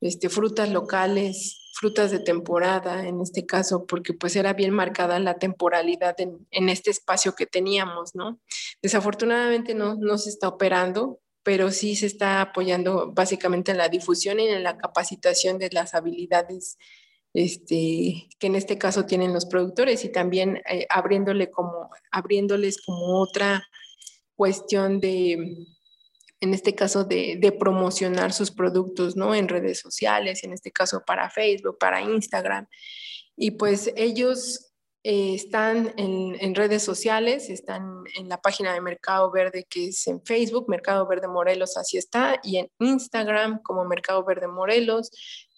este, 0.00 0.28
frutas 0.28 0.68
locales, 0.68 1.70
frutas 1.74 2.10
de 2.10 2.18
temporada, 2.18 3.06
en 3.06 3.20
este 3.20 3.46
caso, 3.46 3.86
porque 3.86 4.14
pues 4.14 4.34
era 4.34 4.52
bien 4.52 4.72
marcada 4.72 5.20
la 5.20 5.38
temporalidad 5.38 6.20
en, 6.20 6.44
en 6.50 6.68
este 6.68 6.90
espacio 6.90 7.36
que 7.36 7.46
teníamos, 7.46 8.16
¿no? 8.16 8.40
Desafortunadamente 8.82 9.72
no, 9.76 9.94
no 9.94 10.18
se 10.18 10.30
está 10.30 10.48
operando, 10.48 11.20
pero 11.44 11.70
sí 11.70 11.94
se 11.94 12.06
está 12.06 12.40
apoyando 12.40 13.12
básicamente 13.12 13.70
en 13.70 13.78
la 13.78 13.88
difusión 13.88 14.40
y 14.40 14.48
en 14.48 14.64
la 14.64 14.76
capacitación 14.76 15.58
de 15.58 15.70
las 15.70 15.94
habilidades 15.94 16.78
este, 17.32 18.28
que 18.38 18.46
en 18.46 18.56
este 18.56 18.78
caso 18.78 19.06
tienen 19.06 19.32
los 19.32 19.46
productores 19.46 20.04
y 20.04 20.10
también 20.10 20.62
eh, 20.68 20.86
abriéndole 20.88 21.50
como, 21.50 21.90
abriéndoles 22.10 22.82
como 22.82 23.20
otra 23.20 23.68
cuestión 24.34 25.00
de, 25.00 25.66
en 26.40 26.54
este 26.54 26.74
caso, 26.74 27.04
de, 27.04 27.36
de, 27.38 27.52
promocionar 27.52 28.32
sus 28.32 28.50
productos, 28.50 29.16
¿no? 29.16 29.34
En 29.34 29.48
redes 29.48 29.78
sociales, 29.78 30.42
en 30.44 30.52
este 30.52 30.72
caso 30.72 31.02
para 31.06 31.30
Facebook, 31.30 31.78
para 31.78 32.00
Instagram. 32.00 32.66
Y 33.36 33.52
pues 33.52 33.92
ellos 33.96 34.70
eh, 35.02 35.34
están 35.34 35.94
en, 35.96 36.36
en, 36.40 36.54
redes 36.54 36.82
sociales, 36.82 37.48
están 37.48 38.02
en 38.18 38.28
la 38.28 38.40
página 38.40 38.74
de 38.74 38.80
Mercado 38.80 39.30
Verde 39.30 39.66
que 39.68 39.88
es 39.88 40.06
en 40.06 40.22
Facebook, 40.24 40.68
Mercado 40.68 41.06
Verde 41.06 41.28
Morelos, 41.28 41.76
así 41.76 41.96
está, 41.96 42.40
y 42.42 42.58
en 42.58 42.70
Instagram 42.80 43.62
como 43.62 43.84
Mercado 43.84 44.24
Verde 44.24 44.46
Morelos, 44.46 45.10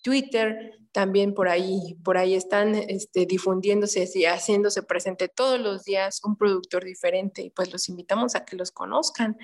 Twitter, 0.02 0.78
también 0.92 1.32
por 1.32 1.48
ahí, 1.48 1.96
por 2.04 2.18
ahí 2.18 2.34
están 2.34 2.74
este, 2.74 3.24
difundiéndose 3.24 4.08
y 4.14 4.24
haciéndose 4.24 4.82
presente 4.82 5.28
todos 5.28 5.58
los 5.58 5.84
días 5.84 6.20
un 6.22 6.36
productor 6.36 6.84
diferente 6.84 7.42
y 7.42 7.50
pues 7.50 7.72
los 7.72 7.88
invitamos 7.88 8.34
a 8.34 8.44
que 8.44 8.56
los 8.56 8.70
conozcan 8.70 9.38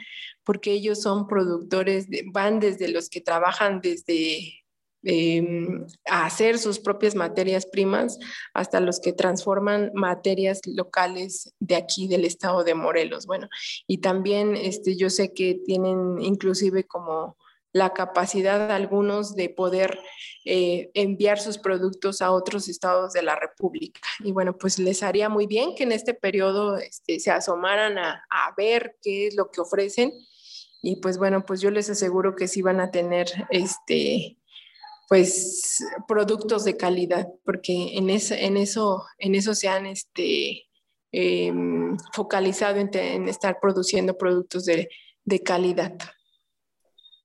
porque 0.45 0.73
ellos 0.73 1.01
son 1.01 1.27
productores, 1.27 2.07
van 2.33 2.61
desde 2.61 2.89
los 2.89 3.09
que 3.09 3.23
trabajan 3.23 3.81
desde 3.81 4.63
em, 5.05 5.87
hacer 6.05 6.59
sus 6.59 6.81
propias 6.81 7.15
materias 7.15 7.65
primas 7.65 8.19
hasta 8.53 8.81
los 8.81 9.01
que 9.01 9.15
transforman 9.15 9.91
materias 9.95 10.61
locales 10.67 11.55
de 11.61 11.77
aquí 11.77 12.09
del 12.09 12.25
estado 12.27 12.63
de 12.63 12.75
Morelos. 12.75 13.27
Bueno, 13.27 13.49
y 13.87 13.99
también 13.99 14.55
este, 14.55 14.97
yo 14.97 15.09
sé 15.09 15.33
que 15.33 15.55
tienen 15.65 16.21
inclusive 16.21 16.85
como 16.85 17.37
la 17.73 17.93
capacidad 17.93 18.69
de 18.69 18.75
algunos 18.75 19.35
de 19.35 19.51
poder 19.51 19.99
eh, 20.45 20.91
enviar 20.95 21.39
sus 21.39 21.59
productos 21.59 22.23
a 22.23 22.33
otros 22.33 22.69
estados 22.69 23.13
de 23.13 23.23
la 23.23 23.37
República. 23.37 24.01
Y 24.21 24.33
bueno, 24.33 24.57
pues 24.57 24.79
les 24.79 25.03
haría 25.03 25.29
muy 25.29 25.47
bien 25.47 25.75
que 25.75 25.83
en 25.83 25.93
este 25.93 26.15
periodo 26.15 26.79
este, 26.79 27.21
se 27.21 27.31
asomaran 27.31 27.99
a, 27.99 28.25
a, 28.31 28.55
ver 28.57 28.97
qué 29.03 29.27
es 29.27 29.37
lo 29.37 29.51
que 29.51 29.61
ofrecen. 29.61 30.13
Y 30.81 30.97
pues 30.97 31.19
bueno, 31.19 31.45
pues 31.45 31.61
yo 31.61 31.71
les 31.71 31.91
aseguro 31.91 32.35
que 32.35 32.49
sí 32.49 32.63
van 32.63 32.81
a 32.81 32.91
tener 32.91 33.27
este, 33.51 34.39
pues 35.09 35.83
productos 36.07 36.65
de 36.65 36.77
calidad, 36.77 37.27
porque 37.45 37.97
en, 37.97 38.11
en, 38.11 38.57
eso, 38.57 39.07
en 39.19 39.35
eso 39.35 39.55
se 39.55 39.69
han 39.69 39.87
este, 39.87 40.67
em, 41.13 41.97
focalizado 42.13 42.79
en, 42.79 43.29
estar 43.29 43.59
produciendo 43.61 44.17
productos 44.17 44.67
de, 44.67 44.89
de 45.25 45.43
calidad. 45.43 45.97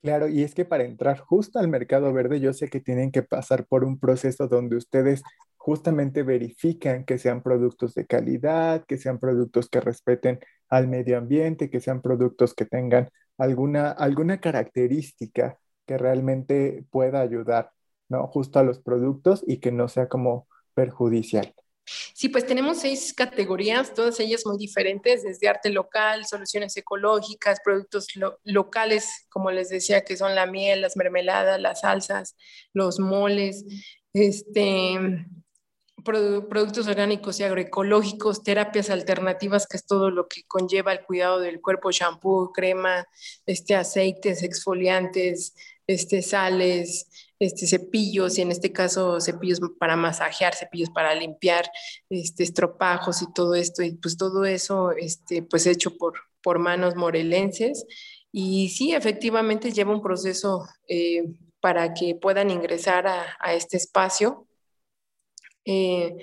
Claro, 0.03 0.27
y 0.27 0.43
es 0.43 0.53
que 0.53 0.65
para 0.65 0.83
entrar 0.83 1.19
justo 1.19 1.59
al 1.59 1.69
mercado 1.69 2.11
verde, 2.13 2.41
yo 2.41 2.51
sé 2.53 2.69
que 2.69 2.81
tienen 2.81 3.09
que 3.11 3.23
pasar 3.23 3.65
por 3.65 3.85
un 3.85 3.99
proceso 3.99 4.49
donde 4.49 4.75
ustedes 4.75 5.23
justamente 5.55 6.23
verifican 6.23 7.05
que 7.05 7.17
sean 7.17 7.41
productos 7.41 7.95
de 7.95 8.05
calidad, 8.05 8.83
que 8.85 8.97
sean 8.97 9.17
productos 9.19 9.69
que 9.69 9.79
respeten 9.79 10.41
al 10.67 10.89
medio 10.89 11.17
ambiente, 11.17 11.69
que 11.69 11.79
sean 11.79 12.01
productos 12.01 12.53
que 12.53 12.65
tengan 12.65 13.09
alguna, 13.37 13.91
alguna 13.91 14.41
característica 14.41 15.57
que 15.85 15.97
realmente 15.97 16.85
pueda 16.91 17.21
ayudar, 17.21 17.71
¿no? 18.09 18.27
Justo 18.27 18.59
a 18.59 18.63
los 18.63 18.79
productos 18.81 19.41
y 19.47 19.59
que 19.61 19.71
no 19.71 19.87
sea 19.87 20.09
como 20.09 20.47
perjudicial. 20.73 21.53
Sí, 21.86 22.29
pues 22.29 22.45
tenemos 22.45 22.79
seis 22.79 23.13
categorías, 23.13 23.93
todas 23.93 24.19
ellas 24.19 24.45
muy 24.45 24.57
diferentes, 24.57 25.23
desde 25.23 25.49
arte 25.49 25.69
local, 25.69 26.25
soluciones 26.25 26.75
ecológicas, 26.77 27.59
productos 27.63 28.07
locales, 28.43 29.27
como 29.29 29.51
les 29.51 29.69
decía, 29.69 30.05
que 30.05 30.15
son 30.15 30.34
la 30.36 30.45
miel, 30.45 30.81
las 30.81 30.95
mermeladas, 30.95 31.59
las 31.59 31.81
salsas, 31.81 32.38
los 32.73 32.99
moles, 32.99 33.65
este, 34.13 35.25
productos 36.03 36.88
orgánicos 36.88 37.39
y 37.39 37.43
agroecológicos, 37.43 38.43
terapias 38.43 38.89
alternativas, 38.89 39.67
que 39.67 39.77
es 39.77 39.86
todo 39.86 40.09
lo 40.09 40.27
que 40.27 40.43
conlleva 40.47 40.91
el 40.93 41.03
cuidado 41.03 41.39
del 41.39 41.61
cuerpo, 41.61 41.91
shampoo, 41.91 42.51
crema, 42.53 43.05
este, 43.45 43.75
aceites, 43.75 44.43
exfoliantes, 44.43 45.55
este, 45.88 46.21
sales, 46.21 47.09
este, 47.43 47.67
cepillos, 47.67 48.37
y 48.37 48.41
en 48.41 48.51
este 48.51 48.71
caso 48.71 49.19
cepillos 49.19 49.59
para 49.79 49.95
masajear, 49.95 50.55
cepillos 50.55 50.89
para 50.89 51.13
limpiar, 51.15 51.69
este, 52.09 52.43
estropajos 52.43 53.21
y 53.21 53.33
todo 53.33 53.55
esto, 53.55 53.83
y 53.83 53.93
pues 53.95 54.17
todo 54.17 54.45
eso, 54.45 54.91
este, 54.91 55.43
pues 55.43 55.65
hecho 55.67 55.97
por, 55.97 56.13
por 56.41 56.59
manos 56.59 56.95
morelenses. 56.95 57.85
Y 58.31 58.69
sí, 58.69 58.93
efectivamente 58.93 59.71
lleva 59.71 59.93
un 59.93 60.01
proceso 60.01 60.65
eh, 60.87 61.23
para 61.59 61.93
que 61.93 62.15
puedan 62.15 62.49
ingresar 62.49 63.07
a, 63.07 63.37
a 63.39 63.53
este 63.53 63.77
espacio. 63.77 64.47
Eh, 65.65 66.15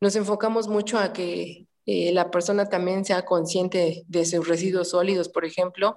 nos 0.00 0.16
enfocamos 0.16 0.68
mucho 0.68 0.98
a 0.98 1.12
que 1.12 1.66
eh, 1.86 2.12
la 2.12 2.30
persona 2.32 2.68
también 2.68 3.04
sea 3.04 3.24
consciente 3.24 4.04
de 4.08 4.26
sus 4.26 4.48
residuos 4.48 4.90
sólidos, 4.90 5.28
por 5.28 5.44
ejemplo, 5.44 5.96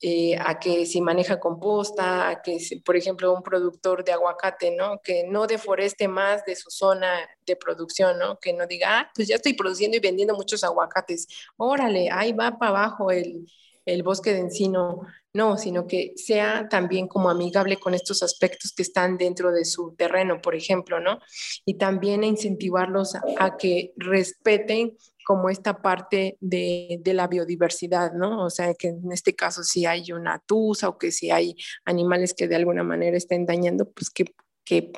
eh, 0.00 0.36
a 0.38 0.58
que 0.58 0.84
si 0.86 1.00
maneja 1.00 1.40
composta, 1.40 2.28
a 2.28 2.42
que, 2.42 2.58
por 2.84 2.96
ejemplo, 2.96 3.32
un 3.32 3.42
productor 3.42 4.04
de 4.04 4.12
aguacate, 4.12 4.74
¿no? 4.76 5.00
Que 5.02 5.24
no 5.24 5.46
deforeste 5.46 6.08
más 6.08 6.44
de 6.44 6.56
su 6.56 6.70
zona 6.70 7.28
de 7.46 7.56
producción, 7.56 8.18
¿no? 8.18 8.38
Que 8.38 8.52
no 8.52 8.66
diga, 8.66 9.00
ah, 9.00 9.10
pues 9.14 9.28
ya 9.28 9.36
estoy 9.36 9.54
produciendo 9.54 9.96
y 9.96 10.00
vendiendo 10.00 10.34
muchos 10.34 10.64
aguacates, 10.64 11.26
órale, 11.56 12.10
ahí 12.10 12.32
va 12.32 12.58
para 12.58 12.70
abajo 12.70 13.10
el, 13.10 13.46
el 13.86 14.02
bosque 14.02 14.32
de 14.32 14.40
encino, 14.40 15.00
no, 15.32 15.56
sino 15.56 15.86
que 15.86 16.12
sea 16.16 16.68
también 16.68 17.08
como 17.08 17.30
amigable 17.30 17.78
con 17.78 17.94
estos 17.94 18.22
aspectos 18.22 18.72
que 18.76 18.82
están 18.82 19.16
dentro 19.16 19.52
de 19.52 19.64
su 19.64 19.94
terreno, 19.96 20.40
por 20.42 20.54
ejemplo, 20.54 21.00
¿no? 21.00 21.20
Y 21.64 21.78
también 21.78 22.24
incentivarlos 22.24 23.14
a 23.38 23.56
que 23.56 23.92
respeten 23.96 24.96
como 25.26 25.50
esta 25.50 25.82
parte 25.82 26.38
de, 26.40 27.00
la 27.04 27.26
biodiversidad, 27.26 28.12
¿no? 28.12 28.44
O 28.44 28.48
sea, 28.48 28.74
que 28.74 28.88
en 28.88 29.10
este 29.10 29.34
caso 29.34 29.64
si 29.64 29.84
hay 29.84 30.12
una 30.12 30.40
tusa 30.46 30.88
o 30.88 30.98
que 30.98 31.10
si 31.10 31.32
hay 31.32 31.56
animales 31.84 32.32
que 32.32 32.46
de 32.46 32.54
alguna 32.54 32.84
manera 32.84 33.16
estén 33.16 33.44
dañando, 33.44 33.90
pues 33.90 34.08
que, 34.08 34.26
que, 34.64 34.92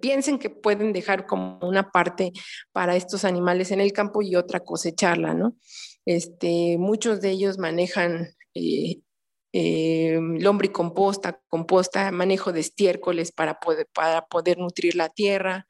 piensen 0.00 0.38
que 0.38 0.50
pueden 0.50 0.92
dejar 0.92 1.26
como 1.26 1.58
una 1.62 1.90
parte 1.90 2.32
para 2.70 2.94
estos 2.94 3.24
animales 3.24 3.72
en 3.72 3.80
el 3.80 3.92
campo 3.92 4.22
y 4.22 4.36
otra 4.36 4.60
cosecharla, 4.60 5.34
¿no? 5.34 5.56
Este, 6.06 6.76
muchos 6.78 7.20
de 7.20 7.30
ellos 7.30 7.58
manejan 7.58 8.34
eh, 8.54 9.00
eh, 9.52 10.18
lombricomposta, 10.20 11.40
composta, 11.48 12.10
manejo 12.10 12.52
de 12.52 12.60
estiércoles 12.60 13.32
para 13.32 13.60
poder, 13.60 13.86
para 13.92 14.26
poder 14.26 14.58
nutrir 14.58 14.94
la 14.94 15.08
tierra, 15.08 15.66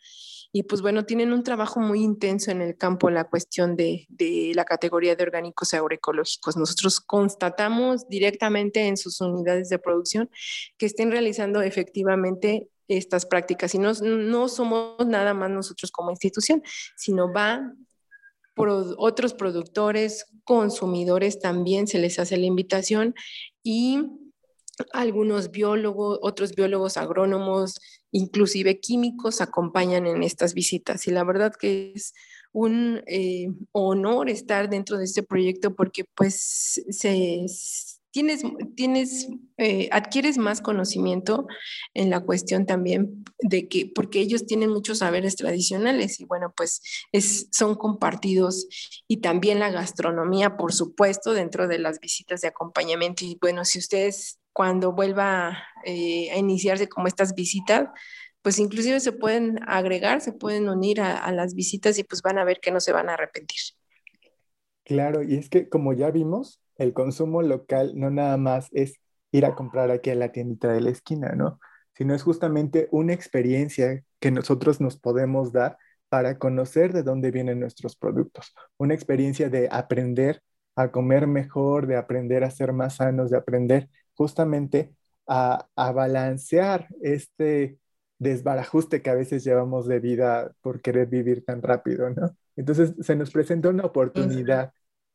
y 0.54 0.64
pues 0.64 0.82
bueno, 0.82 1.06
tienen 1.06 1.32
un 1.32 1.42
trabajo 1.42 1.80
muy 1.80 2.02
intenso 2.02 2.50
en 2.50 2.60
el 2.60 2.76
campo, 2.76 3.08
la 3.08 3.24
cuestión 3.24 3.74
de, 3.74 4.06
la 4.54 4.66
categoría 4.66 5.16
de 5.16 5.22
orgánicos 5.22 5.72
agroecológicos. 5.72 6.58
Nosotros 6.58 7.00
constatamos 7.00 8.06
directamente 8.06 8.86
en 8.86 8.98
sus 8.98 9.22
unidades 9.22 9.70
de 9.70 9.78
producción 9.78 10.30
que 10.76 10.84
estén 10.84 11.10
realizando 11.10 11.62
efectivamente 11.62 12.68
estas 12.86 13.24
prácticas 13.24 13.74
y 13.74 13.78
no, 13.78 13.94
no 13.94 14.48
somos 14.48 15.06
nada 15.06 15.32
más 15.32 15.50
nosotros 15.50 15.90
como 15.90 16.10
institución, 16.10 16.62
sino 16.96 17.32
va 17.32 17.72
otros 18.54 19.34
productores, 19.34 20.26
consumidores 20.44 21.40
también 21.40 21.86
se 21.86 21.98
les 21.98 22.18
hace 22.18 22.36
la 22.36 22.46
invitación 22.46 23.14
y 23.62 24.00
algunos 24.92 25.50
biólogos, 25.50 26.18
otros 26.22 26.54
biólogos 26.54 26.96
agrónomos, 26.96 27.80
inclusive 28.10 28.80
químicos, 28.80 29.40
acompañan 29.40 30.06
en 30.06 30.22
estas 30.22 30.54
visitas. 30.54 31.06
Y 31.06 31.10
la 31.10 31.24
verdad 31.24 31.52
que 31.58 31.92
es 31.94 32.14
un 32.52 33.02
eh, 33.06 33.48
honor 33.72 34.28
estar 34.28 34.68
dentro 34.68 34.98
de 34.98 35.04
este 35.04 35.22
proyecto 35.22 35.74
porque 35.74 36.04
pues 36.14 36.82
se, 36.90 37.46
tienes, 38.12 39.28
eh, 39.56 39.88
adquieres 39.90 40.38
más 40.38 40.60
conocimiento 40.60 41.46
en 41.94 42.10
la 42.10 42.20
cuestión 42.20 42.66
también 42.66 43.24
de 43.40 43.68
que, 43.68 43.90
porque 43.92 44.20
ellos 44.20 44.46
tienen 44.46 44.70
muchos 44.70 44.98
saberes 44.98 45.36
tradicionales 45.36 46.20
y 46.20 46.24
bueno, 46.24 46.52
pues 46.56 46.82
es, 47.10 47.48
son 47.50 47.74
compartidos 47.74 48.68
y 49.08 49.18
también 49.18 49.58
la 49.58 49.70
gastronomía, 49.70 50.56
por 50.56 50.72
supuesto, 50.72 51.32
dentro 51.32 51.66
de 51.66 51.78
las 51.78 51.98
visitas 51.98 52.42
de 52.42 52.48
acompañamiento. 52.48 53.24
Y 53.24 53.38
bueno, 53.40 53.64
si 53.64 53.78
ustedes 53.78 54.38
cuando 54.52 54.92
vuelva 54.92 55.58
eh, 55.84 56.30
a 56.30 56.36
iniciarse 56.36 56.88
como 56.88 57.08
estas 57.08 57.34
visitas, 57.34 57.88
pues 58.42 58.58
inclusive 58.58 59.00
se 59.00 59.12
pueden 59.12 59.60
agregar, 59.66 60.20
se 60.20 60.32
pueden 60.32 60.68
unir 60.68 61.00
a, 61.00 61.30
las 61.32 61.54
visitas 61.54 61.98
y 61.98 62.04
pues 62.04 62.22
van 62.22 62.38
a 62.38 62.44
ver 62.44 62.60
que 62.60 62.72
no 62.72 62.80
se 62.80 62.92
van 62.92 63.08
a 63.08 63.14
arrepentir. 63.14 63.60
Claro, 64.84 65.22
y 65.22 65.36
es 65.36 65.48
que 65.48 65.68
como 65.68 65.92
ya 65.92 66.10
vimos, 66.10 66.60
el 66.76 66.92
consumo 66.92 67.42
local 67.42 67.92
no 67.94 68.10
nada 68.10 68.36
más 68.36 68.68
es 68.72 69.00
ir 69.30 69.46
a 69.46 69.54
comprar 69.54 69.90
aquí 69.90 70.10
a 70.10 70.14
la 70.14 70.32
tiendita 70.32 70.72
de 70.72 70.80
la 70.80 70.90
esquina, 70.90 71.32
¿no? 71.34 71.58
Sino 71.94 72.14
es 72.14 72.22
justamente 72.22 72.88
una 72.90 73.12
experiencia 73.12 74.02
que 74.20 74.30
nosotros 74.30 74.80
nos 74.80 74.98
podemos 74.98 75.52
dar 75.52 75.78
para 76.08 76.38
conocer 76.38 76.92
de 76.92 77.02
dónde 77.02 77.30
vienen 77.30 77.60
nuestros 77.60 77.96
productos. 77.96 78.54
Una 78.76 78.94
experiencia 78.94 79.48
de 79.48 79.68
aprender 79.70 80.42
a 80.76 80.90
comer 80.90 81.26
mejor, 81.26 81.86
de 81.86 81.96
aprender 81.96 82.44
a 82.44 82.50
ser 82.50 82.72
más 82.72 82.96
sanos, 82.96 83.30
de 83.30 83.38
aprender 83.38 83.88
justamente 84.14 84.94
a, 85.26 85.68
balancear 85.76 86.88
este 87.02 87.78
desbarajuste 88.18 89.02
que 89.02 89.10
a 89.10 89.14
veces 89.14 89.44
llevamos 89.44 89.86
de 89.88 90.00
vida 90.00 90.52
por 90.60 90.80
querer 90.80 91.08
vivir 91.08 91.44
tan 91.44 91.62
rápido, 91.62 92.10
¿no? 92.10 92.36
Entonces 92.56 92.94
se 93.00 93.16
nos 93.16 93.30
presenta 93.30 93.70
una 93.70 93.84
oportunidad, 93.84 94.72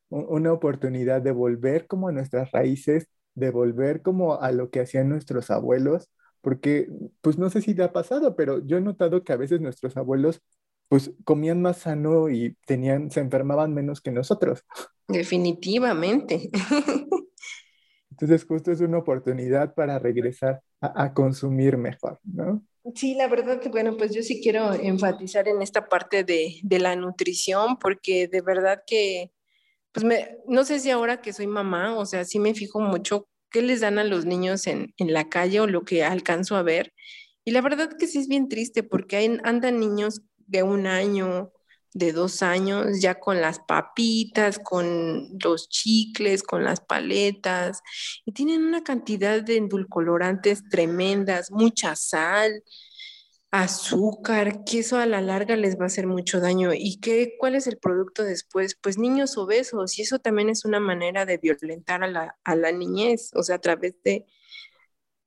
una 0.09 0.53
oportunidad 0.53 1.21
de 1.21 1.31
volver 1.31 1.87
como 1.87 2.07
a 2.07 2.11
nuestras 2.11 2.51
raíces, 2.51 3.07
de 3.35 3.51
volver 3.51 4.01
como 4.01 4.41
a 4.41 4.51
lo 4.51 4.69
que 4.69 4.79
hacían 4.81 5.09
nuestros 5.09 5.51
abuelos, 5.51 6.09
porque 6.41 6.89
pues 7.21 7.37
no 7.37 7.49
sé 7.49 7.61
si 7.61 7.75
te 7.75 7.83
ha 7.83 7.93
pasado, 7.93 8.35
pero 8.35 8.65
yo 8.65 8.77
he 8.77 8.81
notado 8.81 9.23
que 9.23 9.33
a 9.33 9.37
veces 9.37 9.61
nuestros 9.61 9.97
abuelos 9.97 10.41
pues 10.87 11.11
comían 11.25 11.61
más 11.61 11.79
sano 11.79 12.29
y 12.29 12.55
tenían, 12.65 13.11
se 13.11 13.19
enfermaban 13.19 13.73
menos 13.73 14.01
que 14.01 14.11
nosotros. 14.11 14.63
Definitivamente. 15.07 16.49
Entonces, 18.11 18.45
justo 18.45 18.71
es 18.71 18.81
una 18.81 18.97
oportunidad 18.97 19.75
para 19.75 19.99
regresar 19.99 20.61
a, 20.81 21.13
consumir 21.13 21.77
mejor, 21.77 22.19
¿no? 22.23 22.63
Sí, 22.95 23.15
la 23.15 23.27
verdad 23.27 23.59
que, 23.59 23.69
bueno, 23.69 23.95
pues 23.97 24.15
yo 24.15 24.23
sí 24.23 24.41
quiero 24.41 24.73
enfatizar 24.73 25.47
en 25.47 25.61
esta 25.61 25.87
parte 25.87 26.23
de, 26.23 26.55
de 26.63 26.79
la 26.79 26.95
nutrición, 26.95 27.77
porque 27.77 28.27
de 28.27 28.41
verdad 28.41 28.81
que, 28.87 29.31
pues 30.01 30.27
no 30.47 30.63
sé 30.63 30.79
si 30.79 30.89
ahora 30.89 31.21
que 31.21 31.33
soy 31.33 31.47
mamá, 31.47 31.95
o 31.97 32.05
sea, 32.05 32.25
sí 32.25 32.39
me 32.39 32.53
fijo 32.53 32.79
mucho 32.79 33.27
qué 33.49 33.61
les 33.61 33.81
dan 33.81 33.99
a 33.99 34.03
los 34.03 34.25
niños 34.25 34.67
en, 34.67 34.93
en 34.97 35.13
la 35.13 35.29
calle 35.29 35.59
o 35.59 35.67
lo 35.67 35.83
que 35.83 36.03
alcanzo 36.03 36.55
a 36.55 36.63
ver. 36.63 36.93
Y 37.45 37.51
la 37.51 37.61
verdad 37.61 37.95
que 37.97 38.07
sí 38.07 38.19
es 38.19 38.27
bien 38.27 38.49
triste 38.49 38.83
porque 38.83 39.15
hay, 39.17 39.37
andan 39.43 39.79
niños 39.79 40.21
de 40.47 40.63
un 40.63 40.87
año, 40.87 41.51
de 41.93 42.11
dos 42.11 42.43
años, 42.43 43.01
ya 43.01 43.19
con 43.19 43.41
las 43.41 43.59
papitas, 43.59 44.59
con 44.59 45.29
los 45.41 45.67
chicles, 45.69 46.43
con 46.43 46.63
las 46.63 46.81
paletas, 46.81 47.81
y 48.25 48.33
tienen 48.33 48.63
una 48.63 48.83
cantidad 48.83 49.41
de 49.41 49.57
endulcolorantes 49.57 50.67
tremendas, 50.69 51.51
mucha 51.51 51.95
sal, 51.95 52.63
azúcar, 53.51 54.63
que 54.65 54.79
eso 54.79 54.97
a 54.97 55.05
la 55.05 55.21
larga 55.21 55.55
les 55.55 55.79
va 55.79 55.83
a 55.83 55.87
hacer 55.87 56.07
mucho 56.07 56.39
daño. 56.39 56.71
¿Y 56.73 56.99
qué, 56.99 57.35
cuál 57.39 57.55
es 57.55 57.67
el 57.67 57.77
producto 57.77 58.23
después? 58.23 58.75
Pues 58.81 58.97
niños 58.97 59.37
obesos, 59.37 59.97
y 59.97 60.03
eso 60.03 60.19
también 60.19 60.49
es 60.49 60.65
una 60.65 60.79
manera 60.79 61.25
de 61.25 61.37
violentar 61.37 62.03
a 62.03 62.07
la, 62.07 62.37
a 62.43 62.55
la 62.55 62.71
niñez, 62.71 63.31
o 63.35 63.43
sea, 63.43 63.55
a 63.57 63.61
través 63.61 63.95
de, 64.03 64.25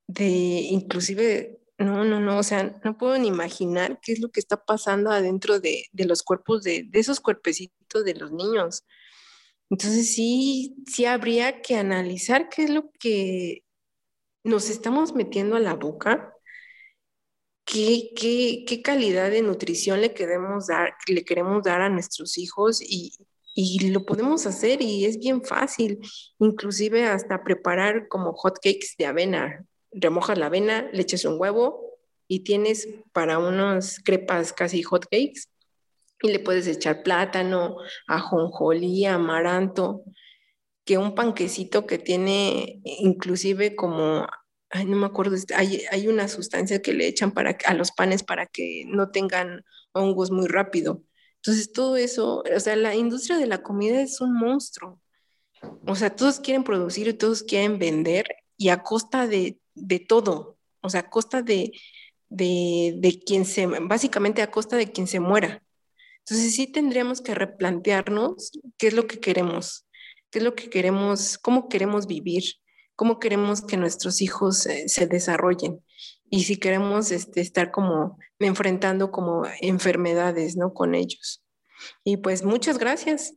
de 0.07 0.25
inclusive 0.25 1.59
No, 1.77 2.03
no, 2.05 2.19
no, 2.19 2.37
o 2.39 2.43
sea, 2.43 2.79
no 2.83 2.97
puedo 2.97 3.17
ni 3.17 3.27
imaginar 3.27 3.99
qué 4.01 4.13
es 4.13 4.19
lo 4.19 4.29
que 4.31 4.39
está 4.39 4.63
pasando 4.65 5.11
adentro 5.11 5.59
de, 5.59 5.85
los 5.93 6.23
cuerpos, 6.23 6.63
de, 6.63 6.83
de, 6.89 6.99
esos 6.99 7.19
cuerpecitos 7.19 8.05
de 8.05 8.15
los 8.15 8.31
niños. 8.31 8.85
Entonces 9.69 10.13
sí, 10.15 10.75
sí 10.87 11.05
habría 11.05 11.61
que 11.61 11.75
analizar 11.77 12.49
qué 12.49 12.63
es 12.63 12.69
lo 12.71 12.91
que 12.99 13.63
nos 14.43 14.69
estamos 14.69 15.13
metiendo 15.15 15.55
a 15.57 15.59
la 15.59 15.75
boca, 15.75 16.33
qué, 17.65 18.11
qué, 18.15 18.63
qué 18.67 18.81
calidad 18.81 19.31
de 19.31 19.41
nutrición 19.41 20.01
le 20.01 20.13
queremos 20.13 20.67
dar, 20.67 20.93
le 21.07 21.23
queremos 21.23 21.63
dar 21.63 21.81
a 21.81 21.89
nuestros 21.89 22.37
hijos 22.37 22.81
y, 22.81 23.13
y 23.53 23.89
lo 23.89 24.05
podemos 24.05 24.45
hacer 24.45 24.81
y 24.81 25.05
es 25.05 25.17
bien 25.19 25.43
fácil, 25.43 25.99
inclusive 26.39 27.05
hasta 27.05 27.43
preparar 27.43 28.07
como 28.07 28.33
hot 28.33 28.55
cakes 28.55 28.95
de 28.97 29.05
avena. 29.05 29.65
Remojas 29.91 30.37
la 30.37 30.45
avena, 30.45 30.89
le 30.93 31.01
echas 31.01 31.25
un 31.25 31.39
huevo 31.39 31.97
y 32.27 32.43
tienes 32.43 32.87
para 33.11 33.39
unos 33.39 33.99
crepas 34.03 34.53
casi 34.53 34.83
hot 34.83 35.05
cakes 35.05 35.49
y 36.21 36.29
le 36.29 36.39
puedes 36.39 36.67
echar 36.67 37.03
plátano, 37.03 37.77
ajonjolí, 38.07 39.05
amaranto, 39.05 40.03
que 40.85 40.97
un 40.97 41.15
panquecito 41.15 41.85
que 41.85 41.97
tiene 41.97 42.81
inclusive 42.83 43.75
como, 43.75 44.27
no 44.85 44.97
me 44.97 45.05
acuerdo, 45.05 45.35
hay, 45.55 46.07
una 46.07 46.27
sustancia 46.27 46.81
que 46.81 46.93
le 46.93 47.07
echan 47.07 47.31
para, 47.31 47.57
a 47.65 47.73
los 47.73 47.91
panes 47.91 48.23
para 48.23 48.45
que 48.45 48.83
no 48.87 49.11
tengan 49.11 49.63
hongos 49.93 50.31
muy 50.31 50.47
rápido. 50.47 51.03
Entonces 51.37 51.71
todo 51.71 51.97
eso, 51.97 52.43
o 52.55 52.59
sea, 52.59 52.75
la 52.75 52.95
industria 52.95 53.37
de 53.37 53.47
la 53.47 53.63
comida 53.63 54.01
es 54.01 54.21
un 54.21 54.33
monstruo. 54.33 55.01
O 55.85 55.95
sea, 55.95 56.15
todos 56.15 56.39
quieren 56.39 56.63
producir 56.63 57.07
y 57.07 57.13
todos 57.13 57.43
quieren 57.43 57.79
vender 57.79 58.25
y 58.57 58.69
a 58.69 58.83
costa 58.83 59.27
de 59.27 59.61
de 59.75 59.99
todo, 59.99 60.57
o 60.81 60.89
sea, 60.89 61.01
a 61.01 61.09
costa 61.09 61.41
de, 61.41 61.71
de, 62.29 63.23
quien 63.25 63.45
se, 63.45 63.67
básicamente 63.67 64.41
a 64.41 64.51
costa 64.51 64.75
de 64.77 64.91
quien 64.91 65.07
se 65.07 65.19
muera. 65.19 65.63
Entonces 66.19 66.55
sí 66.55 66.67
tendríamos 66.67 67.21
que 67.21 67.35
replantearnos 67.35 68.51
qué 68.77 68.87
es 68.87 68.93
lo 68.93 69.07
que 69.07 69.19
queremos, 69.19 69.87
qué 70.29 70.39
es 70.39 70.45
lo 70.45 70.55
que 70.55 70.69
queremos, 70.69 71.37
cómo 71.37 71.67
queremos 71.67 72.07
vivir, 72.07 72.43
cómo 73.01 73.17
queremos 73.17 73.63
que 73.63 73.77
nuestros 73.77 74.21
hijos 74.21 74.67
se 74.85 75.07
desarrollen 75.07 75.83
y 76.29 76.43
si 76.43 76.57
queremos 76.57 77.11
este, 77.11 77.41
estar 77.41 77.71
como 77.71 78.19
enfrentando 78.37 79.09
como 79.09 79.41
enfermedades, 79.59 80.55
¿no? 80.55 80.75
Con 80.75 80.93
ellos. 80.93 81.43
Y 82.03 82.17
pues 82.17 82.43
muchas 82.43 82.77
gracias. 82.77 83.33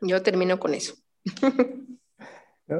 Yo 0.00 0.22
termino 0.22 0.58
con 0.58 0.72
eso. 0.72 0.94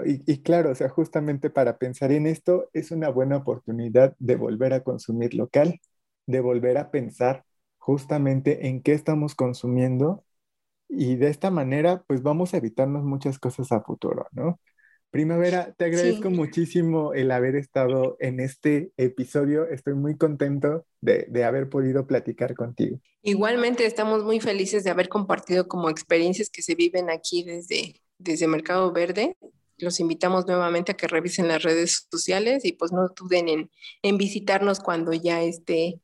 Y, 0.04 0.42
claro, 0.42 0.72
o 0.72 0.74
sea, 0.74 0.88
justamente 0.88 1.48
para 1.48 1.78
pensar 1.78 2.10
en 2.10 2.26
esto 2.26 2.68
es 2.72 2.90
una 2.90 3.08
buena 3.08 3.36
oportunidad 3.36 4.16
de 4.18 4.34
volver 4.34 4.72
a 4.72 4.82
consumir 4.82 5.32
local, 5.34 5.80
de 6.26 6.40
volver 6.40 6.76
a 6.76 6.90
pensar 6.90 7.44
justamente 7.78 8.66
en 8.66 8.82
qué 8.82 8.94
estamos 8.94 9.36
consumiendo 9.36 10.24
y 10.88 11.14
de 11.14 11.28
esta 11.28 11.52
manera 11.52 12.02
pues 12.08 12.22
vamos 12.22 12.52
a 12.52 12.56
evitarnos 12.56 13.04
muchas 13.04 13.38
cosas 13.38 13.70
a 13.70 13.80
futuro, 13.82 14.26
¿no? 14.32 14.58
Primavera, 15.10 15.72
te 15.76 15.86
agradezco 15.86 16.30
muchísimo 16.30 17.14
el 17.14 17.30
haber 17.30 17.56
estado 17.56 18.16
en 18.20 18.40
este 18.40 18.90
episodio. 18.96 19.66
Estoy 19.68 19.94
muy 19.94 20.16
contento 20.16 20.84
de, 21.00 21.26
de, 21.28 21.44
haber 21.44 21.68
podido 21.68 22.06
platicar 22.06 22.54
contigo. 22.54 23.00
Igualmente 23.22 23.86
estamos 23.86 24.24
muy 24.24 24.40
felices 24.40 24.84
de 24.84 24.90
haber 24.90 25.08
compartido 25.08 25.68
como 25.68 25.88
experiencias 25.88 26.50
que 26.50 26.62
se 26.62 26.74
viven 26.74 27.08
aquí 27.08 27.44
desde, 27.44 28.02
desde 28.18 28.46
Mercado 28.46 28.92
Verde 28.92 29.36
los 29.78 30.00
invitamos 30.00 30.46
nuevamente 30.46 30.92
a 30.92 30.96
que 30.96 31.06
revisen 31.06 31.48
las 31.48 31.62
redes 31.62 32.06
sociales 32.10 32.64
y 32.64 32.72
pues 32.72 32.92
no 32.92 33.08
duden 33.08 33.68
en, 34.02 34.18
visitarnos 34.18 34.80
cuando 34.80 35.12
ya 35.12 35.42
esté, 35.42 36.00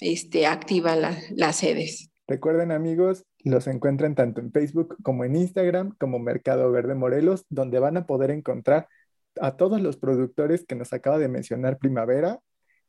esté 0.00 0.46
activa 0.46 0.96
las 0.96 1.56
sedes. 1.56 2.10
Recuerden 2.26 2.72
amigos, 2.72 3.24
los 3.50 3.66
encuentran 3.66 4.14
tanto 4.14 4.40
en 4.40 4.52
Facebook 4.52 4.96
como 5.02 5.24
en 5.24 5.36
Instagram 5.36 5.94
como 5.98 6.18
Mercado 6.18 6.70
Verde 6.72 6.94
Morelos, 6.94 7.46
donde 7.50 7.78
van 7.78 7.96
a 7.96 8.06
poder 8.06 8.30
encontrar 8.30 8.88
a 9.40 9.56
todos 9.56 9.80
los 9.80 9.96
productores 9.96 10.64
que 10.66 10.74
nos 10.74 10.92
acaba 10.92 11.18
de 11.18 11.28
mencionar 11.28 11.78
Primavera 11.78 12.40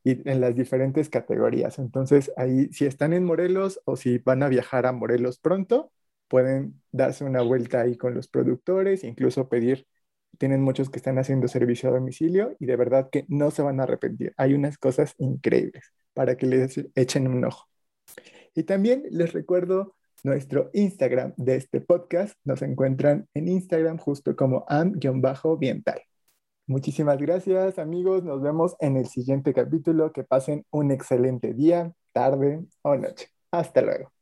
y 0.03 0.27
en 0.29 0.41
las 0.41 0.55
diferentes 0.55 1.09
categorías. 1.09 1.79
Entonces 1.79 2.31
ahí 2.37 2.69
si 2.71 2.85
están 2.85 3.13
en 3.13 3.25
Morelos 3.25 3.81
o 3.85 3.95
si 3.97 4.19
van 4.19 4.43
a 4.43 4.49
viajar 4.49 4.85
a 4.85 4.91
Morelos 4.91 5.39
pronto, 5.39 5.91
pueden 6.27 6.81
darse 6.91 7.23
una 7.23 7.41
vuelta 7.41 7.81
ahí 7.81 7.97
con 7.97 8.13
los 8.13 8.27
productores, 8.27 9.03
incluso 9.03 9.49
pedir 9.49 9.87
tienen 10.37 10.61
muchos 10.61 10.89
que 10.89 10.97
están 10.97 11.17
haciendo 11.17 11.47
servicio 11.47 11.89
a 11.89 11.93
domicilio 11.93 12.55
y 12.59 12.65
de 12.65 12.75
verdad 12.75 13.09
que 13.09 13.25
no 13.27 13.51
se 13.51 13.61
van 13.61 13.79
a 13.79 13.83
arrepentir. 13.83 14.33
Hay 14.37 14.53
unas 14.53 14.77
cosas 14.77 15.15
increíbles 15.17 15.93
para 16.13 16.37
que 16.37 16.45
les 16.45 16.79
echen 16.95 17.27
un 17.27 17.45
ojo. 17.45 17.67
Y 18.53 18.63
también 18.63 19.03
les 19.09 19.33
recuerdo 19.33 19.95
nuestro 20.25 20.71
Instagram 20.73 21.33
de 21.37 21.55
este 21.55 21.81
podcast. 21.81 22.35
Nos 22.43 22.61
encuentran 22.63 23.27
en 23.33 23.47
Instagram 23.47 23.97
justo 23.97 24.35
como 24.35 24.65
am-biental. 24.67 26.01
Muchísimas 26.67 27.19
gracias 27.19 27.77
amigos. 27.77 28.23
Nos 28.23 28.41
vemos 28.41 28.75
en 28.79 28.97
el 28.97 29.05
siguiente 29.05 29.53
capítulo. 29.53 30.11
Que 30.11 30.23
pasen 30.23 30.65
un 30.71 30.91
excelente 30.91 31.53
día, 31.53 31.93
tarde 32.11 32.65
o 32.81 32.95
noche. 32.95 33.27
Hasta 33.51 33.81
luego. 33.81 34.14